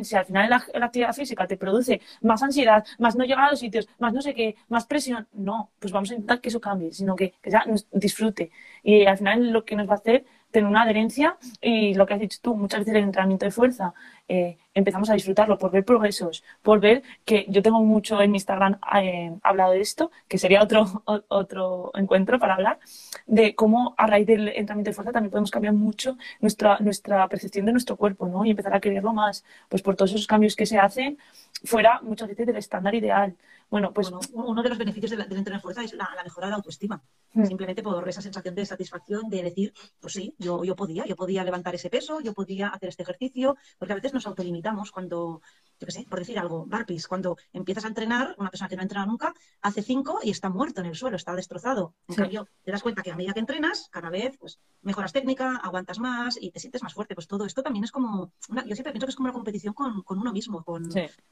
si 0.04 0.16
al 0.16 0.26
final 0.26 0.50
la, 0.50 0.86
actividad 0.86 1.14
física 1.14 1.48
te 1.48 1.58
produce 1.58 2.02
más 2.22 2.44
ansiedad, 2.44 2.86
más 3.00 3.16
no 3.16 3.24
llegar 3.24 3.46
a 3.46 3.52
los 3.52 3.60
sitios, 3.60 3.88
más 4.00 4.14
no 4.14 4.22
sé 4.22 4.34
qué, 4.34 4.56
más 4.70 4.86
presión, 4.86 5.28
no, 5.34 5.72
pues 5.80 5.92
vamos 5.92 6.12
a 6.12 6.14
intentar 6.16 6.42
que 6.42 6.50
eso 6.50 6.62
cambie, 6.62 6.92
sino 6.94 7.16
que, 7.16 7.34
que 7.42 7.52
ya 7.52 7.64
disfrute. 7.92 8.52
Y 8.84 9.06
al 9.06 9.18
final 9.18 9.52
lo 9.52 9.66
que 9.66 9.76
nos 9.76 9.88
va 9.88 9.94
a 9.94 9.98
hacer 9.98 10.26
tener 10.52 10.70
una 10.70 10.84
adherencia 10.84 11.38
y 11.62 11.94
lo 11.94 12.06
que 12.06 12.14
has 12.14 12.20
dicho 12.20 12.40
tú, 12.42 12.56
muchas 12.56 12.82
veces 12.82 12.96
el 12.96 13.04
entrenamiento 13.04 13.46
de 13.46 13.52
fuerza, 13.52 13.94
eh, 14.28 14.58
empezamos 14.74 15.10
a 15.10 15.14
disfrutarlo 15.14 15.58
por 15.58 15.72
ver 15.72 15.84
progresos, 15.84 16.44
por 16.62 16.80
ver 16.80 17.04
que 17.26 17.46
yo 17.50 17.62
tengo 17.62 17.82
mucho 17.82 18.22
en 18.22 18.32
mi 18.32 18.38
Instagram 18.38 18.80
eh, 19.02 19.32
hablado 19.44 19.72
de 19.72 19.82
esto, 19.82 20.12
que 20.28 20.38
sería 20.38 20.62
otro, 20.62 21.04
otro 21.28 21.92
encuentro 21.96 22.40
para 22.40 22.56
hablar, 22.56 22.80
de 23.26 23.56
cómo 23.56 23.94
a 23.98 24.08
raíz 24.08 24.28
del 24.28 24.48
entrenamiento 24.50 24.92
de 24.92 24.94
fuerza 24.96 25.12
también 25.12 25.32
podemos 25.32 25.52
cambiar 25.52 25.74
mucho 25.74 26.18
nuestra, 26.40 26.78
nuestra 26.80 27.28
percepción 27.28 27.66
de 27.66 27.74
nuestro 27.74 27.96
cuerpo, 27.98 28.28
¿no? 28.28 28.46
Y 28.46 28.52
empezar 28.52 28.74
a 28.74 28.80
quererlo 28.80 29.14
más, 29.14 29.44
pues 29.70 29.82
por 29.82 29.96
todos 29.96 30.12
esos 30.12 30.28
cambios 30.28 30.56
que 30.56 30.66
se 30.66 30.78
hacen 30.78 31.18
fuera 31.64 32.00
muchas 32.02 32.30
veces 32.30 32.48
del 32.48 32.58
estándar 32.58 32.96
ideal. 32.96 33.36
Bueno, 33.72 33.94
pues 33.94 34.12
uno 34.34 34.62
de 34.62 34.68
los 34.68 34.78
beneficios 34.78 35.12
del, 35.12 35.22
entrenar 35.22 35.62
fuerza 35.62 35.82
es 35.82 35.94
la, 35.94 36.10
mejora 36.26 36.48
de 36.48 36.52
la 36.52 36.58
autoestima. 36.58 37.02
Hmm. 37.34 37.46
Simplemente 37.46 37.82
por 37.82 38.08
esa 38.08 38.22
sensación 38.22 38.54
de 38.54 38.66
satisfacción 38.66 39.30
de 39.30 39.44
decir, 39.44 39.74
pues 40.02 40.14
sí, 40.14 40.36
yo, 40.38 40.66
yo 40.66 40.76
podía, 40.76 41.06
yo 41.06 41.16
podía 41.16 41.42
levantar 41.46 41.74
ese 41.74 41.90
peso, 41.90 42.20
yo 42.20 42.34
podía 42.34 42.68
hacer 42.68 42.90
este 42.90 43.04
ejercicio, 43.04 43.56
porque 43.80 43.94
a 43.94 43.96
veces 43.96 44.14
nos 44.14 44.28
autolimitamos 44.28 44.92
cuando, 44.92 45.42
yo 45.80 45.86
qué 45.86 45.92
sé, 45.92 46.06
por 46.10 46.20
decir 46.20 46.38
algo, 46.38 46.66
barpees, 46.66 47.08
cuando 47.08 47.38
empiezas 47.54 47.86
a 47.86 47.88
entrenar, 47.88 48.36
una 48.38 48.50
persona 48.50 48.68
que 48.68 48.76
no 48.76 48.82
ha 48.82 48.84
entrenado 48.84 49.10
nunca, 49.10 49.34
hace 49.62 49.82
cinco 49.82 50.20
y 50.22 50.32
está 50.32 50.50
muerto 50.50 50.82
en 50.82 50.88
el 50.88 50.96
suelo, 50.96 51.16
está 51.16 51.34
destrozado. 51.34 51.96
En 52.10 52.16
cambio, 52.16 52.48
te 52.64 52.72
das 52.72 52.84
cuenta 52.84 53.02
que 53.02 53.12
a 53.12 53.16
medida 53.16 53.32
que 53.34 53.40
entrenas, 53.40 53.88
cada 53.90 54.10
vez 54.10 54.38
pues, 54.38 54.60
mejoras 54.82 55.14
técnica, 55.14 55.56
aguantas 55.58 56.00
más 56.00 56.38
y 56.42 56.52
te 56.52 56.60
sientes 56.60 56.84
más 56.84 56.94
fuerte. 56.94 57.16
Pues 57.16 57.28
todo 57.28 57.46
esto 57.46 57.64
también 57.64 57.86
es 57.86 57.92
como, 57.92 58.34
una, 58.50 58.66
yo 58.66 58.76
siempre 58.76 58.92
pienso 58.92 59.08
que 59.08 59.12
es 59.12 59.16
como 59.16 59.28
una 59.28 59.34
competición 59.34 59.74
con, 59.74 60.04
uno 60.06 60.34
mismo, 60.34 60.64
con, 60.64 60.90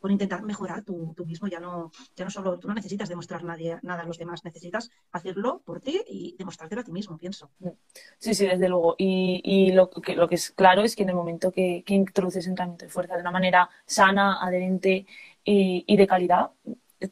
intentar 0.09 0.41
mejorar 0.43 0.83
tú, 0.83 1.13
mismo, 1.25 1.47
ya 1.47 1.59
no, 1.59 1.91
ya 2.15 2.23
no 2.23 2.28
solo, 2.29 2.57
tú 2.59 2.67
no 2.67 2.73
necesitas 2.73 3.09
demostrar 3.09 3.43
nadie, 3.43 3.79
nada 3.81 4.03
a 4.03 4.05
los 4.05 4.17
demás, 4.17 4.43
necesitas 4.43 4.91
hacerlo 5.11 5.61
por 5.65 5.81
ti 5.81 6.01
y 6.07 6.35
demostrártelo 6.37 6.81
a 6.81 6.83
ti 6.83 6.91
mismo, 6.91 7.17
pienso. 7.17 7.49
Sí, 8.17 8.33
sí, 8.33 8.47
desde 8.47 8.69
luego. 8.69 8.95
Y, 8.97 9.41
y 9.43 9.71
lo, 9.71 9.89
que, 9.89 10.15
lo 10.15 10.27
que 10.27 10.35
es 10.35 10.51
claro 10.51 10.83
es 10.83 10.95
que 10.95 11.03
en 11.03 11.09
el 11.09 11.15
momento 11.15 11.51
que, 11.51 11.83
que 11.85 11.93
introduces 11.93 12.47
entrenamiento 12.47 12.85
de 12.85 12.91
fuerza 12.91 13.15
de 13.15 13.21
una 13.21 13.31
manera 13.31 13.69
sana, 13.85 14.39
adherente 14.41 15.05
y, 15.43 15.97
de 15.97 16.07
calidad, 16.07 16.51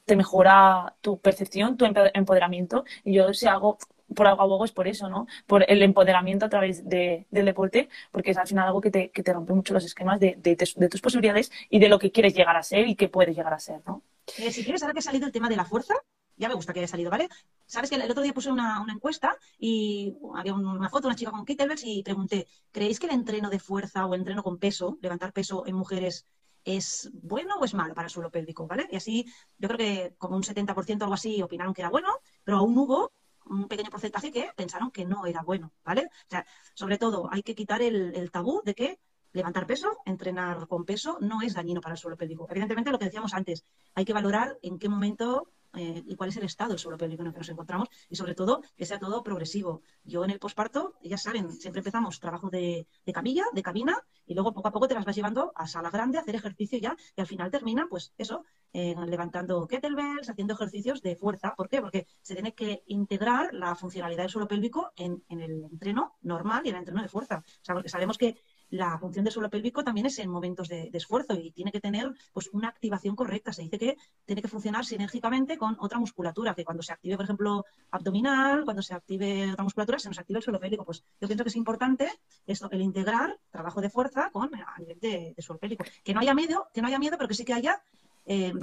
te 0.05 0.15
mejora 0.15 0.95
tu 1.01 1.19
percepción, 1.19 1.77
tu 1.77 1.85
empoderamiento. 1.85 2.83
Y 3.03 3.13
yo 3.13 3.33
si 3.33 3.47
hago 3.47 3.77
por 4.15 4.27
algo 4.27 4.41
abogo 4.41 4.65
es 4.65 4.71
por 4.71 4.87
eso, 4.87 5.09
¿no? 5.09 5.27
Por 5.45 5.69
el 5.69 5.81
empoderamiento 5.81 6.45
a 6.45 6.49
través 6.49 6.87
del 6.87 7.25
deporte, 7.29 7.89
porque 8.11 8.31
es 8.31 8.37
al 8.37 8.47
final 8.47 8.67
algo 8.67 8.81
que 8.81 8.91
te, 8.91 9.09
que 9.11 9.23
te 9.23 9.33
rompe 9.33 9.53
mucho 9.53 9.73
los 9.73 9.83
esquemas 9.85 10.19
de, 10.19 10.35
de, 10.37 10.55
tus 10.89 11.01
posibilidades 11.01 11.51
y 11.69 11.79
de 11.79 11.89
lo 11.89 11.99
que 11.99 12.11
quieres 12.11 12.33
llegar 12.33 12.55
a 12.55 12.63
ser 12.63 12.87
y 12.87 12.95
que 12.95 13.09
puedes 13.09 13.35
llegar 13.35 13.53
a 13.53 13.59
ser, 13.59 13.81
¿no? 13.85 14.03
Eh, 14.37 14.51
si 14.51 14.63
quieres, 14.63 14.81
ahora 14.83 14.93
que 14.93 14.99
ha 14.99 15.03
salido 15.03 15.25
el 15.25 15.31
tema 15.31 15.49
de 15.49 15.55
la 15.55 15.65
fuerza, 15.65 15.95
ya 16.35 16.47
me 16.47 16.55
gusta 16.55 16.73
que 16.73 16.79
haya 16.79 16.87
salido, 16.87 17.09
¿vale? 17.09 17.29
Sabes 17.65 17.89
que 17.89 17.95
el 17.95 18.11
otro 18.11 18.21
día 18.21 18.33
puse 18.33 18.51
una, 18.51 18.85
encuesta 18.89 19.37
y 19.57 20.15
había 20.35 20.53
una 20.53 20.89
foto 20.89 21.07
una 21.07 21.15
chica 21.15 21.31
con 21.31 21.45
kettlebells 21.45 21.83
y 21.85 22.03
pregunté, 22.03 22.47
¿creéis 22.71 22.99
que 22.99 23.07
el 23.07 23.13
entreno 23.13 23.49
de 23.49 23.59
fuerza 23.59 24.05
o 24.05 24.13
el 24.13 24.21
entreno 24.21 24.43
con 24.43 24.57
peso, 24.57 24.97
levantar 25.01 25.33
peso 25.33 25.65
en 25.65 25.75
mujeres, 25.75 26.25
es 26.63 27.09
bueno 27.13 27.55
o 27.55 27.65
es 27.65 27.73
malo 27.73 27.93
para 27.95 28.07
el 28.07 28.11
suelo 28.11 28.29
pélvico, 28.29 28.67
¿vale? 28.67 28.87
Y 28.91 28.97
así, 28.97 29.25
yo 29.57 29.67
creo 29.69 29.77
que 29.77 30.15
como 30.17 30.35
un 30.35 30.43
70% 30.43 31.01
o 31.01 31.03
algo 31.05 31.13
así 31.15 31.41
opinaron 31.41 31.73
que 31.73 31.81
era 31.81 31.89
bueno, 31.89 32.19
pero 32.43 32.57
aún 32.57 32.77
hubo 32.77 33.13
un 33.45 33.67
pequeño 33.67 33.89
porcentaje 33.89 34.31
que 34.31 34.51
pensaron 34.55 34.91
que 34.91 35.05
no 35.05 35.25
era 35.25 35.41
bueno, 35.41 35.71
¿vale? 35.83 36.05
O 36.05 36.29
sea, 36.29 36.45
sobre 36.73 36.97
todo 36.97 37.29
hay 37.31 37.41
que 37.41 37.55
quitar 37.55 37.81
el, 37.81 38.13
el 38.15 38.31
tabú 38.31 38.61
de 38.65 38.75
que 38.75 38.99
levantar 39.33 39.67
peso, 39.67 39.97
entrenar 40.05 40.67
con 40.67 40.85
peso, 40.85 41.17
no 41.21 41.41
es 41.41 41.53
dañino 41.53 41.81
para 41.81 41.93
el 41.93 41.99
suelo 41.99 42.17
pélvico. 42.17 42.47
Evidentemente, 42.49 42.91
lo 42.91 42.99
que 42.99 43.05
decíamos 43.05 43.33
antes, 43.33 43.65
hay 43.95 44.05
que 44.05 44.13
valorar 44.13 44.57
en 44.61 44.79
qué 44.79 44.89
momento 44.89 45.49
eh, 45.77 46.03
y 46.07 46.15
cuál 46.15 46.29
es 46.29 46.37
el 46.37 46.45
estado 46.45 46.71
del 46.71 46.79
suelo 46.79 46.97
pélvico 46.97 47.21
en 47.21 47.27
el 47.27 47.33
que 47.33 47.39
nos 47.39 47.49
encontramos 47.49 47.89
y 48.09 48.15
sobre 48.15 48.33
todo 48.33 48.61
que 48.75 48.85
sea 48.85 48.99
todo 48.99 49.21
progresivo. 49.23 49.81
Yo 50.03 50.23
en 50.23 50.31
el 50.31 50.39
posparto, 50.39 50.95
ya 51.03 51.17
saben, 51.17 51.51
siempre 51.51 51.81
empezamos 51.81 52.19
trabajo 52.19 52.49
de, 52.49 52.87
camilla, 53.13 53.43
de 53.53 53.61
cabina 53.61 54.01
y 54.25 54.33
luego 54.33 54.53
poco 54.53 54.69
a 54.69 54.71
poco 54.71 54.87
te 54.87 54.95
las 54.95 55.05
vas 55.05 55.15
llevando 55.15 55.51
a 55.55 55.67
sala 55.67 55.89
grande 55.89 56.17
a 56.17 56.21
hacer 56.21 56.35
ejercicio 56.35 56.79
ya 56.79 56.95
y 57.15 57.21
al 57.21 57.27
final 57.27 57.51
termina 57.51 57.87
pues 57.89 58.13
eso, 58.17 58.43
eh, 58.73 58.95
levantando 59.05 59.67
kettlebells, 59.67 60.29
haciendo 60.29 60.53
ejercicios 60.53 61.01
de 61.01 61.15
fuerza. 61.15 61.53
¿Por 61.55 61.69
qué? 61.69 61.81
Porque 61.81 62.07
se 62.21 62.33
tiene 62.33 62.53
que 62.53 62.83
integrar 62.87 63.53
la 63.53 63.75
funcionalidad 63.75 64.23
del 64.23 64.31
suelo 64.31 64.47
pélvico 64.47 64.91
en, 64.95 65.23
en 65.29 65.41
el 65.41 65.63
entreno 65.65 66.15
normal 66.21 66.65
y 66.65 66.69
en 66.69 66.75
el 66.75 66.79
entreno 66.79 67.01
de 67.03 67.09
fuerza. 67.09 67.43
O 67.45 67.63
sea, 67.65 67.75
porque 67.75 67.89
sabemos 67.89 68.17
que 68.17 68.37
la 68.69 68.97
función 68.97 69.23
del 69.23 69.33
suelo 69.33 69.49
pélvico 69.49 69.83
también 69.83 70.07
es 70.07 70.19
en 70.19 70.29
momentos 70.29 70.67
de, 70.67 70.89
esfuerzo 70.93 71.35
y 71.35 71.51
tiene 71.51 71.71
que 71.71 71.79
tener 71.79 72.11
pues 72.33 72.49
una 72.51 72.69
activación 72.69 73.15
correcta. 73.15 73.53
Se 73.53 73.61
dice 73.61 73.77
que 73.77 73.97
tiene 74.25 74.41
que 74.41 74.47
funcionar 74.47 74.85
sinérgicamente 74.85 75.57
con 75.57 75.77
otra 75.79 75.99
musculatura, 75.99 76.53
que 76.53 76.65
cuando 76.65 76.83
se 76.83 76.93
active, 76.93 77.15
por 77.15 77.25
ejemplo, 77.25 77.65
abdominal, 77.91 78.63
cuando 78.65 78.81
se 78.81 78.93
active 78.93 79.51
otra 79.51 79.63
musculatura, 79.63 79.99
se 79.99 80.09
nos 80.09 80.19
activa 80.19 80.39
el 80.39 80.43
suelo 80.43 80.59
pélvico. 80.59 80.83
Pues 80.83 81.03
yo 81.21 81.27
pienso 81.27 81.43
que 81.43 81.49
es 81.49 81.55
importante 81.55 82.11
esto, 82.45 82.69
el 82.71 82.81
integrar 82.81 83.37
trabajo 83.51 83.81
de 83.81 83.89
fuerza 83.89 84.29
con 84.31 84.53
a 84.55 84.79
nivel 84.79 84.99
de, 84.99 85.35
suelo 85.39 85.59
pélvico. 85.59 85.85
Que 86.03 86.13
no 86.13 86.19
haya 86.19 86.33
miedo, 86.33 86.67
que 86.73 86.81
no 86.81 86.87
haya 86.87 86.99
miedo, 86.99 87.17
pero 87.17 87.27
que 87.27 87.35
sí 87.35 87.45
que 87.45 87.53
haya 87.53 87.81
eh. 88.25 88.53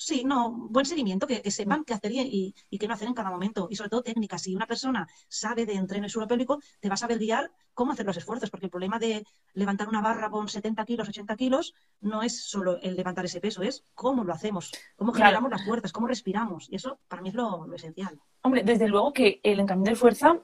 Sí, 0.00 0.22
no, 0.24 0.52
buen 0.70 0.86
seguimiento, 0.86 1.26
que, 1.26 1.50
sepan 1.50 1.82
qué 1.82 1.92
hacer 1.92 2.12
y, 2.14 2.54
qué 2.78 2.86
no 2.86 2.94
hacer 2.94 3.08
en 3.08 3.14
cada 3.14 3.30
momento. 3.30 3.66
Y 3.68 3.74
sobre 3.74 3.90
todo 3.90 4.02
técnicas. 4.02 4.42
Si 4.42 4.54
una 4.54 4.66
persona 4.66 5.08
sabe 5.26 5.66
de 5.66 5.74
entreno 5.74 6.08
suelo 6.08 6.28
pélvico, 6.28 6.60
te 6.78 6.88
va 6.88 6.94
a 6.94 6.96
saber 6.96 7.18
guiar 7.18 7.50
cómo 7.74 7.92
hacer 7.92 8.06
los 8.06 8.16
esfuerzos, 8.16 8.48
porque 8.48 8.66
el 8.66 8.70
problema 8.70 9.00
de 9.00 9.26
levantar 9.54 9.88
una 9.88 10.00
barra 10.00 10.30
con 10.30 10.48
70 10.48 10.84
kilos, 10.84 11.08
80 11.08 11.34
kilos, 11.34 11.74
no 12.00 12.22
es 12.22 12.40
solo 12.44 12.78
el 12.80 12.94
levantar 12.94 13.24
ese 13.24 13.40
peso, 13.40 13.62
es 13.62 13.84
cómo 13.92 14.22
lo 14.22 14.32
hacemos, 14.32 14.70
cómo 14.94 15.12
generamos 15.12 15.50
las 15.50 15.64
fuerzas, 15.64 15.92
cómo 15.92 16.06
respiramos. 16.06 16.68
Y 16.70 16.76
eso 16.76 17.00
para 17.08 17.20
mí 17.20 17.30
es 17.30 17.34
lo, 17.34 17.66
lo 17.66 17.74
esencial. 17.74 18.20
Hombre, 18.42 18.62
desde 18.62 18.86
luego 18.86 19.12
que 19.12 19.40
el 19.42 19.58
entrenamiento 19.58 19.90
de 19.90 19.96
fuerza 19.96 20.40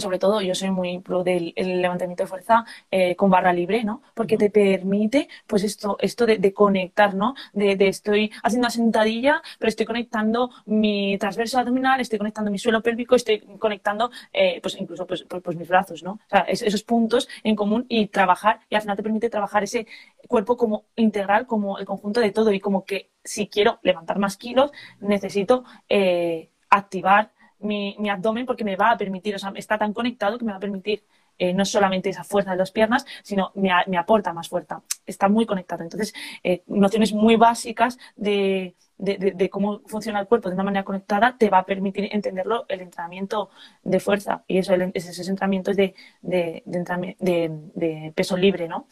sobre 0.00 0.18
todo 0.18 0.40
yo 0.40 0.54
soy 0.54 0.70
muy 0.70 0.98
pro 0.98 1.24
del 1.24 1.52
levantamiento 1.56 2.24
de 2.24 2.26
fuerza 2.28 2.64
eh, 2.90 3.16
con 3.16 3.30
barra 3.30 3.52
libre, 3.52 3.84
¿no? 3.84 4.02
Porque 4.14 4.36
te 4.36 4.50
permite, 4.50 5.28
pues 5.46 5.62
esto, 5.64 5.96
esto 6.00 6.26
de, 6.26 6.52
conectar, 6.52 7.14
¿no? 7.14 7.34
De, 7.52 7.76
estoy 7.88 8.30
haciendo 8.42 8.66
una 8.66 8.70
sentadilla, 8.70 9.42
pero 9.58 9.68
estoy 9.68 9.86
conectando 9.86 10.50
mi 10.66 11.18
transverso 11.18 11.58
abdominal, 11.58 12.00
estoy 12.00 12.18
conectando 12.18 12.50
mi 12.50 12.58
suelo 12.58 12.82
pélvico, 12.82 13.16
estoy 13.16 13.40
conectando, 13.58 14.10
eh, 14.32 14.60
pues 14.62 14.76
incluso, 14.80 15.06
pues, 15.06 15.24
pues, 15.28 15.42
pues, 15.42 15.56
mis 15.56 15.68
brazos, 15.68 16.02
¿no? 16.02 16.12
O 16.12 16.28
sea, 16.28 16.40
esos 16.40 16.82
puntos 16.82 17.28
en 17.42 17.56
común 17.56 17.86
y 17.88 18.06
trabajar, 18.08 18.60
y 18.70 18.74
al 18.74 18.82
final 18.82 18.96
te 18.96 19.02
permite 19.02 19.30
trabajar 19.30 19.64
ese 19.64 19.86
cuerpo 20.28 20.56
como 20.56 20.86
integral, 20.96 21.46
como 21.46 21.78
el 21.78 21.84
conjunto 21.84 22.20
de 22.20 22.30
todo, 22.30 22.52
y 22.52 22.60
como 22.60 22.84
que 22.84 23.10
si 23.24 23.48
quiero 23.48 23.78
levantar 23.82 24.18
más 24.18 24.36
kilos, 24.36 24.70
necesito 25.00 25.64
eh, 25.88 26.50
activar 26.70 27.32
mi, 27.66 27.96
mi, 27.98 28.08
abdomen 28.08 28.46
porque 28.46 28.64
me 28.64 28.76
va 28.76 28.90
a 28.92 28.96
permitir, 28.96 29.34
o 29.34 29.38
sea, 29.38 29.52
está 29.56 29.78
tan 29.78 29.92
conectado 29.92 30.38
que 30.38 30.44
me 30.44 30.52
va 30.52 30.58
a 30.58 30.60
permitir 30.60 31.04
eh, 31.38 31.52
no 31.52 31.64
solamente 31.66 32.08
esa 32.08 32.24
fuerza 32.24 32.52
de 32.52 32.56
las 32.56 32.70
piernas, 32.70 33.04
sino 33.22 33.52
me, 33.54 33.70
me 33.88 33.98
aporta 33.98 34.32
más 34.32 34.48
fuerza. 34.48 34.82
Está 35.04 35.28
muy 35.28 35.44
conectado. 35.44 35.82
Entonces, 35.82 36.14
eh, 36.42 36.62
nociones 36.66 37.12
muy 37.12 37.36
básicas 37.36 37.98
de, 38.16 38.74
de, 38.98 39.50
cómo 39.50 39.80
funciona 39.86 40.20
el 40.20 40.26
cuerpo 40.26 40.48
de 40.48 40.54
una 40.54 40.64
manera 40.64 40.84
conectada 40.84 41.36
te 41.36 41.50
va 41.50 41.58
a 41.58 41.66
permitir 41.66 42.08
entenderlo 42.12 42.64
el 42.68 42.80
entrenamiento 42.80 43.50
de 43.82 44.00
fuerza 44.00 44.44
y 44.46 44.58
eso, 44.58 44.74
esos 44.94 45.28
entrenamientos 45.28 45.76
de, 45.76 45.94
de, 46.22 48.12
peso 48.14 48.36
libre, 48.36 48.68
¿no? 48.68 48.86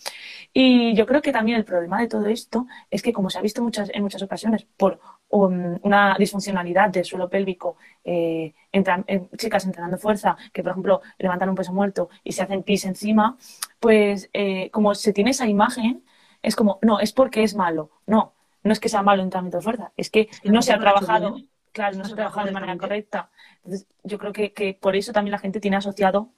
Y 0.53 0.95
yo 0.95 1.07
creo 1.07 1.22
que 1.22 1.33
también 1.33 1.57
el 1.57 1.64
problema 1.64 2.01
de 2.01 2.09
todo 2.09 2.27
esto 2.27 2.66
es 2.91 3.03
que, 3.03 3.12
como 3.12 3.31
se 3.31 3.39
ha 3.39 3.43
visto 3.43 3.62
muchas, 3.62 3.91
en 3.95 4.03
muchas 4.03 4.22
ocasiones, 4.22 4.66
por 4.77 5.01
um, 5.35 5.78
una 5.82 6.16
disfuncionalidad 6.16 6.91
del 6.91 7.05
suelo 7.05 7.28
pélvico, 7.28 7.76
eh, 8.05 8.55
chicas 9.37 9.64
entrenando 9.64 9.99
fuerza, 9.99 10.37
que 10.53 10.62
por 10.62 10.70
ejemplo 10.70 11.03
levantan 11.18 11.49
un 11.49 11.57
peso 11.57 11.72
muerto 11.72 12.09
y 12.22 12.32
se 12.32 12.43
hacen 12.43 12.62
pis 12.62 12.85
encima, 12.85 13.37
pues 13.80 14.30
eh, 14.32 14.70
como 14.70 14.95
se 14.95 15.12
tiene 15.12 15.30
esa 15.30 15.49
imagen, 15.49 16.05
es 16.41 16.55
como, 16.55 16.78
no, 16.82 17.01
es 17.01 17.12
porque 17.12 17.43
es 17.43 17.55
malo. 17.57 17.91
No, 18.07 18.32
no 18.62 18.72
es 18.72 18.78
que 18.78 18.89
sea 18.89 19.03
malo 19.03 19.22
el 19.22 19.26
entrenamiento 19.26 19.59
de 19.59 19.64
fuerza, 19.64 19.93
es 19.97 20.09
que 20.09 20.28
no 20.45 20.62
se 20.62 20.72
ha 20.72 20.78
trabajado, 20.78 21.37
claro, 21.72 21.97
no 21.97 22.05
se 22.05 22.12
ha 22.12 22.16
trabajado 22.16 22.47
de 22.47 22.53
manera 22.53 22.76
correcta. 22.78 23.30
Entonces, 23.57 23.89
yo 24.05 24.18
creo 24.18 24.32
que, 24.32 24.78
por 24.80 24.95
eso 24.95 25.12
también 25.12 25.32
la 25.32 25.39
gente 25.39 25.59
tiene 25.59 25.76
asociado 25.76 26.30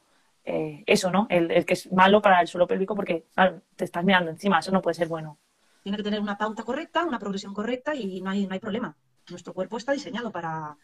eh, 0.45 0.85
eso, 0.87 1.11
¿no? 1.11 1.27
El, 1.29 1.67
que 1.67 1.75
es 1.75 1.93
malo 1.93 2.23
para 2.23 2.41
el 2.41 2.47
suelo 2.47 2.67
pélvico 2.67 2.95
porque, 2.95 3.27
claro, 3.35 3.61
te 3.77 3.85
estás 3.85 4.05
mirando 4.05 4.31
encima, 4.31 4.61
eso 4.61 4.73
no 4.73 4.81
puede 4.81 4.95
ser 4.95 5.09
bueno. 5.09 5.39
Tiene 5.87 5.99
que 5.99 6.03
tener 6.03 6.19
una 6.19 6.37
pauta 6.37 6.65
correcta, 6.65 7.05
una 7.05 7.21
progresión 7.21 7.55
correcta 7.55 7.95
y 7.95 8.21
no 8.21 8.31
hay, 8.31 8.45
no 8.45 8.55
hay 8.55 8.59
problema. 8.59 8.97
Nuestro 9.31 9.55
cuerpo 9.55 9.77
está 9.77 9.93
diseñado 9.93 10.33
para, 10.33 10.77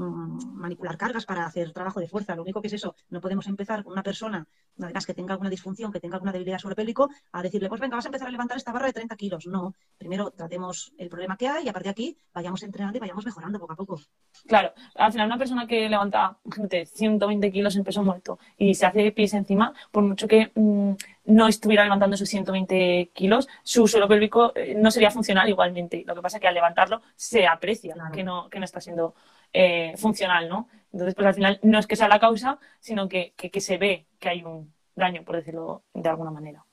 Mm, 0.00 0.54
manipular 0.54 0.96
cargas 0.96 1.26
para 1.26 1.44
hacer 1.44 1.72
trabajo 1.72 2.00
de 2.00 2.08
fuerza. 2.08 2.34
Lo 2.34 2.40
único 2.40 2.62
que 2.62 2.68
es 2.68 2.72
eso, 2.72 2.94
no 3.10 3.20
podemos 3.20 3.46
empezar 3.46 3.84
con 3.84 3.92
una 3.92 4.02
persona, 4.02 4.46
además 4.80 5.04
que 5.04 5.12
tenga 5.12 5.34
alguna 5.34 5.50
disfunción, 5.50 5.92
que 5.92 6.00
tenga 6.00 6.14
alguna 6.14 6.32
debilidad 6.32 6.58
sobre 6.58 6.74
pélvico, 6.74 7.10
a 7.32 7.42
decirle, 7.42 7.68
pues 7.68 7.82
venga, 7.82 7.96
vas 7.96 8.06
a 8.06 8.08
empezar 8.08 8.28
a 8.28 8.30
levantar 8.30 8.56
esta 8.56 8.72
barra 8.72 8.86
de 8.86 8.94
30 8.94 9.14
kilos. 9.16 9.46
No, 9.46 9.74
primero 9.98 10.30
tratemos 10.30 10.94
el 10.96 11.10
problema 11.10 11.36
que 11.36 11.48
hay 11.48 11.66
y 11.66 11.68
a 11.68 11.74
partir 11.74 11.88
de 11.88 11.90
aquí 11.90 12.18
vayamos 12.32 12.62
entrenando 12.62 12.96
y 12.96 13.00
vayamos 13.00 13.26
mejorando 13.26 13.58
poco 13.58 13.72
a 13.74 13.76
poco. 13.76 14.00
Claro, 14.46 14.72
al 14.94 15.12
final 15.12 15.26
una 15.26 15.36
persona 15.36 15.66
que 15.66 15.86
levanta 15.90 16.38
120 16.86 17.52
kilos 17.52 17.76
en 17.76 17.84
peso 17.84 18.02
muerto 18.02 18.38
y 18.56 18.72
se 18.74 18.86
hace 18.86 19.12
pis 19.12 19.34
encima, 19.34 19.74
por 19.90 20.02
mucho 20.02 20.26
que 20.26 20.50
mm, 20.54 20.92
no 21.26 21.46
estuviera 21.46 21.84
levantando 21.84 22.16
sus 22.16 22.28
120 22.30 23.10
kilos, 23.12 23.48
su 23.62 23.86
suelo 23.86 24.08
pélvico 24.08 24.52
eh, 24.54 24.74
no 24.74 24.90
sería 24.90 25.10
funcional 25.10 25.46
igualmente. 25.48 26.04
Lo 26.06 26.14
que 26.14 26.22
pasa 26.22 26.38
es 26.38 26.40
que 26.40 26.48
al 26.48 26.54
levantarlo 26.54 27.02
se 27.16 27.46
aprecia 27.46 27.94
que, 28.14 28.24
no, 28.24 28.48
que 28.48 28.58
no 28.58 28.64
está 28.64 28.80
siendo 28.80 29.14
eh, 29.52 29.94
funcional, 29.96 30.48
¿no? 30.48 30.68
Entonces, 30.92 31.14
pues 31.14 31.26
al 31.26 31.34
final 31.34 31.60
no 31.62 31.78
es 31.78 31.86
que 31.86 31.96
sea 31.96 32.08
la 32.08 32.20
causa, 32.20 32.58
sino 32.80 33.08
que, 33.08 33.32
se 33.58 33.78
ve 33.78 34.06
que 34.18 34.28
hay 34.28 34.42
un 34.42 34.72
daño, 34.96 35.24
por 35.24 35.36
decirlo 35.36 35.84
de 35.94 36.08
alguna 36.08 36.30
manera. 36.30 36.64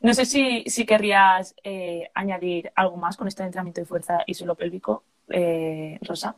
No 0.00 0.14
sé 0.14 0.24
si, 0.24 0.64
si 0.66 0.86
querrías 0.86 1.54
eh, 1.64 2.10
añadir 2.14 2.70
algo 2.76 2.96
más 2.96 3.16
con 3.16 3.26
este 3.26 3.42
entrenamiento 3.42 3.80
de 3.80 3.86
fuerza 3.86 4.20
y 4.26 4.34
suelo 4.34 4.54
pélvico, 4.54 5.04
eh, 5.28 5.98
Rosa. 6.02 6.36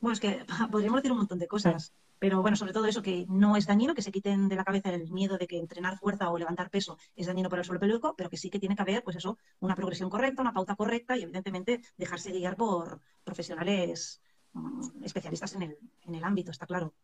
Bueno, 0.00 0.14
es 0.14 0.20
que 0.20 0.44
podríamos 0.70 0.98
decir 0.98 1.12
un 1.12 1.18
montón 1.18 1.38
de 1.38 1.48
cosas, 1.48 1.92
pero 2.18 2.42
bueno, 2.42 2.56
sobre 2.56 2.72
todo 2.72 2.86
eso, 2.86 3.02
que 3.02 3.26
no 3.28 3.56
es 3.56 3.66
dañino, 3.66 3.94
que 3.94 4.02
se 4.02 4.12
quiten 4.12 4.48
de 4.48 4.56
la 4.56 4.64
cabeza 4.64 4.90
el 4.90 5.10
miedo 5.10 5.38
de 5.38 5.46
que 5.46 5.58
entrenar 5.58 5.98
fuerza 5.98 6.30
o 6.30 6.38
levantar 6.38 6.70
peso 6.70 6.98
es 7.16 7.26
dañino 7.26 7.48
para 7.48 7.62
el 7.62 7.66
suelo 7.66 7.80
pélvico, 7.80 8.14
pero 8.16 8.30
que 8.30 8.36
sí 8.36 8.50
que 8.50 8.58
tiene 8.58 8.76
que 8.76 8.82
haber, 8.82 9.02
pues 9.02 9.16
eso, 9.16 9.38
una 9.60 9.74
progresión 9.74 10.10
correcta, 10.10 10.42
una 10.42 10.52
pauta 10.52 10.74
correcta 10.76 11.16
y 11.16 11.22
evidentemente 11.22 11.80
dejarse 11.96 12.32
guiar 12.32 12.56
por, 12.56 13.00
profesionales 13.24 14.20
mm, 14.52 15.04
especialistas 15.04 15.54
en 15.54 15.62
el, 15.62 15.78
en 16.06 16.14
el 16.14 16.24
ámbito, 16.24 16.50
está 16.50 16.66
claro. 16.66 16.94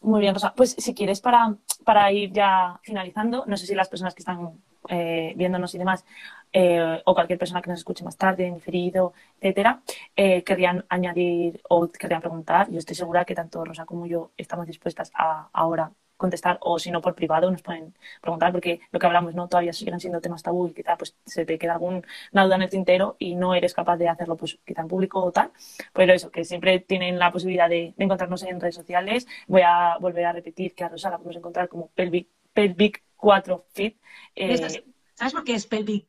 Muy 0.00 0.20
bien, 0.20 0.34
Rosa. 0.34 0.54
Pues 0.54 0.76
si 0.78 0.94
quieres, 0.94 1.20
para, 1.20 1.56
para 1.84 2.10
ir 2.12 2.32
ya 2.32 2.80
finalizando, 2.82 3.44
no 3.46 3.56
sé 3.56 3.66
si 3.66 3.74
las 3.74 3.88
personas 3.88 4.14
que 4.14 4.22
están 4.22 4.62
eh, 4.88 5.34
viéndonos 5.36 5.74
y 5.74 5.78
demás, 5.78 6.04
eh, 6.52 7.02
o 7.04 7.14
cualquier 7.14 7.38
persona 7.38 7.62
que 7.62 7.70
nos 7.70 7.80
escuche 7.80 8.04
más 8.04 8.16
tarde, 8.16 8.46
en 8.46 8.54
diferido, 8.54 9.12
etcétera, 9.40 9.82
eh, 10.16 10.42
querrían 10.42 10.84
añadir 10.88 11.60
o 11.68 11.88
querrían 11.88 12.20
preguntar. 12.20 12.70
Yo 12.70 12.78
estoy 12.78 12.96
segura 12.96 13.24
que 13.24 13.34
tanto 13.34 13.64
Rosa 13.64 13.86
como 13.86 14.06
yo 14.06 14.32
estamos 14.36 14.66
dispuestas 14.66 15.10
a 15.14 15.48
ahora 15.52 15.92
contestar 16.20 16.58
o 16.60 16.78
si 16.78 16.90
no 16.90 17.00
por 17.00 17.14
privado 17.14 17.50
nos 17.50 17.62
pueden 17.62 17.94
preguntar 18.20 18.52
porque 18.52 18.80
lo 18.92 18.98
que 19.00 19.06
hablamos 19.06 19.34
no 19.34 19.48
todavía 19.48 19.72
siguen 19.72 19.98
siendo 19.98 20.20
temas 20.20 20.42
tabú 20.42 20.68
y 20.68 20.74
quizá 20.74 20.96
pues 20.96 21.16
se 21.24 21.46
te 21.46 21.58
queda 21.58 21.72
alguna 21.72 22.02
duda 22.44 22.56
en 22.56 22.62
el 22.62 22.70
tintero 22.70 23.16
y 23.18 23.34
no 23.34 23.54
eres 23.54 23.72
capaz 23.74 23.96
de 23.96 24.08
hacerlo 24.08 24.36
pues 24.36 24.58
quizá 24.66 24.82
en 24.82 24.88
público 24.88 25.20
o 25.24 25.32
tal. 25.32 25.50
Pero 25.94 26.12
eso 26.12 26.30
que 26.30 26.44
siempre 26.44 26.78
tienen 26.80 27.18
la 27.18 27.32
posibilidad 27.32 27.68
de, 27.68 27.94
encontrarnos 27.98 28.42
en 28.42 28.60
redes 28.60 28.74
sociales. 28.74 29.26
Voy 29.48 29.62
a 29.62 29.96
volver 29.98 30.26
a 30.26 30.32
repetir 30.32 30.74
que 30.74 30.84
a 30.84 30.88
Rosa 30.88 31.10
la 31.10 31.16
podemos 31.16 31.36
encontrar 31.36 31.68
como 31.68 31.88
pelvic, 31.88 32.28
pelvic 32.52 33.02
4 33.16 33.64
fit 33.72 33.96
eh, 34.36 34.84
¿Sabes 35.20 35.34
por 35.34 35.44
qué 35.44 35.54
es 35.54 35.66
pelvic? 35.66 36.08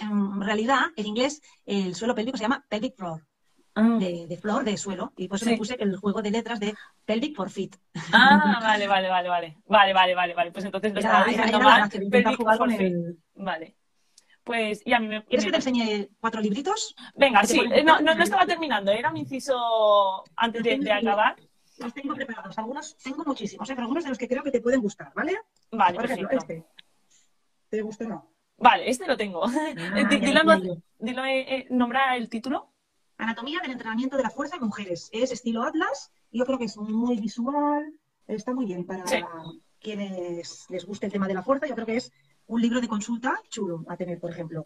en 0.00 0.40
realidad, 0.42 0.80
en 0.96 1.06
inglés, 1.06 1.40
el 1.64 1.94
suelo 1.94 2.14
pélvico 2.14 2.36
se 2.36 2.42
llama 2.42 2.62
pelvic 2.68 2.94
floor. 2.94 3.26
Ah, 3.74 3.96
de, 3.98 4.26
de 4.26 4.36
flor, 4.36 4.64
de 4.64 4.76
suelo, 4.76 5.14
y 5.16 5.28
por 5.28 5.36
eso 5.36 5.46
Sí. 5.46 5.52
me 5.52 5.56
puse 5.56 5.76
el 5.80 5.96
juego 5.96 6.20
de 6.20 6.30
letras 6.30 6.60
de 6.60 6.74
pelvic 7.06 7.34
for 7.34 7.48
fit. 7.48 7.74
Ah, 8.12 8.58
vale, 8.62 8.86
vale, 8.86 9.08
vale, 9.08 9.28
vale. 9.30 9.56
Vale, 9.64 9.94
vale, 9.94 10.14
vale, 10.14 10.34
vale. 10.34 10.52
Pues 10.52 10.66
entonces 10.66 10.92
lo 10.92 11.00
Era, 11.00 11.08
estaba 11.08 11.24
diciendo 11.24 11.56
era 11.56 11.64
mal. 11.64 11.88
Pelvic 11.88 12.36
jugar 12.36 12.58
con 12.58 12.68
for 12.68 12.78
fit. 12.78 12.86
el... 12.92 13.18
Vale. 13.36 13.76
Pues, 14.44 14.82
y 14.84 14.92
a 14.92 15.00
mí 15.00 15.08
me... 15.08 15.24
¿Quieres 15.24 15.46
que 15.46 15.50
te 15.52 15.56
enseñe 15.56 16.08
cuatro 16.20 16.42
libritos? 16.42 16.94
Venga, 17.14 17.44
sí, 17.44 17.60
eh, 17.72 17.82
no, 17.82 17.98
no, 18.00 18.14
no 18.14 18.22
estaba 18.22 18.44
terminando, 18.44 18.90
era 18.90 19.08
un 19.08 19.16
inciso 19.16 20.22
antes 20.36 20.62
de, 20.62 20.78
de 20.78 20.92
acabar. 20.92 21.36
Los 21.78 21.94
tengo 21.94 22.14
preparados. 22.14 22.58
Algunos, 22.58 22.94
tengo 22.98 23.24
muchísimos, 23.24 23.70
¿eh? 23.70 23.72
pero 23.72 23.84
algunos 23.84 24.04
de 24.04 24.10
los 24.10 24.18
que 24.18 24.28
creo 24.28 24.42
que 24.42 24.50
te 24.50 24.60
pueden 24.60 24.82
gustar, 24.82 25.12
¿vale? 25.14 25.38
Vale, 25.70 25.94
Por 25.94 26.04
ejemplo, 26.04 26.28
perfecto. 26.28 26.52
este. 26.54 26.82
¿Te 27.72 27.80
gusta 27.80 28.04
o 28.04 28.08
no? 28.08 28.30
Vale, 28.58 28.90
este 28.90 29.06
lo 29.06 29.16
tengo. 29.16 29.46
Ah, 29.46 29.72
dilo, 30.98 31.24
eh, 31.24 31.40
eh, 31.56 31.66
nombra 31.70 32.16
el 32.18 32.28
título. 32.28 32.70
Anatomía 33.16 33.60
del 33.60 33.70
entrenamiento 33.70 34.18
de 34.18 34.24
la 34.24 34.28
fuerza 34.28 34.56
en 34.56 34.64
mujeres. 34.64 35.08
Es 35.10 35.32
estilo 35.32 35.62
Atlas. 35.62 36.12
Yo 36.30 36.44
creo 36.44 36.58
que 36.58 36.66
es 36.66 36.76
muy 36.76 37.18
visual. 37.18 37.98
Está 38.26 38.52
muy 38.52 38.66
bien 38.66 38.84
para 38.84 39.06
Sí. 39.06 39.16
quienes 39.80 40.66
les 40.68 40.84
guste 40.84 41.06
el 41.06 41.12
tema 41.12 41.26
de 41.26 41.32
la 41.32 41.42
fuerza. 41.42 41.66
Yo 41.66 41.74
creo 41.74 41.86
que 41.86 41.96
es 41.96 42.12
un 42.46 42.60
libro 42.60 42.82
de 42.82 42.88
consulta 42.88 43.40
chulo 43.48 43.86
a 43.88 43.96
tener, 43.96 44.20
por 44.20 44.30
ejemplo. 44.30 44.64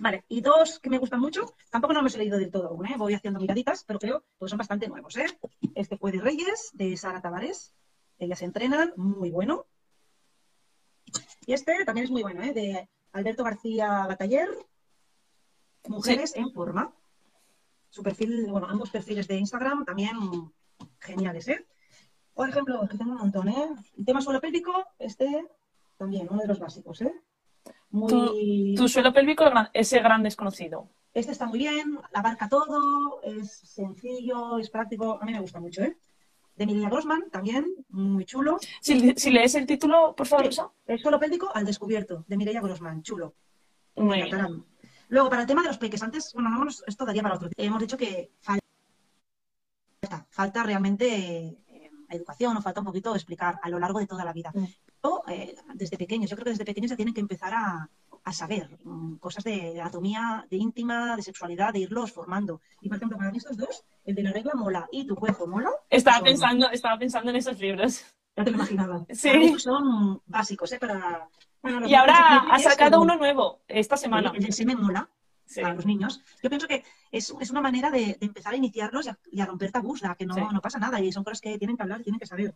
Vale, 0.00 0.24
y 0.28 0.40
dos 0.40 0.78
que 0.78 0.90
me 0.90 0.98
gustan 0.98 1.18
mucho, 1.18 1.54
tampoco 1.72 1.92
no 1.92 2.02
los 2.02 2.14
he 2.14 2.18
leído 2.18 2.38
del 2.38 2.52
todo 2.52 2.68
aún, 2.68 2.86
¿eh? 2.86 2.94
voy 2.96 3.14
haciendo 3.14 3.38
miraditas, 3.40 3.84
pero 3.84 3.98
creo 4.00 4.24
que 4.40 4.48
son 4.48 4.58
bastante 4.58 4.88
nuevos. 4.88 5.16
¿eh? 5.16 5.26
Este 5.74 5.96
fue 5.96 6.10
de 6.12 6.20
Reyes, 6.20 6.70
de 6.72 6.96
Sara 6.96 7.20
Tavares, 7.20 7.72
ellas 8.18 8.42
entrenan, 8.42 8.92
muy 8.96 9.30
bueno. 9.30 9.66
Y 11.46 11.52
este 11.52 11.84
también 11.84 12.04
es 12.04 12.10
muy 12.10 12.22
bueno, 12.22 12.42
¿eh? 12.42 12.52
de 12.52 12.88
Alberto 13.12 13.44
García 13.44 14.06
Bataller, 14.06 14.48
Mujeres 15.88 16.34
en 16.36 16.50
Forma. 16.52 16.92
Su 17.90 18.02
perfil, 18.02 18.46
bueno, 18.50 18.66
ambos 18.68 18.90
perfiles 18.90 19.28
de 19.28 19.36
Instagram 19.36 19.84
también 19.84 20.16
geniales, 20.98 21.46
¿eh? 21.48 21.66
Por 22.32 22.48
ejemplo, 22.48 22.86
que 22.90 22.98
tengo 22.98 23.12
un 23.12 23.18
montón, 23.18 23.48
¿eh? 23.48 23.68
El 23.96 24.04
tema 24.04 24.20
suelo 24.20 24.40
pélvico, 24.40 24.72
este 24.98 25.46
también, 25.96 26.26
uno 26.28 26.42
de 26.42 26.48
los 26.48 26.58
básicos, 26.58 27.02
¿eh? 27.02 27.14
Muy... 27.90 28.74
Tu 28.76 28.88
suelo 28.88 29.12
pélvico, 29.12 29.44
ese 29.72 30.00
gran 30.00 30.22
desconocido. 30.24 30.88
Este 31.12 31.30
está 31.30 31.46
muy 31.46 31.60
bien, 31.60 32.00
abarca 32.12 32.48
todo, 32.48 33.22
es 33.22 33.52
sencillo, 33.52 34.58
es 34.58 34.68
práctico, 34.68 35.20
a 35.22 35.24
mí 35.24 35.32
me 35.32 35.40
gusta 35.40 35.60
mucho, 35.60 35.82
¿eh? 35.82 35.96
De 36.56 36.64
Emilia 36.64 36.88
Grossman, 36.88 37.30
también, 37.30 37.66
muy 37.88 38.24
chulo. 38.24 38.58
Si, 38.80 39.14
si 39.16 39.30
lees 39.30 39.54
el 39.56 39.66
título, 39.66 40.14
por 40.16 40.26
favor, 40.26 40.52
Sí. 40.52 40.60
El 40.86 41.00
suelo 41.00 41.18
pélvico 41.18 41.50
al 41.52 41.64
descubierto, 41.64 42.24
de 42.28 42.36
Mireia 42.36 42.60
Grossman, 42.60 43.02
chulo. 43.02 43.34
Muy 43.96 44.22
bien. 44.22 44.64
Luego, 45.08 45.28
para 45.28 45.42
el 45.42 45.48
tema 45.48 45.62
de 45.62 45.68
los 45.68 45.78
peques, 45.78 46.02
antes, 46.02 46.32
bueno, 46.32 46.50
no 46.50 46.66
esto 46.68 47.04
daría 47.04 47.22
para 47.22 47.36
otro. 47.36 47.48
Hemos 47.56 47.80
dicho 47.80 47.96
que 47.96 48.32
falta, 48.40 48.62
falta 50.30 50.62
realmente 50.62 51.06
eh, 51.68 51.90
educación 52.08 52.56
o 52.56 52.62
falta 52.62 52.80
un 52.80 52.86
poquito 52.86 53.14
explicar 53.14 53.58
a 53.62 53.68
lo 53.68 53.78
largo 53.78 53.98
de 53.98 54.06
toda 54.06 54.24
la 54.24 54.32
vida. 54.32 54.50
Mm. 54.54 54.64
O, 55.02 55.22
eh, 55.28 55.54
desde 55.74 55.98
pequeños, 55.98 56.30
yo 56.30 56.36
creo 56.36 56.44
que 56.44 56.50
desde 56.50 56.64
pequeños 56.64 56.90
ya 56.90 56.96
tienen 56.96 57.14
que 57.14 57.20
empezar 57.20 57.52
a, 57.54 57.88
a 58.24 58.32
saber 58.32 58.78
mm, 58.84 59.16
cosas 59.16 59.44
de 59.44 59.80
anatomía, 59.80 60.46
de 60.50 60.56
íntima, 60.56 61.14
de 61.16 61.22
sexualidad, 61.22 61.72
de 61.72 61.80
irlos 61.80 62.10
formando. 62.12 62.60
Y, 62.80 62.88
por 62.88 62.96
ejemplo, 62.96 63.18
para 63.18 63.30
mí 63.30 63.38
estos 63.38 63.56
dos, 63.56 63.84
el 64.04 64.14
de 64.14 64.22
la 64.22 64.32
regla 64.32 64.52
mola 64.54 64.88
y 64.90 65.06
tu 65.06 65.14
cuerpo 65.14 65.46
mola, 65.46 65.70
Estaba 65.90 66.16
son- 66.18 66.24
pensando, 66.24 66.70
estaba 66.70 66.98
pensando 66.98 67.30
en 67.30 67.36
esos 67.36 67.58
libros. 67.58 68.04
ya 68.36 68.44
te 68.44 68.50
lo 68.50 68.56
imaginaba. 68.56 69.04
Sí. 69.10 69.28
Para 69.28 69.38
mí 69.40 69.58
son 69.58 70.20
básicos, 70.26 70.72
¿eh? 70.72 70.78
Para, 70.78 71.28
Y 71.86 71.94
ahora 71.94 72.44
ha 72.50 72.58
sacado 72.58 72.90
pero- 72.92 73.02
uno 73.02 73.16
nuevo 73.16 73.60
esta 73.68 73.96
semana. 73.96 74.32
El 74.34 74.42
del 74.42 74.52
semen 74.52 74.80
mola. 74.80 75.08
Sí. 75.54 75.60
a 75.62 75.72
los 75.74 75.86
niños. 75.86 76.22
Yo 76.42 76.48
pienso 76.50 76.66
que 76.66 76.82
es, 77.12 77.32
es 77.40 77.50
una 77.50 77.60
manera 77.60 77.90
de, 77.90 78.16
de 78.18 78.26
empezar 78.26 78.54
a 78.54 78.56
iniciarlos 78.56 79.06
y 79.06 79.08
a, 79.10 79.18
y 79.30 79.40
a 79.40 79.46
romper 79.46 79.70
tabús, 79.72 80.04
a 80.04 80.14
que 80.14 80.26
no, 80.26 80.34
Sí. 80.34 80.40
no 80.52 80.60
pasa 80.60 80.78
nada 80.78 81.00
y 81.00 81.12
son 81.12 81.24
cosas 81.24 81.40
que 81.40 81.58
tienen 81.58 81.76
que 81.76 81.82
hablar 81.82 82.00
y 82.00 82.04
tienen 82.04 82.18
que 82.20 82.26
saber. 82.26 82.54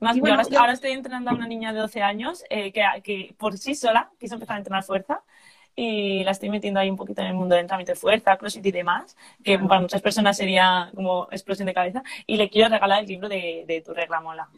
Más, 0.00 0.18
bueno, 0.18 0.36
ahora, 0.36 0.48
yo- 0.48 0.58
ahora 0.60 0.72
estoy 0.72 0.92
entrenando 0.92 1.30
a 1.30 1.34
una 1.34 1.46
niña 1.46 1.72
de 1.72 1.80
12 1.80 2.02
años 2.02 2.42
eh, 2.50 2.72
que, 2.72 2.82
que 3.02 3.34
por 3.38 3.58
sí 3.58 3.74
sola 3.74 4.10
quiso 4.18 4.34
empezar 4.34 4.56
a 4.56 4.58
entrenar 4.58 4.82
fuerza 4.84 5.22
y 5.76 6.24
la 6.24 6.32
estoy 6.32 6.50
metiendo 6.50 6.80
ahí 6.80 6.90
un 6.90 6.96
poquito 6.96 7.22
en 7.22 7.28
el 7.28 7.34
mundo 7.34 7.54
del 7.54 7.62
entrenamiento 7.62 7.92
de 7.92 7.98
fuerza, 7.98 8.36
crossfit 8.36 8.66
y 8.66 8.72
demás, 8.72 9.16
que 9.42 9.54
Claro. 9.54 9.68
para 9.68 9.80
muchas 9.80 10.02
personas 10.02 10.36
sería 10.36 10.90
como 10.94 11.28
explosión 11.30 11.66
de 11.66 11.74
cabeza. 11.74 12.02
Y 12.26 12.36
le 12.36 12.50
quiero 12.50 12.68
regalar 12.68 13.02
el 13.02 13.06
libro 13.08 13.28
de, 13.28 13.64
de 13.66 13.80
Tu 13.80 13.94
regla 13.94 14.20
mola. 14.20 14.48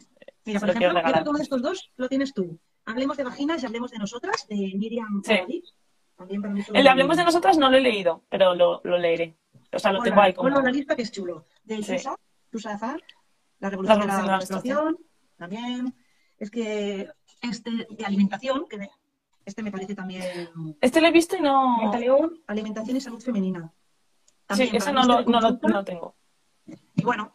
Mira, 0.45 0.59
por 0.59 0.69
ejemplo, 0.71 0.93
yo 1.01 1.01
creo 1.11 1.23
que 1.23 1.29
uno 1.29 1.37
de 1.37 1.43
estos 1.43 1.61
dos 1.61 1.91
lo 1.95 2.09
tienes 2.09 2.33
tú. 2.33 2.59
Hablemos 2.85 3.15
de 3.15 3.23
vaginas 3.23 3.63
y 3.63 3.65
hablemos 3.65 3.91
de 3.91 3.97
nosotras, 3.99 4.45
de 4.49 4.55
Miriam 4.75 5.21
Sí. 5.23 5.63
El 6.29 6.83
de 6.83 6.89
Hablemos 6.89 7.17
de 7.17 7.23
Nosotras 7.23 7.57
no 7.57 7.69
lo 7.69 7.77
he 7.77 7.81
leído, 7.81 8.23
pero 8.29 8.55
lo, 8.55 8.81
lo 8.83 8.97
leeré. 8.97 9.35
O 9.71 9.79
sea, 9.79 9.91
lo 9.91 10.01
tengo 10.01 10.21
ahí 10.21 10.33
como... 10.33 10.49
en 10.49 10.63
la 10.63 10.71
lista 10.71 10.95
que 10.95 11.01
es 11.01 11.11
chulo. 11.11 11.47
De 11.63 11.77
Sí. 11.77 11.97
Susa, 11.97 12.15
Susa 12.51 12.97
La 13.59 13.69
Revolución, 13.69 13.99
La 13.99 14.05
Revolución 14.05 14.21
de 14.21 14.31
la 14.31 14.37
Menstruación, 14.37 14.97
también. 15.37 15.95
Es 16.37 16.51
que 16.51 17.09
este 17.41 17.71
de 17.89 18.05
alimentación, 18.05 18.67
que 18.67 18.89
este 19.45 19.63
me 19.63 19.71
parece 19.71 19.95
también... 19.95 20.49
Este 20.81 21.01
lo 21.01 21.07
he 21.07 21.11
visto 21.11 21.35
y 21.35 21.41
no... 21.41 21.91
León, 21.97 22.41
Alimentación 22.47 22.97
y 22.97 23.01
Salud 23.01 23.21
Femenina. 23.21 23.71
Sí, 23.71 24.45
También 24.45 24.75
ese 24.75 24.93
para 24.93 25.05
no 25.05 25.21
lo, 25.21 25.59
no 25.59 25.69
lo 25.69 25.83
tengo. 25.83 26.15
Y 26.95 27.03
bueno, 27.03 27.33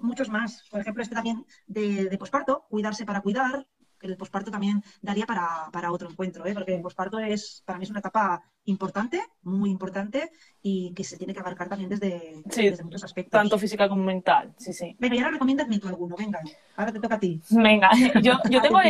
muchos 0.00 0.28
más. 0.28 0.66
Por 0.70 0.80
ejemplo, 0.80 1.02
este 1.02 1.14
también 1.14 1.44
de, 1.66 2.08
de 2.08 2.18
posparto, 2.18 2.66
cuidarse 2.68 3.04
para 3.04 3.20
cuidar. 3.20 3.66
El 4.04 4.16
posparto 4.16 4.50
también 4.50 4.82
daría 5.00 5.26
para, 5.26 5.68
para 5.72 5.90
otro 5.90 6.10
encuentro, 6.10 6.46
¿eh? 6.46 6.54
porque 6.54 6.74
el 6.74 6.82
posparto 6.82 7.18
es, 7.18 7.62
para 7.64 7.78
mí 7.78 7.84
es 7.84 7.90
una 7.90 8.00
etapa 8.00 8.42
importante, 8.64 9.22
muy 9.42 9.70
importante, 9.70 10.30
y 10.62 10.92
que 10.94 11.04
se 11.04 11.16
tiene 11.16 11.34
que 11.34 11.40
abarcar 11.40 11.68
también 11.68 11.90
desde, 11.90 12.42
Sí, 12.50 12.68
desde 12.68 12.84
muchos 12.84 13.04
aspectos. 13.04 13.38
Tanto 13.38 13.58
física 13.58 13.88
como 13.88 14.04
mental, 14.04 14.54
sí, 14.58 14.72
sí. 14.72 14.96
Venga, 14.98 15.14
y 15.14 15.18
ahora 15.18 15.32
recomiéndame 15.32 15.78
tú 15.78 15.88
alguno, 15.88 16.16
venga. 16.16 16.40
Ahora 16.76 16.92
te 16.92 17.00
toca 17.00 17.16
a 17.16 17.20
ti. 17.20 17.40
Venga, 17.50 17.90
yo, 18.22 18.38
yo 18.50 18.62
tengo 18.62 18.80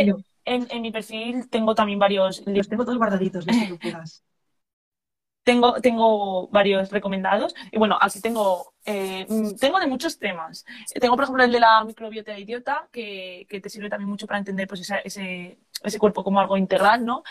en, 0.44 0.66
en 0.70 0.82
mi 0.82 0.90
perfil 0.90 1.48
tengo 1.48 1.74
también 1.74 1.98
varios 1.98 2.42
Los 2.46 2.68
tengo 2.68 2.84
todos 2.84 2.98
guardaditos, 2.98 3.46
los 3.46 3.56
que 3.56 3.66
tú 3.66 3.78
quieras. 3.78 4.22
Tengo, 5.45 5.80
tengo 5.80 6.49
varios 6.49 6.90
recomendados. 6.90 7.55
Y 7.70 7.78
bueno, 7.78 7.99
aquí 8.01 8.20
tengo, 8.20 8.72
eh, 8.84 9.26
mm, 9.28 9.57
tengo 9.57 9.78
de 9.78 9.86
muchos 9.86 10.18
temas. 10.18 10.64
Tengo, 11.01 11.14
por 11.14 11.24
ejemplo, 11.24 11.45
el 11.45 11.53
de 11.53 11.61
la 11.61 11.84
microbiota 11.84 12.36
idiota, 12.38 12.88
que, 12.90 13.47
que 13.49 13.61
te 13.61 13.68
sirve 13.68 13.90
también 13.90 14.09
mucho 14.09 14.26
para 14.26 14.38
entender 14.38 14.66
pues, 14.66 14.80
ese, 15.05 15.59
ese 15.82 15.99
cuerpo 15.99 16.24
como 16.24 16.40
algo 16.40 16.57
integral, 16.57 17.05
¿no? 17.05 17.22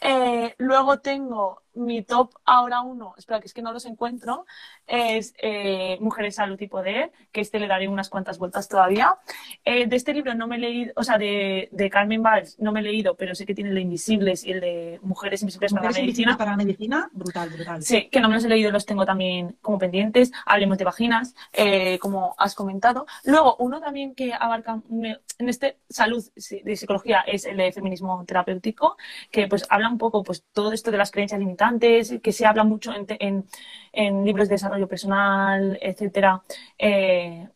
Eh, 0.00 0.54
luego 0.58 0.98
tengo 1.00 1.62
mi 1.80 2.02
top 2.02 2.32
ahora 2.44 2.80
uno, 2.82 3.14
espera, 3.16 3.40
que 3.40 3.46
es 3.46 3.54
que 3.54 3.62
no 3.62 3.72
los 3.72 3.86
encuentro, 3.86 4.46
es 4.86 5.34
eh, 5.38 5.98
Mujeres, 6.00 6.36
Salud 6.36 6.60
y 6.60 6.68
Poder, 6.68 7.12
que 7.32 7.40
este 7.40 7.58
le 7.58 7.66
daré 7.66 7.88
unas 7.88 8.08
cuantas 8.08 8.38
vueltas 8.38 8.68
todavía. 8.68 9.16
Eh, 9.64 9.86
de 9.86 9.96
este 9.96 10.12
libro 10.14 10.34
no 10.34 10.46
me 10.46 10.56
he 10.56 10.58
leído, 10.58 10.92
o 10.96 11.02
sea, 11.02 11.18
de, 11.18 11.68
de 11.72 11.90
Carmen 11.90 12.22
Valls 12.22 12.58
no 12.58 12.72
me 12.72 12.80
he 12.80 12.82
leído, 12.82 13.16
pero 13.16 13.34
sé 13.34 13.46
que 13.46 13.54
tiene 13.54 13.70
el 13.70 13.76
de 13.76 13.82
Invisibles 13.82 14.44
y 14.44 14.52
el 14.52 14.60
de 14.60 15.00
Mujeres 15.02 15.42
Invisibles 15.42 15.72
para 15.72 15.84
la 15.84 15.88
Mujeres 15.88 16.02
Medicina. 16.02 16.32
invisibles 16.32 16.36
para 16.36 16.50
la 16.50 16.56
medicina, 16.56 17.10
brutal, 17.12 17.48
brutal. 17.50 17.82
Sí, 17.82 18.08
que 18.08 18.20
no 18.20 18.28
me 18.28 18.34
los 18.34 18.44
he 18.44 18.48
leído, 18.48 18.70
los 18.70 18.86
tengo 18.86 19.04
también 19.04 19.56
como 19.60 19.78
pendientes. 19.78 20.32
Hablemos 20.46 20.78
de 20.78 20.84
vaginas, 20.84 21.34
eh, 21.52 21.98
como 21.98 22.34
has 22.38 22.54
comentado. 22.54 23.06
Luego, 23.24 23.56
uno 23.58 23.80
también 23.80 24.14
que 24.14 24.32
abarca 24.34 24.80
en 24.90 25.48
este 25.48 25.78
salud 25.88 26.22
de 26.64 26.76
psicología 26.76 27.20
es 27.26 27.44
el 27.46 27.56
de 27.56 27.72
feminismo 27.72 28.24
terapéutico, 28.26 28.96
que 29.30 29.46
pues 29.48 29.66
habla 29.70 29.88
un 29.88 29.98
poco 29.98 30.22
pues 30.22 30.44
todo 30.52 30.72
esto 30.72 30.90
de 30.90 30.98
las 30.98 31.10
creencias 31.10 31.38
limitantes, 31.38 31.69
que 31.78 32.32
se 32.32 32.46
habla 32.46 32.64
mucho 32.64 32.92
en, 32.92 33.06
en- 33.20 33.44
en 33.92 34.24
libros 34.24 34.48
de 34.48 34.54
desarrollo 34.54 34.88
personal, 34.88 35.78
etcétera. 35.80 36.42
Eh, 36.78 37.48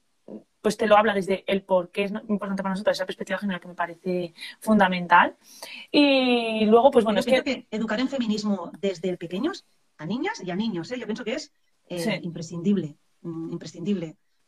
pues 0.61 0.77
te 0.79 0.87
lo 0.87 0.97
habla 0.97 1.13
desde 1.13 1.45
el 1.47 1.63
por 1.63 1.91
qué 1.91 2.05
es 2.05 2.13
importante 2.29 2.63
para 2.63 2.73
nosotros, 2.73 2.97
esa 2.97 3.05
perspectiva 3.05 3.39
general 3.39 3.61
que 3.61 3.69
me 3.69 3.75
parece 3.75 4.35
fundamental. 4.61 5.37
Y 5.91 6.65
luego, 6.65 6.91
pues 6.91 7.05
bueno, 7.05 7.21
Yo 7.21 7.31
es 7.31 7.43
que 7.45 7.45
que 7.45 7.67
educar 7.71 8.01
en 8.01 8.09
feminismo 8.09 8.73
desde 8.81 9.17
pequeños 9.19 9.67
a 9.99 10.07
niñas 10.07 10.43
y 10.43 10.51
a 10.51 10.57
niños, 10.57 10.91
¿eh? 10.91 10.99
yo 10.99 11.05
pienso 11.07 11.23
que 11.25 11.35
es 11.35 11.53
eh, 11.89 11.99
Sí. 11.99 12.11
imprescindible, 12.23 12.97
mm, 13.21 13.53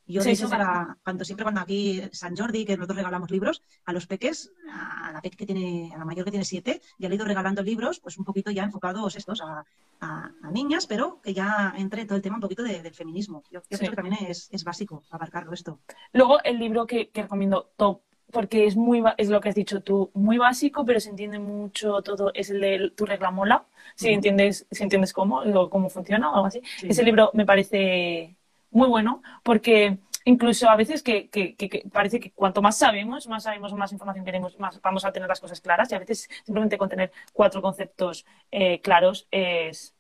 Yo, 0.09 0.21
Sí, 0.23 0.29
de 0.29 0.35
hecho, 0.35 0.47
sí. 0.47 0.51
para 0.53 0.97
cuando 1.03 1.25
siempre 1.25 1.43
cuando 1.45 1.61
aquí 1.61 2.01
San 2.13 2.37
Jordi, 2.37 2.65
que 2.65 2.77
nosotros 2.77 2.97
regalamos 2.99 3.31
libros, 3.31 3.63
a 3.85 3.93
los 3.93 4.07
peques, 4.07 4.53
a 4.73 5.11
la 5.13 5.21
peque 5.21 5.37
que 5.37 5.47
tiene, 5.47 5.91
a 5.95 5.99
la 5.99 6.05
mayor 6.05 6.25
que 6.25 6.31
tiene 6.31 6.45
siete, 6.45 6.81
ya 6.99 7.09
le 7.09 7.15
he 7.15 7.17
ido 7.17 7.25
regalando 7.25 7.63
libros, 7.63 7.99
pues 8.01 8.17
un 8.17 8.25
poquito 8.25 8.51
ya 8.51 8.63
enfocados 8.63 9.17
estos 9.17 9.41
a, 9.43 9.65
a- 10.01 10.31
a 10.43 10.51
niñas, 10.51 10.87
pero 10.87 11.21
que 11.23 11.35
ya 11.35 11.75
entre 11.77 12.05
todo 12.05 12.17
el 12.17 12.23
tema 12.23 12.37
un 12.37 12.41
poquito 12.43 12.63
de- 12.63 12.83
del 12.83 12.95
feminismo. 12.95 13.43
Yo, 13.51 13.61
yo 13.61 13.61
Sí. 13.63 13.79
pienso 13.79 13.91
que 13.91 13.97
también 13.97 14.17
es, 14.29 14.49
es 14.53 14.63
básico 14.63 15.03
abarcarlo 15.11 15.53
esto. 15.53 15.81
Luego 16.13 16.43
el 16.45 16.59
libro 16.59 16.87
que, 16.87 17.09
que 17.09 17.23
recomiendo 17.23 17.71
top, 17.77 18.01
porque 18.31 18.67
es 18.67 18.77
muy 18.77 19.03
es 19.17 19.29
lo 19.29 19.41
que 19.41 19.49
has 19.49 19.55
dicho 19.55 19.81
tú, 19.81 20.11
muy 20.15 20.37
básico, 20.39 20.85
pero 20.85 21.01
se 21.01 21.11
entiende 21.11 21.39
mucho 21.39 22.03
todo, 22.03 22.31
es 22.35 22.51
el 22.51 22.61
de 22.61 22.91
Tu 22.95 23.07
regla 23.07 23.31
mola, 23.31 23.65
si 23.95 24.07
Ujú. 24.09 24.15
entiendes, 24.17 24.67
si 24.71 24.83
entiendes 24.83 25.13
cómo, 25.13 25.39
o 25.41 25.71
cómo 25.71 25.89
funciona 25.91 26.31
o 26.31 26.35
algo 26.35 26.47
así. 26.47 26.61
Sí. 26.79 26.87
Ese 26.91 27.03
libro 27.03 27.31
me 27.35 27.47
parece 27.47 28.36
muy 28.77 28.89
bueno, 28.89 29.23
porque 29.43 29.99
incluso 30.25 30.69
a 30.69 30.77
veces 30.77 31.03
que, 31.03 31.29
que- 31.31 31.57
que- 31.57 31.85
parece 31.93 32.21
que 32.21 32.33
cuanto 32.33 32.63
más 32.63 32.79
sabemos, 32.79 33.27
más 33.29 33.45
sabemos, 33.45 33.73
más 33.75 33.93
información 33.93 34.25
queremos, 34.25 34.59
más 34.59 34.81
vamos 34.83 35.05
a 35.05 35.13
tener 35.13 35.29
las 35.29 35.41
cosas 35.41 35.61
claras, 35.61 35.91
y 35.93 35.95
a 35.95 35.99
veces 35.99 36.29
simplemente 36.45 36.79
con 36.79 36.89
tener 36.89 37.13
cuatro 37.33 37.63
conceptos 37.63 38.27
eh, 38.51 38.81
claros 38.81 39.29
es, 39.31 39.95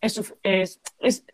es, 0.00 0.34
es, 0.42 0.80
es, 1.00 1.24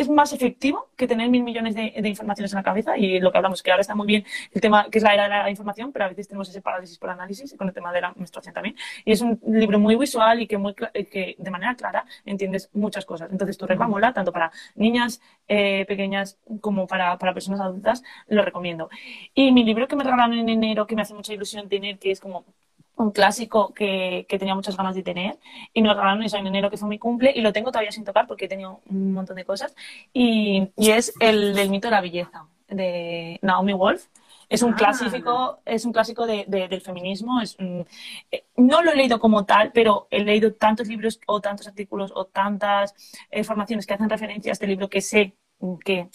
es 0.00 0.08
más 0.08 0.32
efectivo 0.32 0.88
que 0.96 1.06
tener 1.06 1.28
mil 1.28 1.42
millones 1.42 1.74
de, 1.74 1.92
de, 1.96 2.08
informaciones 2.08 2.52
en 2.52 2.56
la 2.56 2.62
cabeza 2.62 2.96
y 2.96 3.20
lo 3.20 3.30
que 3.30 3.38
hablamos, 3.38 3.62
que 3.62 3.70
ahora 3.70 3.82
está 3.82 3.94
muy 3.94 4.06
bien 4.06 4.24
el 4.52 4.60
tema 4.60 4.88
que 4.90 4.98
es 4.98 5.04
la 5.04 5.12
era 5.12 5.24
de 5.24 5.28
la 5.30 5.50
información, 5.50 5.92
pero 5.92 6.06
a 6.06 6.08
veces 6.08 6.26
tenemos 6.26 6.48
ese 6.48 6.62
parálisis 6.62 6.98
por 6.98 7.10
análisis 7.10 7.54
con 7.56 7.68
el 7.68 7.74
tema 7.74 7.92
de 7.92 8.00
la 8.00 8.12
menstruación 8.16 8.54
también. 8.54 8.76
Y 9.04 9.12
es 9.12 9.20
un 9.20 9.38
libro 9.46 9.78
muy 9.78 9.96
visual 9.96 10.40
y 10.40 10.46
que, 10.46 10.56
muy, 10.56 10.74
que 10.74 11.36
de 11.38 11.50
manera 11.50 11.74
clara 11.74 12.06
entiendes 12.24 12.70
muchas 12.72 13.04
cosas. 13.04 13.30
Entonces, 13.30 13.58
tu 13.58 13.66
regla 13.66 13.86
mola, 13.88 14.12
tanto 14.14 14.32
para 14.32 14.50
niñas 14.74 15.20
eh, 15.48 15.84
pequeñas 15.86 16.38
como 16.60 16.86
para, 16.86 17.18
para, 17.18 17.34
personas 17.34 17.60
adultas, 17.60 18.02
lo 18.28 18.42
recomiendo. 18.42 18.88
Y 19.34 19.52
mi 19.52 19.64
libro 19.64 19.86
que 19.86 19.96
me 19.96 20.04
regalaron 20.04 20.38
en 20.38 20.48
enero, 20.48 20.86
que 20.86 20.96
me 20.96 21.02
hace 21.02 21.14
mucha 21.14 21.34
ilusión 21.34 21.68
tener, 21.68 21.98
que 21.98 22.10
es 22.10 22.20
como 22.20 22.46
un 23.00 23.10
clásico 23.12 23.72
que, 23.72 24.26
que, 24.28 24.38
tenía 24.38 24.54
muchas 24.54 24.76
ganas 24.76 24.94
de 24.94 25.02
tener 25.02 25.38
y 25.72 25.82
me 25.82 25.88
lo 25.88 25.94
regalaron 25.94 26.22
eso 26.22 26.36
en 26.36 26.46
enero 26.46 26.70
que 26.70 26.76
fue 26.76 26.88
mi 26.88 26.98
cumple 26.98 27.32
y 27.34 27.40
lo 27.40 27.52
tengo 27.52 27.70
todavía 27.70 27.92
sin 27.92 28.04
tocar 28.04 28.26
porque 28.26 28.44
he 28.44 28.48
tenido 28.48 28.80
un 28.88 29.12
montón 29.12 29.36
de 29.36 29.44
cosas 29.44 29.74
y, 30.12 30.68
y 30.76 30.90
es 30.90 31.12
el 31.20 31.54
del 31.54 31.70
mito 31.70 31.88
de 31.88 31.92
la 31.92 32.00
belleza 32.00 32.46
de 32.68 33.38
Naomi 33.42 33.72
Wolf 33.72 34.06
es 34.48 34.62
un 34.62 34.74
ah. 34.74 34.76
clásico 34.76 35.60
es 35.64 35.84
un 35.84 35.92
clásico 35.92 36.26
de, 36.26 36.44
de, 36.46 36.68
del 36.68 36.80
feminismo 36.82 37.40
es, 37.40 37.56
eh, 37.58 38.44
no 38.56 38.82
lo 38.82 38.92
he 38.92 38.96
leído 38.96 39.18
como 39.18 39.44
tal 39.44 39.72
pero 39.72 40.06
he 40.10 40.22
leído 40.22 40.54
tantos 40.54 40.86
libros 40.88 41.20
o 41.26 41.40
tantos 41.40 41.66
artículos 41.66 42.12
o 42.14 42.26
tantas 42.26 42.94
eh, 43.30 43.44
formaciones 43.44 43.86
que 43.86 43.94
hacen 43.94 44.10
referencia 44.10 44.52
a 44.52 44.54
este 44.54 44.66
libro 44.66 44.88
que 44.88 45.00
sé 45.00 45.34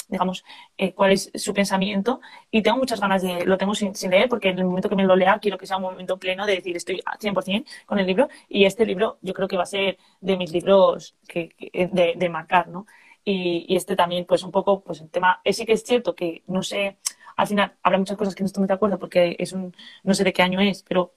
digamos, 0.10 0.44
eh, 0.78 0.94
cuál 0.94 1.12
es 1.12 1.32
su 1.36 1.54
pensamiento 1.54 2.20
y 2.52 2.62
tengo 2.62 2.78
muchas 2.78 3.00
ganas 3.00 3.22
de, 3.22 3.46
lo 3.46 3.58
tengo 3.58 3.76
sin, 3.76 3.94
sin, 3.96 4.12
leer 4.12 4.28
porque 4.28 4.50
en 4.50 4.60
el 4.60 4.66
momento 4.66 4.90
que 4.90 4.96
me 4.96 5.04
lo 5.04 5.16
lea 5.16 5.40
quiero 5.40 5.58
que 5.58 5.68
sea 5.68 5.78
un 5.78 5.84
momento 5.84 6.18
pleno 6.18 6.46
de 6.46 6.56
decir 6.56 6.76
estoy 6.76 7.02
100% 7.20 7.66
con 7.86 8.00
el 8.00 8.08
libro 8.08 8.30
y 8.50 8.66
este 8.66 8.86
libro 8.86 9.20
yo 9.22 9.34
creo 9.34 9.48
que 9.48 9.58
va 9.58 9.64
a 9.64 9.68
ser 9.68 9.98
de 10.22 10.38
mis 10.38 10.52
libros 10.52 11.16
que, 11.28 11.50
que 11.50 11.90
de, 11.92 12.14
de, 12.16 12.30
marcar, 12.30 12.68
¿no? 12.68 12.88
Y, 13.24 13.66
y, 13.68 13.76
este 13.76 13.96
también, 13.96 14.26
pues 14.26 14.44
un 14.44 14.52
poco, 14.52 14.82
pues 14.84 15.02
el 15.02 15.10
tema, 15.10 15.42
es, 15.44 15.58
sí 15.58 15.66
que 15.66 15.74
es 15.74 15.84
cierto 15.84 16.16
que 16.16 16.44
no 16.48 16.62
sé, 16.64 16.98
al 17.36 17.48
final 17.48 17.76
habrá 17.84 17.98
muchas 17.98 18.18
cosas 18.18 18.36
que 18.36 18.44
no 18.44 18.48
estoy 18.48 18.62
muy 18.62 18.68
de 18.68 18.74
acuerdo 18.76 19.00
porque 19.00 19.36
es 19.40 19.54
un, 19.54 19.76
no 20.04 20.14
sé 20.14 20.24
de 20.24 20.34
qué 20.34 20.42
año 20.44 20.60
es, 20.62 20.84
pero 20.84 21.14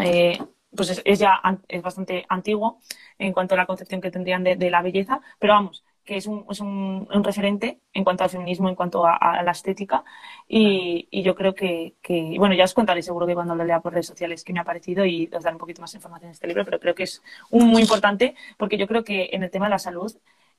eh, 0.00 0.38
pues 0.74 0.90
es, 0.90 1.02
es, 1.04 1.18
ya 1.18 1.40
es 1.68 1.82
bastante 1.82 2.24
antiguo 2.28 2.80
en 3.18 3.32
cuanto 3.32 3.54
a 3.54 3.58
la 3.58 3.66
concepción 3.66 4.00
que 4.00 4.10
tendrían 4.10 4.44
de, 4.44 4.56
de 4.56 4.70
la 4.70 4.82
belleza, 4.82 5.20
pero 5.38 5.54
vamos, 5.54 5.84
que 6.08 6.16
es 6.16 6.26
un, 6.26 6.46
es 6.50 6.60
un, 6.60 7.06
un 7.12 7.22
referente 7.22 7.80
en 7.92 8.02
cuanto 8.02 8.24
al 8.24 8.30
feminismo, 8.30 8.70
en 8.70 8.74
cuanto 8.74 9.04
a, 9.06 9.42
la 9.42 9.50
estética. 9.50 10.04
Y, 10.48 11.06
y 11.10 11.22
yo 11.22 11.34
creo 11.34 11.54
que, 11.54 11.96
que, 12.00 12.34
bueno, 12.38 12.54
ya 12.54 12.64
os 12.64 12.72
contaré 12.72 13.02
seguro 13.02 13.26
que 13.26 13.34
cuando 13.34 13.54
lo 13.54 13.62
lea 13.62 13.80
por 13.80 13.92
redes 13.92 14.06
sociales 14.06 14.42
qué 14.42 14.54
me 14.54 14.60
ha 14.60 14.64
parecido 14.64 15.04
y 15.04 15.28
os 15.34 15.44
daré 15.44 15.54
un 15.56 15.60
poquito 15.60 15.82
más 15.82 15.94
información 15.94 16.30
de 16.30 16.32
este 16.32 16.46
libro, 16.46 16.64
pero 16.64 16.80
creo 16.80 16.94
que 16.94 17.02
es 17.02 17.22
un 17.50 17.68
muy 17.68 17.82
importante 17.82 18.34
porque 18.56 18.78
yo 18.78 18.86
creo 18.88 19.04
que 19.04 19.28
en 19.32 19.42
el 19.42 19.50
tema 19.50 19.66
de 19.66 19.70
la 19.72 19.78
salud 19.78 20.10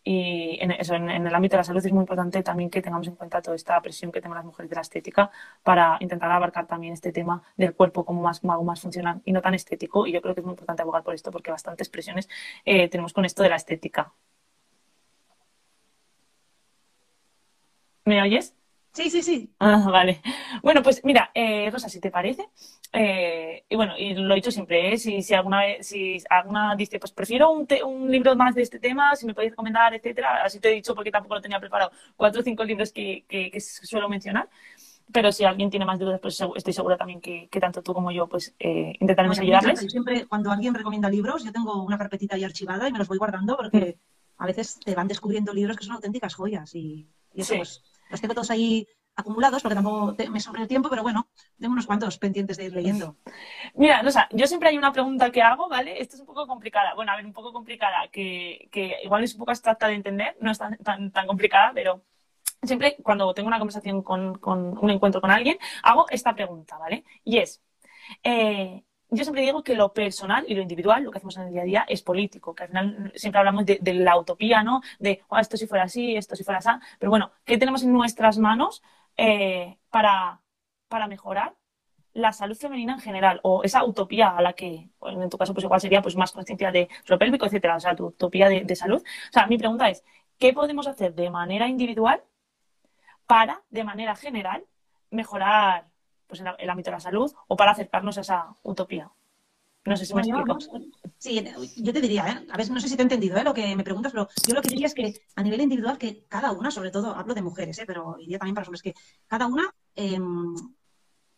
y 0.03 0.57
en, 0.61 0.71
eso, 0.71 0.93
en, 0.93 1.09
el 1.09 1.35
ámbito 1.35 1.53
de 1.53 1.61
la 1.61 1.63
salud 1.63 1.83
es 1.85 1.91
muy 1.91 2.01
importante 2.01 2.43
también 2.43 2.69
que 2.69 2.81
tengamos 2.81 3.07
en 3.07 3.15
cuenta 3.15 3.41
toda 3.41 3.55
esta 3.55 3.81
presión 3.81 4.11
que 4.11 4.21
tenemos 4.21 4.37
las 4.37 4.45
mujeres 4.45 4.69
de 4.69 4.75
la 4.75 4.81
estética 4.81 5.31
para 5.63 5.97
intentar 5.99 6.31
abarcar 6.31 6.67
también 6.67 6.93
este 6.93 7.11
tema 7.11 7.41
del 7.57 7.73
cuerpo 7.75 8.05
como 8.05 8.21
más, 8.21 8.39
como 8.39 8.63
más 8.63 8.81
funcional 8.81 9.21
y 9.25 9.31
no 9.33 9.41
tan 9.41 9.55
estético. 9.55 10.05
Y 10.07 10.11
yo 10.13 10.21
creo 10.21 10.35
que 10.35 10.41
es 10.41 10.45
muy 10.45 10.53
importante 10.53 10.83
abogar 10.83 11.03
por 11.03 11.15
esto 11.15 11.31
porque 11.31 11.51
bastantes 11.51 11.89
presiones 11.89 12.29
eh, 12.65 12.87
tenemos 12.89 13.13
con 13.13 13.25
esto 13.25 13.43
de 13.43 13.49
la 13.49 13.55
estética. 13.55 14.13
¿Me 18.09 18.23
oyes? 18.23 18.55
Sí, 18.91 19.11
sí, 19.11 19.21
sí. 19.21 19.53
Ah, 19.59 19.87
vale. 19.87 20.19
Bueno, 20.63 20.81
pues 20.81 21.05
mira, 21.05 21.29
eh, 21.35 21.69
Rosa, 21.69 21.89
si 21.89 21.99
te 21.99 22.09
parece, 22.09 22.49
eh, 22.91 23.63
y 23.69 23.75
bueno, 23.75 23.95
y 23.95 24.15
lo 24.15 24.33
he 24.33 24.37
dicho 24.37 24.49
siempre, 24.49 24.91
¿eh? 24.91 24.97
si, 24.97 25.21
si 25.21 25.35
alguna 25.35 25.59
vez, 25.59 25.85
si 25.85 26.17
alguna 26.27 26.75
dice, 26.75 26.97
pues 26.97 27.11
prefiero 27.11 27.51
un, 27.51 27.67
un, 27.85 28.09
libro 28.09 28.35
más 28.35 28.55
de 28.55 28.63
este 28.63 28.79
tema, 28.79 29.15
si 29.15 29.27
me 29.27 29.35
podéis 29.35 29.51
recomendar, 29.51 29.93
etcétera, 29.93 30.43
así 30.43 30.59
te 30.59 30.69
he 30.69 30.73
dicho 30.73 30.95
porque 30.95 31.11
tampoco 31.11 31.35
lo 31.35 31.41
tenía 31.41 31.59
preparado, 31.59 31.91
cuatro 32.17 32.41
o 32.41 32.43
cinco 32.43 32.63
libros 32.63 32.91
que, 32.91 33.25
que, 33.27 33.51
que 33.51 33.61
suelo 33.61 34.09
mencionar. 34.09 34.49
Pero 35.13 35.31
si 35.31 35.43
alguien 35.45 35.69
tiene 35.69 35.85
más 35.85 35.99
dudas, 35.99 36.19
pues 36.19 36.43
estoy 36.55 36.73
segura 36.73 36.97
también 36.97 37.21
que, 37.21 37.47
que 37.47 37.59
tanto 37.59 37.83
tú 37.83 37.93
como 37.93 38.09
yo, 38.09 38.25
pues 38.25 38.55
eh, 38.57 38.93
intentaremos 38.99 39.37
bueno, 39.37 39.55
ayudarles. 39.55 39.83
Yo 39.83 39.89
siempre, 39.89 40.25
cuando 40.25 40.49
alguien 40.49 40.73
recomienda 40.73 41.11
libros, 41.11 41.43
yo 41.43 41.51
tengo 41.51 41.83
una 41.83 41.99
carpetita 41.99 42.35
ahí 42.35 42.43
archivada 42.43 42.89
y 42.89 42.91
me 42.91 42.97
los 42.97 43.07
voy 43.07 43.19
guardando 43.19 43.55
porque 43.55 43.99
mm. 43.99 44.43
a 44.43 44.47
veces 44.47 44.79
te 44.83 44.95
van 44.95 45.07
descubriendo 45.07 45.53
libros 45.53 45.77
que 45.77 45.85
son 45.85 45.93
auténticas 45.93 46.33
joyas 46.33 46.73
y, 46.73 47.07
y 47.33 47.41
eso 47.41 47.53
sí. 47.53 47.57
pues 47.57 47.83
los 48.09 48.21
tengo 48.21 48.33
todos 48.33 48.51
ahí 48.51 48.87
acumulados 49.15 49.61
porque 49.61 49.75
tampoco 49.75 50.15
me 50.31 50.39
sobra 50.39 50.61
el 50.61 50.67
tiempo, 50.67 50.89
pero 50.89 51.03
bueno, 51.03 51.29
tengo 51.59 51.73
unos 51.73 51.85
cuantos 51.85 52.17
pendientes 52.17 52.57
de 52.57 52.65
ir 52.65 52.73
leyendo. 52.73 53.17
Mira, 53.75 54.01
Rosa, 54.01 54.27
yo 54.31 54.47
siempre 54.47 54.69
hay 54.69 54.77
una 54.77 54.91
pregunta 54.91 55.31
que 55.31 55.41
hago, 55.41 55.67
¿vale? 55.67 56.01
Esto 56.01 56.15
es 56.15 56.21
un 56.21 56.27
poco 56.27 56.47
complicada. 56.47 56.93
Bueno, 56.95 57.11
a 57.11 57.15
ver, 57.15 57.25
un 57.25 57.33
poco 57.33 57.51
complicada, 57.51 58.07
que, 58.11 58.69
que 58.71 58.95
igual 59.03 59.23
es 59.23 59.33
un 59.33 59.39
poco 59.39 59.51
abstracta 59.51 59.87
de 59.87 59.95
entender, 59.95 60.37
no 60.39 60.51
es 60.51 60.57
tan, 60.57 60.77
tan, 60.77 61.11
tan 61.11 61.27
complicada, 61.27 61.71
pero 61.73 62.03
siempre 62.63 62.97
cuando 63.03 63.33
tengo 63.33 63.47
una 63.47 63.59
conversación 63.59 64.01
con, 64.03 64.37
con, 64.37 64.77
un 64.77 64.89
encuentro 64.89 65.21
con 65.21 65.31
alguien, 65.31 65.57
hago 65.83 66.05
esta 66.09 66.33
pregunta, 66.33 66.77
¿vale? 66.77 67.03
Y 67.23 67.37
es, 67.37 67.61
eh, 68.23 68.83
yo 69.11 69.23
siempre 69.23 69.41
digo 69.41 69.63
que 69.63 69.75
lo 69.75 69.93
personal 69.93 70.45
y 70.47 70.53
lo 70.55 70.61
individual, 70.61 71.03
lo 71.03 71.11
que 71.11 71.17
hacemos 71.17 71.37
en 71.37 71.43
el 71.43 71.53
día 71.53 71.61
a 71.61 71.65
día, 71.65 71.85
es 71.87 72.01
político, 72.01 72.53
que 72.53 72.63
al 72.63 72.69
final 72.69 73.11
siempre 73.15 73.39
hablamos 73.39 73.65
de, 73.65 73.79
la 73.93 74.17
utopía, 74.17 74.63
¿no? 74.63 74.81
De 74.99 75.23
oh, 75.29 75.37
esto 75.37 75.57
si 75.57 75.67
fuera 75.67 75.85
así, 75.85 76.15
esto 76.15 76.35
si 76.35 76.43
fuera 76.43 76.59
así. 76.59 76.69
Pero 76.99 77.09
bueno, 77.09 77.31
¿qué 77.45 77.57
tenemos 77.57 77.83
en 77.83 77.93
nuestras 77.93 78.37
manos 78.37 78.83
eh, 79.17 79.77
para, 79.89 80.41
para 80.87 81.07
mejorar 81.07 81.55
la 82.13 82.33
salud 82.33 82.55
femenina 82.55 82.93
en 82.93 82.99
general? 82.99 83.39
O 83.43 83.63
esa 83.63 83.83
utopía 83.83 84.29
a 84.29 84.41
la 84.41 84.53
que, 84.53 84.89
en 85.01 85.29
tu 85.29 85.37
caso, 85.37 85.53
pues 85.53 85.63
igual 85.63 85.81
sería 85.81 86.01
pues 86.01 86.15
más 86.15 86.31
conciencia 86.31 86.71
de 86.71 86.89
lo 87.07 87.17
pélvico, 87.17 87.45
etcétera, 87.45 87.77
o 87.77 87.79
sea, 87.79 87.95
tu 87.95 88.07
utopía 88.07 88.49
de, 88.49 88.61
de 88.63 88.75
salud. 88.75 89.01
O 89.01 89.33
sea, 89.33 89.47
mi 89.47 89.57
pregunta 89.57 89.89
es, 89.89 90.03
¿qué 90.37 90.53
podemos 90.53 90.87
hacer 90.87 91.15
de 91.15 91.29
manera 91.29 91.67
individual 91.67 92.23
para, 93.27 93.61
de 93.69 93.83
manera 93.83 94.15
general, 94.15 94.65
mejorar 95.11 95.88
pues, 96.29 96.39
el, 96.39 96.47
el 96.57 96.69
ámbito 96.69 96.91
de 96.91 96.95
la 96.95 97.01
salud 97.01 97.33
o 97.47 97.57
para 97.57 97.71
acercarnos 97.71 98.17
a 98.17 98.21
esa 98.21 98.55
utopía. 98.63 99.11
No 99.85 99.97
sé 99.97 100.05
si 100.05 100.13
me 100.13 100.21
bueno, 100.21 100.53
explico. 100.53 100.79
Sí, 101.17 101.43
yo 101.77 101.93
te 101.93 102.01
diría, 102.01 102.27
¿eh? 102.27 102.47
a 102.51 102.57
ver, 102.57 102.69
no 102.69 102.79
sé 102.79 102.87
si 102.87 102.95
te 102.95 103.01
he 103.01 103.03
entendido 103.03 103.37
¿eh? 103.37 103.43
lo 103.43 103.53
que 103.53 103.75
me 103.75 103.83
preguntas, 103.83 104.11
pero 104.11 104.27
yo 104.47 104.53
lo 104.53 104.61
que 104.61 104.69
diría 104.69 104.87
es 104.87 104.93
que 104.93 105.21
a 105.35 105.41
nivel 105.41 105.61
individual, 105.61 105.97
que 105.97 106.25
cada 106.27 106.51
una, 106.51 106.69
sobre 106.69 106.91
todo 106.91 107.15
hablo 107.15 107.33
de 107.33 107.41
mujeres, 107.41 107.79
¿eh? 107.79 107.85
pero 107.87 108.17
iría 108.19 108.37
también 108.37 108.55
para 108.55 108.67
hombres, 108.67 108.83
que 108.83 108.93
cada 109.27 109.47
una 109.47 109.73
eh, 109.95 110.19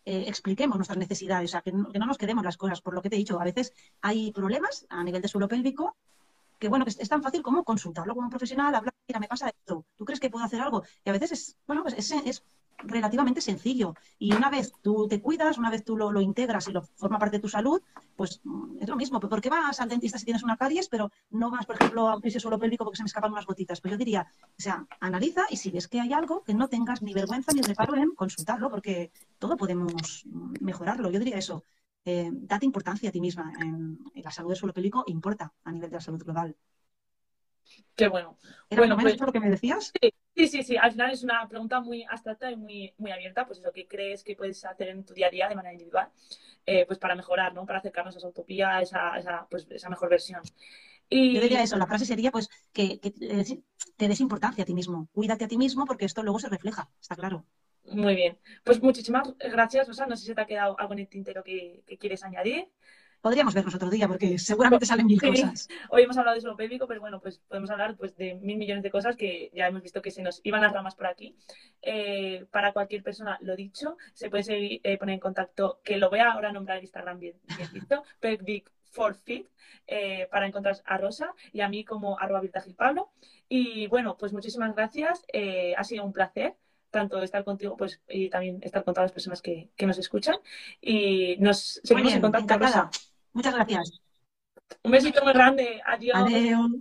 expliquemos 0.05 0.75
nuestras 0.77 0.97
necesidades, 0.97 1.49
o 1.49 1.51
sea, 1.51 1.61
que 1.61 1.71
no, 1.71 1.89
que 1.89 1.99
no 1.99 2.07
nos 2.07 2.17
quedemos 2.17 2.43
las 2.43 2.57
cosas, 2.57 2.81
por 2.81 2.93
lo 2.93 3.01
que 3.01 3.09
te 3.09 3.15
he 3.15 3.19
dicho, 3.19 3.39
a 3.39 3.43
veces 3.43 3.73
hay 4.01 4.31
problemas 4.31 4.85
a 4.89 5.03
nivel 5.03 5.21
de 5.21 5.27
suelo 5.27 5.47
pélvico 5.47 5.95
que 6.59 6.67
bueno, 6.67 6.85
que 6.85 6.91
es 6.91 7.09
tan 7.09 7.23
fácil 7.23 7.41
como 7.41 7.63
consultarlo 7.63 8.13
como 8.13 8.27
un 8.27 8.29
profesional, 8.29 8.75
hablar, 8.75 8.93
mira, 9.07 9.19
me 9.19 9.27
pasa 9.27 9.49
esto, 9.49 9.83
¿tú 9.95 10.05
crees 10.05 10.19
que 10.19 10.29
puedo 10.29 10.45
hacer 10.45 10.61
algo? 10.61 10.83
Y 11.03 11.09
a 11.09 11.13
veces 11.13 11.31
es, 11.31 11.57
bueno, 11.65 11.81
pues 11.81 11.95
es, 11.95 12.11
es 12.11 12.43
relativamente 12.83 13.41
sencillo. 13.41 13.95
Y 14.17 14.33
una 14.33 14.49
vez 14.49 14.73
tú 14.81 15.07
te 15.07 15.21
cuidas, 15.21 15.57
una 15.57 15.69
vez 15.69 15.83
tú 15.83 15.97
lo, 15.97 16.11
lo, 16.11 16.21
integras 16.21 16.67
y 16.67 16.71
lo 16.71 16.81
forma 16.81 17.19
parte 17.19 17.37
de 17.37 17.41
tu 17.41 17.49
salud, 17.49 17.81
pues 18.15 18.41
es 18.79 18.89
lo 18.89 18.95
mismo. 18.95 19.19
¿Por 19.19 19.41
qué 19.41 19.49
vas 19.49 19.79
al 19.79 19.89
dentista 19.89 20.17
si 20.17 20.25
tienes 20.25 20.43
una 20.43 20.57
caries, 20.57 20.87
pero 20.89 21.11
no 21.29 21.49
vas, 21.49 21.65
por 21.65 21.75
ejemplo, 21.75 22.09
a 22.09 22.17
un 22.17 22.31
suelo 22.31 22.59
pélvico 22.59 22.83
porque 22.83 22.97
se 22.97 23.03
me 23.03 23.07
escapan 23.07 23.31
unas 23.31 23.45
gotitas? 23.45 23.81
Pues 23.81 23.91
yo 23.91 23.97
diría, 23.97 24.27
o 24.43 24.61
sea, 24.61 24.85
analiza 24.99 25.43
y 25.49 25.57
si 25.57 25.71
ves 25.71 25.87
que 25.87 25.99
hay 25.99 26.13
algo, 26.13 26.43
que 26.43 26.53
no 26.53 26.67
tengas 26.67 27.01
ni 27.01 27.13
vergüenza 27.13 27.51
ni 27.53 27.61
reparo 27.61 27.95
en 27.95 28.15
consultarlo, 28.15 28.69
porque 28.69 29.11
todo 29.39 29.57
podemos 29.57 30.25
mejorarlo. 30.59 31.09
Yo 31.11 31.19
diría 31.19 31.37
eso. 31.37 31.63
Eh, 32.03 32.29
date 32.33 32.65
importancia 32.65 33.09
a 33.09 33.11
ti 33.11 33.21
misma. 33.21 33.51
En 33.59 33.99
la 34.15 34.31
salud 34.31 34.49
del 34.49 34.57
suelo 34.57 34.73
pélvico 34.73 35.03
importa 35.07 35.53
a 35.63 35.71
nivel 35.71 35.89
de 35.89 35.95
la 35.95 36.01
salud 36.01 36.23
global. 36.23 36.55
Qué 37.95 38.07
bueno. 38.07 38.37
¿Era 38.69 38.81
bueno, 38.81 38.97
pues, 38.97 39.19
lo 39.19 39.31
que 39.31 39.39
me 39.39 39.49
decías? 39.49 39.91
Sí, 40.01 40.13
sí, 40.35 40.47
sí, 40.47 40.63
sí, 40.63 40.77
Al 40.77 40.91
final 40.91 41.11
es 41.11 41.23
una 41.23 41.47
pregunta 41.47 41.81
muy 41.81 42.03
abstracta 42.03 42.49
y 42.49 42.55
muy, 42.55 42.93
muy 42.97 43.11
abierta. 43.11 43.45
Pues 43.45 43.59
eso, 43.59 43.71
¿qué 43.71 43.87
crees 43.87 44.23
que 44.23 44.35
puedes 44.35 44.63
hacer 44.65 44.89
en 44.89 45.05
tu 45.05 45.13
día 45.13 45.27
a 45.27 45.29
día 45.29 45.49
de 45.49 45.55
manera 45.55 45.73
individual? 45.73 46.09
Eh, 46.65 46.85
pues 46.85 46.99
para 46.99 47.15
mejorar, 47.15 47.53
¿no? 47.53 47.65
Para 47.65 47.79
acercarnos 47.79 48.15
a 48.15 48.19
esa 48.19 48.27
utopía, 48.27 48.77
a 48.77 48.81
esa, 48.81 49.17
esa, 49.17 49.47
pues, 49.49 49.67
esa 49.69 49.89
mejor 49.89 50.09
versión. 50.09 50.41
Y... 51.09 51.33
Yo 51.33 51.41
diría 51.41 51.61
eso, 51.61 51.77
la 51.77 51.87
frase 51.87 52.05
sería 52.05 52.31
pues 52.31 52.49
que, 52.71 52.99
que 52.99 53.11
te 53.11 54.07
des 54.07 54.21
importancia 54.21 54.63
a 54.63 54.65
ti 54.65 54.73
mismo. 54.73 55.09
Cuídate 55.11 55.45
a 55.45 55.47
ti 55.47 55.57
mismo 55.57 55.85
porque 55.85 56.05
esto 56.05 56.23
luego 56.23 56.39
se 56.39 56.47
refleja, 56.49 56.89
está 57.01 57.15
claro. 57.15 57.45
Muy 57.83 58.15
bien. 58.15 58.39
Pues 58.63 58.81
muchísimas 58.81 59.35
gracias, 59.37 59.87
Rosa. 59.87 60.05
No 60.05 60.15
sé 60.15 60.25
si 60.25 60.35
te 60.35 60.41
ha 60.41 60.45
quedado 60.45 60.79
algo 60.79 60.93
en 60.93 60.99
el 60.99 61.09
tintero 61.09 61.43
que, 61.43 61.83
que 61.85 61.97
quieres 61.97 62.23
añadir 62.23 62.69
podríamos 63.21 63.53
vernos 63.53 63.75
otro 63.75 63.89
día 63.89 64.07
porque 64.07 64.37
seguramente 64.39 64.85
salen 64.85 65.05
mil 65.05 65.19
sí. 65.19 65.29
cosas. 65.29 65.69
Hoy 65.89 66.03
hemos 66.03 66.17
hablado 66.17 66.35
de 66.35 66.41
suelo 66.41 66.57
pélvico, 66.57 66.87
pero 66.87 66.99
bueno, 66.99 67.19
pues 67.19 67.39
podemos 67.47 67.69
hablar 67.69 67.95
pues, 67.95 68.15
de 68.17 68.35
mil 68.35 68.57
millones 68.57 68.83
de 68.83 68.91
cosas 68.91 69.15
que 69.15 69.51
ya 69.53 69.67
hemos 69.67 69.81
visto 69.81 70.01
que 70.01 70.11
se 70.11 70.21
nos 70.21 70.41
iban 70.43 70.61
las 70.61 70.73
ramas 70.73 70.95
por 70.95 71.07
aquí. 71.07 71.35
Eh, 71.81 72.45
para 72.51 72.73
cualquier 72.73 73.03
persona, 73.03 73.37
lo 73.41 73.55
dicho, 73.55 73.97
se 74.13 74.29
puede 74.29 74.43
seguir, 74.43 74.81
eh, 74.83 74.97
poner 74.97 75.13
en 75.13 75.19
contacto, 75.19 75.79
que 75.83 75.97
lo 75.97 76.09
voy 76.09 76.19
a 76.19 76.31
ahora 76.31 76.51
nombrar 76.51 76.77
en 76.77 76.83
Instagram 76.83 77.19
bien, 77.19 77.35
bien 77.57 77.69
visto, 77.71 78.03
pelvic 78.19 78.71
for 78.91 79.15
fit, 79.15 79.47
eh, 79.87 80.27
para 80.29 80.47
encontrar 80.47 80.75
a 80.85 80.97
Rosa 80.97 81.33
y 81.53 81.61
a 81.61 81.69
mí 81.69 81.85
como 81.85 82.19
arroba 82.19 82.41
Pablo. 82.75 83.11
Y 83.47 83.87
bueno, 83.87 84.17
pues 84.17 84.33
muchísimas 84.33 84.75
gracias, 84.75 85.25
ha 85.77 85.83
sido 85.83 86.03
un 86.03 86.13
placer 86.13 86.55
tanto 86.89 87.21
estar 87.23 87.43
contigo 87.45 87.77
pues 87.77 88.01
y 88.07 88.29
también 88.29 88.59
estar 88.61 88.83
con 88.83 88.93
todas 88.93 89.05
las 89.05 89.13
personas 89.13 89.41
que, 89.41 89.69
que 89.77 89.87
nos 89.87 89.97
escuchan 89.97 90.35
y 90.81 91.37
nos 91.39 91.79
seguimos 91.83 92.11
bien, 92.11 92.17
en 92.17 92.21
contacto 92.21 92.57
Rosa. 92.57 92.91
Muchas 93.33 93.53
gracias. 93.53 94.01
Un 94.83 94.91
besito 94.91 95.23
muy 95.23 95.33
grande. 95.33 95.81
Adiós. 95.85 96.15
Adiós. 96.15 96.71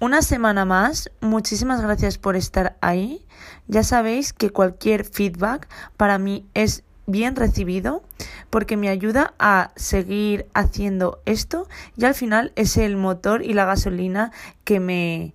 Una 0.00 0.22
semana 0.22 0.64
más, 0.64 1.10
muchísimas 1.20 1.82
gracias 1.82 2.16
por 2.16 2.34
estar 2.34 2.78
ahí. 2.80 3.26
Ya 3.66 3.82
sabéis 3.82 4.32
que 4.32 4.48
cualquier 4.48 5.04
feedback 5.04 5.68
para 5.98 6.16
mí 6.16 6.46
es 6.54 6.84
bien 7.06 7.36
recibido 7.36 8.02
porque 8.48 8.78
me 8.78 8.88
ayuda 8.88 9.34
a 9.38 9.72
seguir 9.76 10.46
haciendo 10.54 11.20
esto 11.26 11.68
y 11.96 12.06
al 12.06 12.14
final 12.14 12.52
es 12.56 12.78
el 12.78 12.96
motor 12.96 13.42
y 13.42 13.52
la 13.52 13.66
gasolina 13.66 14.32
que 14.64 14.80
me 14.80 15.34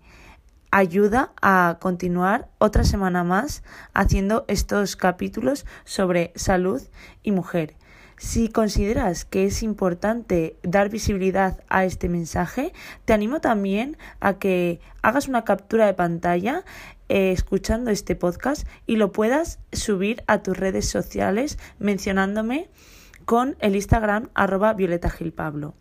ayuda 0.75 1.31
a 1.41 1.77
continuar 1.79 2.49
otra 2.57 2.83
semana 2.83 3.23
más 3.23 3.63
haciendo 3.93 4.43
estos 4.49 4.97
capítulos 4.97 5.65
sobre 5.85 6.33
salud 6.35 6.81
y 7.23 7.31
mujer. 7.31 7.77
Si 8.17 8.49
consideras 8.49 9.23
que 9.23 9.45
es 9.45 9.63
importante 9.63 10.57
dar 10.63 10.89
visibilidad 10.89 11.63
a 11.69 11.85
este 11.85 12.09
mensaje, 12.09 12.73
te 13.05 13.13
animo 13.13 13.39
también 13.39 13.95
a 14.19 14.37
que 14.37 14.81
hagas 15.01 15.29
una 15.29 15.45
captura 15.45 15.85
de 15.85 15.93
pantalla 15.93 16.65
eh, 17.07 17.31
escuchando 17.31 17.89
este 17.89 18.17
podcast 18.17 18.67
y 18.85 18.97
lo 18.97 19.13
puedas 19.13 19.59
subir 19.71 20.25
a 20.27 20.43
tus 20.43 20.57
redes 20.57 20.89
sociales 20.89 21.57
mencionándome 21.79 22.69
con 23.23 23.55
el 23.59 23.77
Instagram 23.77 24.29
arroba 24.33 24.73
Violeta 24.73 25.09
Gil 25.09 25.31
Pablo. 25.31 25.73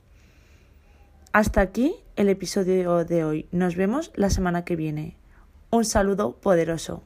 Hasta 1.32 1.62
aquí 1.62 1.96
el 2.16 2.28
episodio 2.28 3.04
de 3.04 3.24
hoy. 3.24 3.48
Nos 3.50 3.76
vemos 3.76 4.12
la 4.14 4.30
semana 4.30 4.64
que 4.64 4.76
viene. 4.76 5.16
Un 5.70 5.84
saludo 5.84 6.36
poderoso. 6.40 7.02